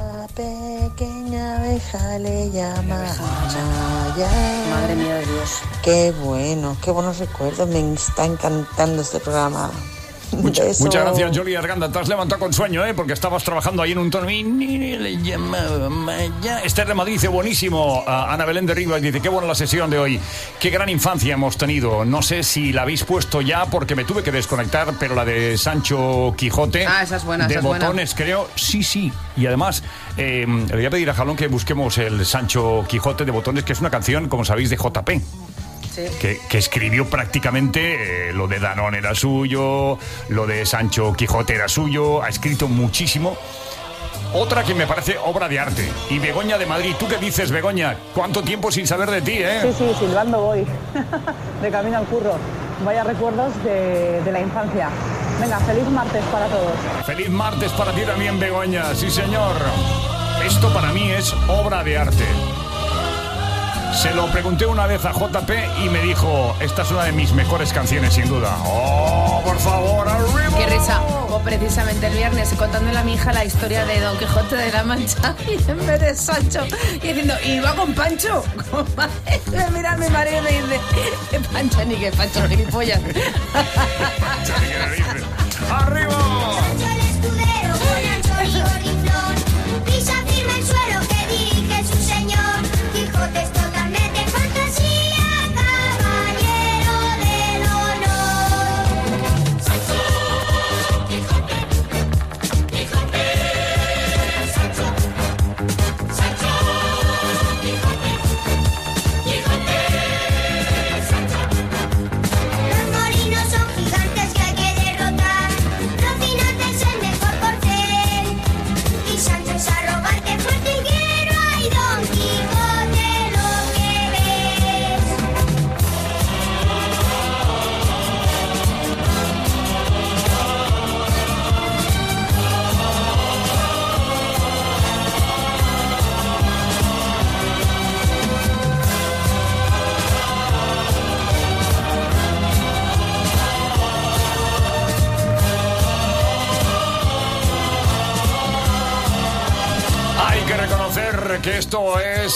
pequeña 0.90 1.58
abeja 1.58 2.20
le 2.20 2.50
llama. 2.52 3.04
Madre 4.70 4.96
mía 4.96 5.16
de 5.16 5.26
Dios. 5.26 5.62
Qué 5.84 6.12
bueno, 6.24 6.76
qué 6.84 6.92
buenos 6.92 7.20
recuerdos. 7.20 7.68
Me 7.70 7.94
está 7.94 8.26
encantando 8.26 9.02
este 9.02 9.20
programa. 9.20 9.72
Mucha- 10.42 10.64
muchas 10.80 11.04
gracias, 11.04 11.36
Jolie 11.38 11.58
Arganda. 11.58 11.92
Te 11.92 12.00
has 12.00 12.08
levantado 12.08 12.40
con 12.40 12.54
sueño, 12.54 12.86
¿eh? 12.86 12.94
Porque 12.94 13.14
estabas 13.14 13.44
trabajando 13.44 13.82
ahí 13.84 13.92
en 13.94 13.98
un 13.98 14.10
tono. 14.10 14.28
Esther 16.64 16.88
de 16.88 16.94
Madrid 16.94 17.14
dice, 17.14 17.28
buenísimo. 17.28 18.04
Ana 18.08 18.46
Belén 18.46 18.66
de 18.66 18.74
Rivas 18.74 19.02
dice, 19.02 19.22
qué 19.22 19.30
buena 19.30 19.48
la 19.48 19.56
sesión 19.56 19.90
de 19.90 19.98
hoy. 20.00 20.20
Qué 20.60 20.70
gran 20.70 20.90
infancia 20.90 21.34
hemos 21.34 21.58
tenido. 21.58 22.06
No 22.06 22.22
sé 22.22 22.44
si 22.44 22.72
la 22.74 22.84
habéis 22.84 23.04
puesto 23.04 23.42
ya 23.42 23.66
porque 23.66 23.96
me 23.96 24.04
tuve 24.06 24.24
que 24.24 24.32
desconectar, 24.32 24.94
pero 25.00 25.16
la 25.16 25.26
de 25.26 25.58
Sancho 25.58 26.34
Quijote. 26.38 26.86
Ah, 26.86 27.04
esa 27.04 27.18
es 27.18 27.24
buena, 27.24 27.48
De 27.48 27.54
esa 27.56 27.60
es 27.60 27.66
buena. 27.66 27.86
botones, 27.86 28.14
creo. 28.16 28.48
Sí, 28.56 28.84
sí. 28.84 29.12
Y 29.38 29.46
además, 29.46 29.84
eh, 30.18 30.46
le 30.48 30.76
voy 30.76 30.86
a 30.86 30.90
pedir 30.90 31.10
a 31.10 31.14
Jalón 31.14 31.36
que 31.36 31.48
busquemos 31.48 31.98
el 31.98 32.26
Sancho 32.26 32.86
Quijote 32.88 33.26
de 33.26 33.32
botones, 33.32 33.64
que 33.64 33.74
es 33.74 33.80
una 33.80 33.90
canción, 33.90 34.28
como 34.30 34.46
sabéis, 34.46 34.70
de 34.70 34.78
JP 34.78 35.10
que, 35.96 36.40
que 36.50 36.58
escribió 36.58 37.10
prácticamente 37.10 38.30
eh, 38.30 38.34
lo 38.34 38.48
de 38.48 38.60
Danón 38.60 38.96
era 38.96 39.16
suyo, 39.16 39.98
lo 40.30 40.48
de 40.48 40.66
Sancho 40.66 41.14
Quijote 41.14 41.56
era 41.56 41.68
suyo, 41.68 42.22
ha 42.24 42.30
escrito 42.30 42.68
muchísimo. 42.68 43.38
Otra 44.34 44.64
que 44.64 44.76
me 44.76 44.86
parece 44.86 45.18
obra 45.18 45.48
de 45.48 45.60
arte. 45.60 45.90
Y 46.10 46.20
Begoña 46.20 46.58
de 46.58 46.68
Madrid, 46.68 46.94
¿tú 47.00 47.08
qué 47.08 47.18
dices, 47.18 47.50
Begoña? 47.52 47.98
¿Cuánto 48.14 48.44
tiempo 48.44 48.72
sin 48.72 48.86
saber 48.86 49.10
de 49.10 49.22
ti, 49.22 49.38
eh? 49.40 49.60
Sí, 49.64 49.74
sí, 49.76 49.92
silbando 50.00 50.40
voy. 50.42 50.68
de 51.62 51.72
camino 51.72 51.98
al 51.98 52.06
curro. 52.06 52.36
Vaya 52.86 53.04
recuerdos 53.04 53.52
de, 53.64 54.22
de 54.22 54.32
la 54.32 54.40
infancia. 54.40 54.90
Venga, 55.42 55.60
feliz 55.62 55.88
martes 55.90 56.24
para 56.26 56.46
todos. 56.48 56.74
Feliz 57.06 57.30
martes 57.30 57.72
para 57.72 57.92
ti 57.92 58.02
también, 58.02 58.40
Begoña. 58.40 58.94
Sí, 58.94 59.10
señor. 59.10 59.56
Esto 60.46 60.72
para 60.74 60.92
mí 60.94 61.12
es 61.12 61.34
obra 61.48 61.84
de 61.84 61.98
arte. 61.98 62.26
Se 63.94 64.14
lo 64.14 64.28
pregunté 64.32 64.66
una 64.66 64.88
vez 64.88 65.04
a 65.06 65.12
JP 65.12 65.50
y 65.84 65.90
me 65.90 66.02
dijo, 66.02 66.56
esta 66.60 66.84
es 66.84 66.92
una 66.92 67.04
de 67.04 67.12
mis 67.12 67.34
mejores 67.34 67.74
canciones, 67.74 68.14
sin 68.14 68.28
duda. 68.28 68.56
¡Oh, 68.64 69.42
por 69.44 69.60
favor, 69.60 70.08
arriba! 70.08 70.58
Qué 70.58 70.66
risa. 70.68 71.02
O 71.30 71.40
precisamente 71.40 72.08
el 72.08 72.14
viernes 72.14 72.54
contándole 72.54 72.98
a 72.98 73.04
mi 73.04 73.14
hija 73.14 73.34
la 73.34 73.46
historia 73.46 73.86
de 73.86 74.00
Don 74.00 74.18
Quijote 74.18 74.56
de 74.56 74.72
la 74.72 74.84
Mancha 74.84 75.36
y 75.48 75.54
en 75.70 75.86
vez 75.86 76.00
de 76.00 76.16
Sancho 76.16 76.66
y 76.96 77.08
diciendo, 77.08 77.34
¿y 77.46 77.60
va 77.60 77.76
con 77.76 77.94
Pancho? 77.94 78.44
Me 79.52 79.70
mira 79.72 79.94
a 79.94 79.98
mi 79.98 80.10
marido 80.10 80.42
y 80.42 80.44
me 80.44 80.52
dice, 80.52 80.80
¿qué 81.30 81.40
Pancho 81.40 81.84
ni 81.86 81.96
qué 81.96 82.12
Pancho, 82.12 82.48
gilipollas? 82.48 83.00
Pisa 85.60 86.69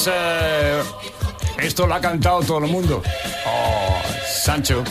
esto 0.03 0.11
es... 0.11 0.15
eh, 0.15 0.81
esto 1.59 1.87
lo 1.87 1.95
ha 1.95 2.01
cantado 2.01 2.41
todo 2.41 2.59
el 2.59 2.71
mundo. 2.71 3.01
Oh, 3.45 4.01
Sancho. 4.27 4.83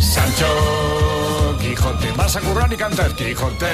Sancho 0.00 1.56
Quijote. 1.60 2.10
Vas 2.16 2.36
a 2.36 2.40
currar 2.40 2.72
y 2.72 2.76
cantas 2.76 3.12
Quijote. 3.14 3.66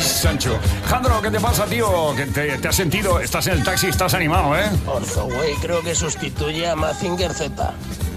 Sancho. 0.00 0.58
Jandro, 0.88 1.20
¿qué 1.20 1.30
te 1.30 1.40
pasa, 1.40 1.66
tío? 1.66 2.14
Que 2.16 2.26
te, 2.26 2.58
te 2.58 2.68
has 2.68 2.76
sentido, 2.76 3.20
estás 3.20 3.46
en 3.48 3.54
el 3.54 3.64
taxi, 3.64 3.88
estás 3.88 4.14
animado, 4.14 4.56
¿eh? 4.56 4.68
Orzoway 4.86 5.54
creo 5.60 5.82
que 5.82 5.94
sustituye 5.94 6.68
a 6.68 6.76
Mazinger 6.76 7.32
Z. 7.34 7.74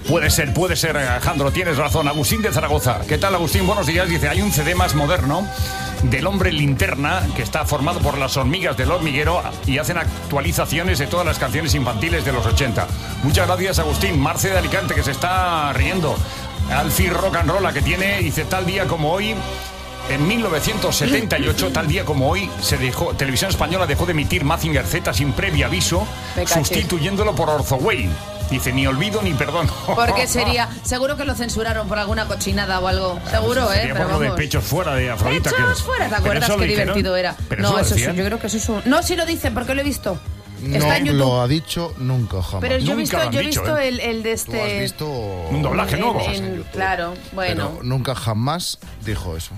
Puede 0.08 0.30
ser, 0.30 0.52
puede 0.54 0.76
ser, 0.76 0.96
Alejandro, 0.96 1.50
tienes 1.50 1.76
razón. 1.76 2.08
Agustín 2.08 2.42
de 2.42 2.52
Zaragoza. 2.52 3.00
¿Qué 3.06 3.18
tal, 3.18 3.34
Agustín? 3.34 3.66
Buenos 3.66 3.86
días. 3.86 4.08
Dice, 4.08 4.28
hay 4.28 4.40
un 4.42 4.50
CD 4.52 4.74
más 4.74 4.94
moderno 4.94 5.46
del 6.02 6.26
hombre 6.26 6.52
linterna 6.52 7.22
que 7.36 7.42
está 7.42 7.64
formado 7.64 8.00
por 8.00 8.18
las 8.18 8.36
hormigas 8.36 8.76
del 8.76 8.90
hormiguero 8.90 9.42
y 9.66 9.78
hacen 9.78 9.98
actualizaciones 9.98 10.98
de 10.98 11.06
todas 11.06 11.26
las 11.26 11.38
canciones 11.38 11.74
infantiles 11.74 12.24
de 12.24 12.32
los 12.32 12.44
80. 12.44 12.86
Muchas 13.22 13.46
gracias, 13.46 13.78
Agustín. 13.78 14.18
Marce 14.20 14.50
de 14.50 14.58
Alicante, 14.58 14.94
que 14.94 15.02
se 15.02 15.12
está 15.12 15.72
riendo. 15.72 16.16
Alfie 16.70 17.10
Rock 17.10 17.36
and 17.36 17.50
Roll, 17.50 17.72
que 17.72 17.82
tiene, 17.82 18.18
dice, 18.20 18.44
tal 18.44 18.66
día 18.66 18.86
como 18.86 19.12
hoy... 19.12 19.34
En 20.10 20.26
1978, 20.26 21.70
tal 21.70 21.86
día 21.86 22.04
como 22.04 22.28
hoy, 22.28 22.50
se 22.60 22.76
dejó, 22.76 23.14
Televisión 23.14 23.50
Española 23.50 23.86
dejó 23.86 24.04
de 24.04 24.10
emitir 24.10 24.44
Mazinger 24.44 24.84
Z 24.84 25.14
sin 25.14 25.32
previo 25.32 25.66
aviso, 25.66 26.04
sustituyéndolo 26.44 27.36
por 27.36 27.48
Orzoway. 27.48 28.10
Dice, 28.52 28.72
ni 28.72 28.86
olvido 28.86 29.22
ni 29.22 29.32
perdón. 29.32 29.66
Porque 29.86 30.26
sería, 30.28 30.68
seguro 30.84 31.16
que 31.16 31.24
lo 31.24 31.34
censuraron 31.34 31.88
por 31.88 31.98
alguna 31.98 32.26
cochinada 32.28 32.78
o 32.80 32.86
algo. 32.86 33.18
Seguro, 33.30 33.72
¿eh? 33.72 33.80
Pero 33.82 33.96
por 33.96 34.10
lo 34.10 34.18
de 34.20 34.30
pechos 34.32 34.62
fuera 34.62 34.94
de 34.94 35.10
Afrodita. 35.10 35.50
Pechos 35.50 35.78
que- 35.78 35.82
fuera, 35.84 36.04
¿te 36.04 36.10
Pero 36.10 36.20
acuerdas 36.20 36.50
qué 36.50 36.66
dijeron. 36.66 36.76
divertido 36.94 37.16
era? 37.16 37.34
Pero 37.48 37.62
no, 37.62 37.68
eso 37.70 37.78
eso 37.80 37.88
sí, 37.94 38.00
decían. 38.00 38.16
yo 38.16 38.24
creo 38.26 38.38
que 38.38 38.46
eso 38.48 38.56
es 38.58 38.68
un... 38.68 38.82
No, 38.84 39.02
sí 39.02 39.16
lo 39.16 39.24
dicen, 39.26 39.54
porque 39.54 39.74
lo 39.74 39.80
he 39.80 39.84
visto. 39.84 40.18
No 40.60 40.76
Está 40.76 40.98
en 40.98 41.06
YouTube. 41.06 41.18
lo 41.18 41.40
ha 41.40 41.48
dicho 41.48 41.92
nunca 41.98 42.40
jamás. 42.42 42.60
Pero 42.60 42.78
yo 42.78 42.92
he 42.92 42.96
visto, 42.96 43.30
yo 43.30 43.40
he 43.40 43.46
visto 43.46 43.76
¿eh? 43.78 43.88
el, 43.88 43.98
el 44.00 44.22
de 44.22 44.32
este... 44.32 44.52
Tú 44.52 44.62
has 44.62 44.80
visto 44.80 45.06
Un 45.08 45.62
doblaje 45.62 45.94
en- 45.96 46.00
nuevo. 46.02 46.20
en- 46.30 46.62
claro, 46.72 47.14
bueno. 47.32 47.70
Pero 47.72 47.82
nunca 47.82 48.14
jamás 48.14 48.78
dijo 49.04 49.36
eso. 49.36 49.52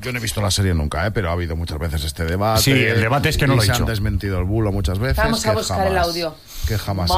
Yo 0.00 0.12
no 0.12 0.18
he 0.18 0.22
visto 0.22 0.40
la 0.42 0.50
serie 0.50 0.74
nunca, 0.74 1.06
¿eh? 1.06 1.10
pero 1.10 1.30
ha 1.30 1.32
habido 1.32 1.56
muchas 1.56 1.78
veces 1.78 2.04
este 2.04 2.24
debate. 2.24 2.62
Sí, 2.62 2.70
el 2.72 3.00
debate 3.00 3.28
es 3.30 3.38
que 3.38 3.46
no 3.46 3.54
y 3.54 3.56
lo 3.56 3.62
ha 3.62 3.64
se 3.64 3.72
han 3.72 3.78
dicho. 3.78 3.90
desmentido 3.90 4.38
el 4.38 4.44
bulo 4.44 4.70
muchas 4.72 4.98
veces. 4.98 5.16
Vamos 5.16 5.44
a 5.46 5.52
buscar 5.52 5.86
el 5.86 5.96
audio. 5.98 6.34
Que 6.68 6.76
jamás. 6.78 7.10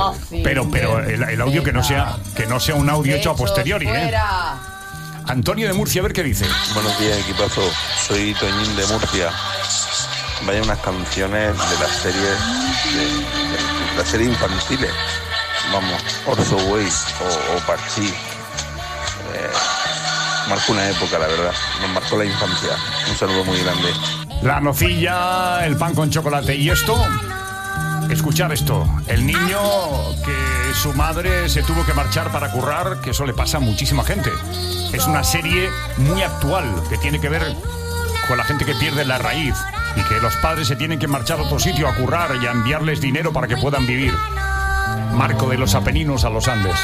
Pero, 0.44 0.70
pero 0.70 1.00
el, 1.02 1.22
el 1.22 1.40
audio 1.40 1.62
que 1.64 1.72
no 1.72 1.82
sea 1.82 2.16
que 2.36 2.46
no 2.46 2.60
sea 2.60 2.74
un 2.76 2.88
audio 2.88 3.14
hecho 3.16 3.30
a 3.30 3.36
posteriori, 3.36 3.88
¿eh? 3.88 4.12
Antonio 5.26 5.66
de 5.66 5.74
Murcia, 5.74 6.00
a 6.00 6.04
ver 6.04 6.12
qué 6.12 6.22
dice. 6.22 6.46
Buenos 6.74 6.98
días, 6.98 7.18
equipazo. 7.18 7.62
Soy 8.06 8.34
Toñín 8.34 8.76
de 8.76 8.86
Murcia. 8.86 9.30
Vaya 10.46 10.62
unas 10.62 10.78
canciones 10.78 11.56
de 11.56 11.78
las 11.80 11.90
series 12.00 12.38
de, 12.94 13.04
de 13.04 13.96
las 13.98 14.08
series 14.08 14.30
infantiles. 14.30 14.90
Vamos, 15.72 16.02
Orzo 16.26 16.56
Way 16.56 16.86
o, 16.86 17.56
o 17.56 17.66
Parchí. 17.66 18.06
Eh, 19.34 19.50
marcó 20.48 20.72
una 20.72 20.88
época, 20.88 21.18
la 21.18 21.26
verdad. 21.26 21.52
Nos 21.80 21.90
marcó 21.90 22.16
la 22.16 22.24
infancia. 22.24 22.70
Un 23.08 23.16
saludo 23.16 23.44
muy 23.44 23.58
grande. 23.60 23.88
La 24.42 24.60
nocilla, 24.60 25.66
el 25.66 25.76
pan 25.76 25.94
con 25.94 26.10
chocolate. 26.10 26.54
¿Y 26.54 26.70
esto? 26.70 26.96
Escuchar 28.10 28.52
esto. 28.52 28.86
El 29.06 29.26
niño 29.26 29.60
que 30.24 30.74
su 30.74 30.92
madre 30.94 31.48
se 31.48 31.62
tuvo 31.62 31.84
que 31.84 31.92
marchar 31.92 32.32
para 32.32 32.50
currar, 32.50 33.00
que 33.00 33.10
eso 33.10 33.26
le 33.26 33.34
pasa 33.34 33.58
a 33.58 33.60
muchísima 33.60 34.02
gente. 34.02 34.30
Es 34.92 35.06
una 35.06 35.22
serie 35.22 35.68
muy 35.98 36.22
actual 36.22 36.64
que 36.88 36.96
tiene 36.98 37.20
que 37.20 37.28
ver 37.28 37.54
con 38.26 38.38
la 38.38 38.44
gente 38.44 38.64
que 38.64 38.74
pierde 38.74 39.04
la 39.04 39.18
raíz 39.18 39.54
y 39.96 40.02
que 40.02 40.20
los 40.20 40.34
padres 40.36 40.68
se 40.68 40.76
tienen 40.76 40.98
que 40.98 41.08
marchar 41.08 41.40
a 41.40 41.42
otro 41.42 41.58
sitio 41.58 41.88
a 41.88 41.94
currar 41.94 42.36
y 42.40 42.46
a 42.46 42.52
enviarles 42.52 43.00
dinero 43.00 43.32
para 43.32 43.48
que 43.48 43.56
puedan 43.56 43.86
vivir. 43.86 44.14
Marco 45.12 45.48
de 45.48 45.58
los 45.58 45.74
Apeninos 45.74 46.24
a 46.24 46.30
los 46.30 46.48
Andes. 46.48 46.78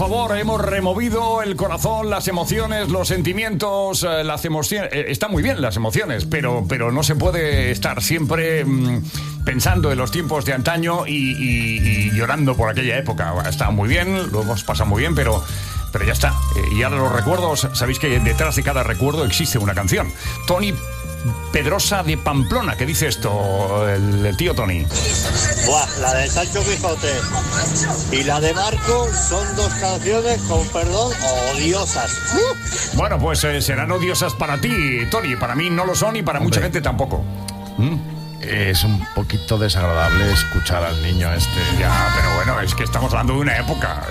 Favor, 0.00 0.36
hemos 0.38 0.60
removido 0.60 1.42
el 1.42 1.56
corazón, 1.56 2.08
las 2.10 2.26
emociones, 2.26 2.88
los 2.88 3.08
sentimientos, 3.08 4.02
eh, 4.02 4.24
las 4.24 4.44
emociones. 4.44 4.90
eh, 4.92 5.04
Están 5.08 5.30
muy 5.30 5.42
bien 5.42 5.60
las 5.60 5.76
emociones, 5.76 6.24
pero, 6.24 6.64
pero 6.68 6.90
no 6.90 7.02
se 7.02 7.14
puede 7.16 7.70
estar 7.70 8.02
siempre 8.02 8.64
mm, 8.64 9.02
pensando 9.44 9.92
en 9.92 9.98
los 9.98 10.10
tiempos 10.10 10.44
de 10.44 10.54
antaño 10.54 11.06
y, 11.06 11.12
y- 11.12 12.08
y 12.08 12.10
llorando 12.12 12.56
por 12.56 12.68
aquella 12.70 12.96
época. 12.96 13.34
Está 13.48 13.70
muy 13.70 13.88
bien, 13.88 14.30
lo 14.32 14.42
hemos 14.42 14.64
pasado 14.64 14.88
muy 14.88 15.00
bien, 15.02 15.14
pero. 15.14 15.42
Pero 15.92 16.04
ya 16.04 16.12
está. 16.12 16.28
Eh, 16.56 16.76
Y 16.76 16.82
ahora 16.84 16.98
los 16.98 17.12
recuerdos, 17.12 17.66
sabéis 17.72 17.98
que 17.98 18.20
detrás 18.20 18.54
de 18.54 18.62
cada 18.62 18.84
recuerdo 18.84 19.24
existe 19.24 19.58
una 19.58 19.74
canción. 19.74 20.06
Tony 20.46 20.72
Pedrosa 21.52 22.02
de 22.02 22.16
Pamplona, 22.16 22.76
que 22.76 22.86
dice 22.86 23.08
esto, 23.08 23.88
el, 23.88 24.24
el 24.24 24.36
tío 24.36 24.54
Tony. 24.54 24.86
Buah, 25.66 25.86
la 26.00 26.14
de 26.14 26.28
Sancho 26.28 26.62
Quijote 26.64 27.12
y 28.12 28.22
la 28.24 28.40
de 28.40 28.54
Marco 28.54 29.08
son 29.28 29.56
dos 29.56 29.72
canciones, 29.74 30.40
con 30.42 30.66
perdón, 30.68 31.12
odiosas. 31.54 32.10
Bueno, 32.94 33.18
pues 33.18 33.44
eh, 33.44 33.60
serán 33.60 33.90
odiosas 33.92 34.32
para 34.34 34.58
ti, 34.60 35.06
Tony. 35.10 35.36
Para 35.36 35.54
mí 35.54 35.68
no 35.70 35.84
lo 35.84 35.94
son 35.94 36.16
y 36.16 36.22
para 36.22 36.40
mucha 36.40 36.60
gente 36.62 36.80
tampoco. 36.80 37.22
Es 38.40 38.82
un 38.84 39.04
poquito 39.14 39.58
desagradable 39.58 40.32
escuchar 40.32 40.82
al 40.84 41.02
niño 41.02 41.32
este. 41.34 41.60
Ya, 41.78 42.14
pero 42.16 42.34
bueno, 42.36 42.60
es 42.62 42.74
que 42.74 42.84
estamos 42.84 43.12
hablando 43.12 43.34
de 43.34 43.40
una 43.40 43.58
época. 43.58 44.02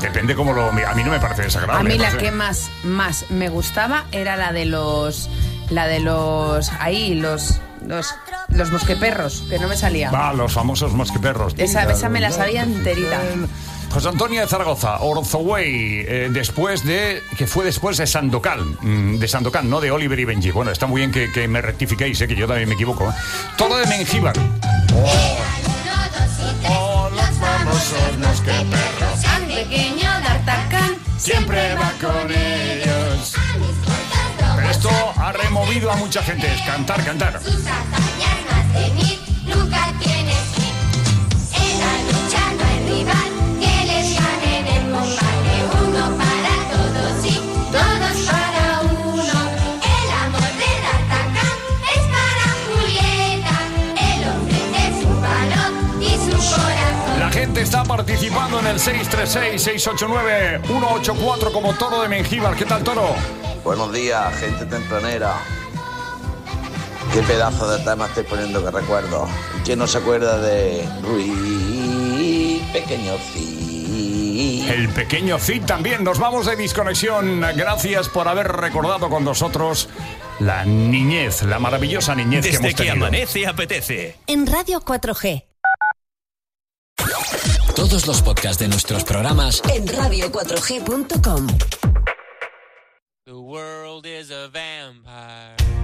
Depende 0.00 0.34
cómo 0.34 0.54
lo... 0.54 0.68
A 0.70 0.94
mí 0.94 1.04
no 1.04 1.10
me 1.10 1.20
parece 1.20 1.42
A 1.42 1.44
desagradable. 1.44 1.90
mí 1.90 1.98
me 1.98 2.02
la 2.04 2.10
parece- 2.10 2.24
que 2.24 2.30
más, 2.32 2.70
más 2.84 3.26
me 3.28 3.50
gustaba 3.50 4.06
era 4.12 4.36
la 4.36 4.52
de 4.52 4.64
los. 4.64 5.28
La 5.70 5.86
de 5.86 6.00
los. 6.00 6.70
Ahí, 6.80 7.14
los. 7.14 7.60
Los, 7.86 8.14
los 8.50 8.70
mosqueperros, 8.70 9.44
que 9.48 9.58
no 9.58 9.66
me 9.66 9.74
salía. 9.74 10.10
Va, 10.10 10.34
los 10.34 10.52
famosos 10.52 10.92
mosqueperros. 10.92 11.54
Esa, 11.56 11.90
esa 11.90 12.10
me 12.10 12.20
la 12.20 12.30
sabía 12.30 12.62
enterita. 12.62 13.18
José 13.90 14.08
Antonio 14.08 14.40
de 14.42 14.46
Zaragoza, 14.46 15.00
Orzoway, 15.00 16.04
eh, 16.06 16.28
después 16.30 16.84
de. 16.84 17.22
que 17.36 17.46
fue 17.46 17.64
después 17.64 17.96
de 17.96 18.06
Sandokan, 18.06 18.76
mm, 18.80 19.18
de 19.18 19.26
Sandokan, 19.26 19.68
no 19.68 19.80
de 19.80 19.90
Oliver 19.90 20.18
y 20.20 20.24
Benji. 20.24 20.50
Bueno, 20.50 20.70
está 20.70 20.86
muy 20.86 21.00
bien 21.00 21.10
que, 21.10 21.32
que 21.32 21.48
me 21.48 21.60
rectifiquéis, 21.60 22.20
eh, 22.20 22.28
que 22.28 22.36
yo 22.36 22.46
también 22.46 22.68
me 22.68 22.74
equivoco. 22.76 23.10
¿eh? 23.10 23.14
Todo 23.56 23.78
de 23.78 23.86
Mengíbar. 23.86 24.34
Tan 29.22 29.46
pequeño 29.46 30.10
D'Artagnan 30.22 30.96
siempre 31.18 31.74
va 31.74 31.92
con 32.00 32.30
ellos. 32.30 32.99
Esto 34.82 35.12
ha 35.18 35.30
removido 35.32 35.90
a 35.90 35.96
mucha 35.96 36.22
gente. 36.22 36.50
Es 36.50 36.62
cantar, 36.62 37.04
cantar. 37.04 37.38
Nunca 39.44 39.92
tienes 39.98 40.38
fin. 40.54 40.72
En 41.52 41.80
la 41.80 41.92
lucha 42.08 42.40
no 42.56 42.64
hay 42.64 42.78
rival 42.88 43.30
que 43.60 43.74
les 43.84 44.14
gane 44.16 44.50
en 44.60 44.66
el 44.68 44.84
combate. 44.90 45.54
Uno 45.86 46.04
para 46.16 46.54
todos 46.72 47.26
y 47.26 47.34
todos 47.70 48.16
para 48.24 48.80
uno. 48.80 49.38
El 49.84 50.08
amor 50.24 50.50
de 50.56 50.70
D'Artagnan 50.80 51.56
es 51.92 52.02
para 52.16 52.46
Julieta. 52.64 53.56
El 54.00 54.20
hombre 54.30 54.60
de 54.72 54.84
su 54.98 55.10
valor 55.20 55.72
y 56.00 56.12
su 56.24 56.32
corazón. 56.54 57.18
La 57.18 57.28
gente 57.30 57.60
está 57.60 57.84
participando 57.84 58.60
en 58.60 58.66
el 58.68 58.78
636-689-184 58.78 61.52
como 61.52 61.74
Toro 61.74 62.00
de 62.00 62.08
Mengíbar. 62.08 62.56
¿Qué 62.56 62.64
tal, 62.64 62.82
Toro? 62.82 63.14
Buenos 63.64 63.92
días, 63.92 64.34
gente 64.38 64.66
tempranera. 64.66 65.34
Qué 67.12 67.22
pedazo 67.22 67.68
de 67.70 67.82
tema 67.84 68.06
estoy 68.06 68.24
poniendo 68.24 68.64
que 68.64 68.70
recuerdo. 68.70 69.28
¿Quién 69.64 69.78
no 69.78 69.86
se 69.86 69.98
acuerda 69.98 70.38
de 70.38 70.88
Ruiz 71.02 72.62
Pequeño 72.72 73.14
Cid? 73.32 74.68
El 74.70 74.88
pequeño 74.90 75.38
Cid 75.38 75.64
también. 75.64 76.04
Nos 76.04 76.18
vamos 76.18 76.46
de 76.46 76.56
disconexión. 76.56 77.40
Gracias 77.56 78.08
por 78.08 78.28
haber 78.28 78.48
recordado 78.48 79.10
con 79.10 79.24
nosotros 79.24 79.88
la 80.38 80.64
niñez, 80.64 81.42
la 81.42 81.58
maravillosa 81.58 82.14
niñez 82.14 82.44
que 82.44 82.52
Desde 82.52 82.68
hemos 82.68 82.76
que 82.80 82.84
tenido. 82.86 83.06
amanece 83.06 83.46
apetece. 83.46 84.16
En 84.26 84.46
Radio 84.46 84.80
4G. 84.80 85.44
Todos 87.74 88.06
los 88.06 88.22
podcasts 88.22 88.58
de 88.58 88.68
nuestros 88.68 89.04
programas 89.04 89.62
En 89.72 89.86
radio4g.com. 89.86 91.46
The 93.30 93.40
world 93.40 94.06
is 94.06 94.32
a 94.32 94.48
vampire. 94.48 95.79